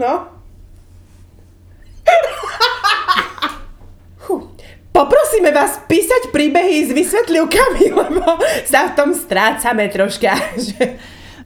No. 0.00 0.40
Poprosíme 4.90 5.48
vás 5.54 5.80
písať 5.88 6.28
príbehy 6.28 6.88
s 6.88 6.90
vysvetlivkami, 6.92 7.84
lebo 8.04 8.36
sa 8.68 8.90
v 8.90 8.92
tom 8.98 9.10
strácame 9.16 9.88
troška. 9.88 10.36
Že... 10.66 11.00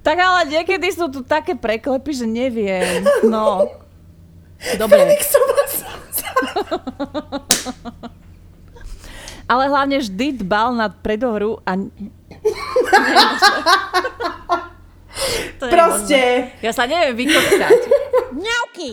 Tak 0.04 0.16
ale 0.20 0.40
niekedy 0.50 0.92
sú 0.92 1.08
tu 1.08 1.24
také 1.24 1.56
preklepy, 1.56 2.12
že 2.12 2.26
neviem. 2.28 3.06
No. 3.24 3.72
Dobre. 4.80 5.16
ale 9.44 9.64
hlavne 9.68 10.00
vždy 10.00 10.40
dbal 10.40 10.72
nad 10.72 10.92
predohru 11.04 11.60
a... 11.68 11.76
to 15.60 15.64
Proste. 15.70 16.50
Ja 16.60 16.72
sa 16.74 16.84
neviem 16.88 17.14
vykockať. 17.14 17.80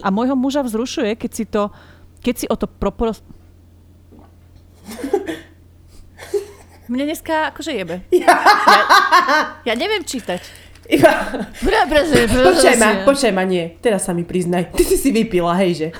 A 0.05 0.13
môjho 0.13 0.38
muža 0.38 0.61
vzrušuje, 0.61 1.17
keď 1.17 1.32
si 1.34 1.43
to, 1.49 1.74
keď 2.22 2.36
si 2.38 2.45
o 2.47 2.55
to 2.55 2.69
propos... 2.69 3.26
Mne 6.91 7.07
dneska 7.07 7.55
akože 7.55 7.72
jebe. 7.72 8.03
Ja, 8.11 8.36
ja 9.63 9.74
neviem 9.80 10.03
čítať. 10.03 10.43
Iba... 10.91 11.11
Počkaj 12.51 12.76
ma, 12.76 12.89
počkaj 13.07 13.32
ma, 13.32 13.43
nie. 13.47 13.80
Teraz 13.80 14.03
sa 14.03 14.11
mi 14.11 14.28
priznaj. 14.28 14.76
Ty 14.76 14.84
si 14.84 14.99
si 14.99 15.09
vypila, 15.15 15.55
hejže. 15.55 15.95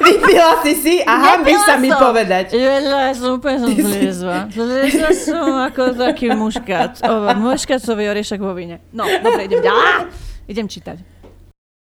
Vypila 0.00 0.64
si 0.64 0.72
si 0.80 0.94
a 1.04 1.12
hambíš 1.12 1.60
sa 1.68 1.76
mi 1.76 1.92
povedať. 1.92 2.56
Ja 2.56 3.12
som 3.12 3.36
úplne 3.36 3.60
som 3.60 3.68
zliezla. 3.68 4.48
Zliezla 4.48 5.10
som 5.12 5.46
ako 5.68 5.92
taký 5.92 6.32
muškat. 6.32 7.04
O, 7.04 7.28
muškacový 7.36 8.08
oriešok 8.08 8.40
vo 8.40 8.56
víne. 8.56 8.80
No, 8.96 9.04
dobre, 9.20 9.44
idem 9.46 9.60
ďalej. 9.60 10.08
Idem 10.48 10.66
čítať. 10.66 11.19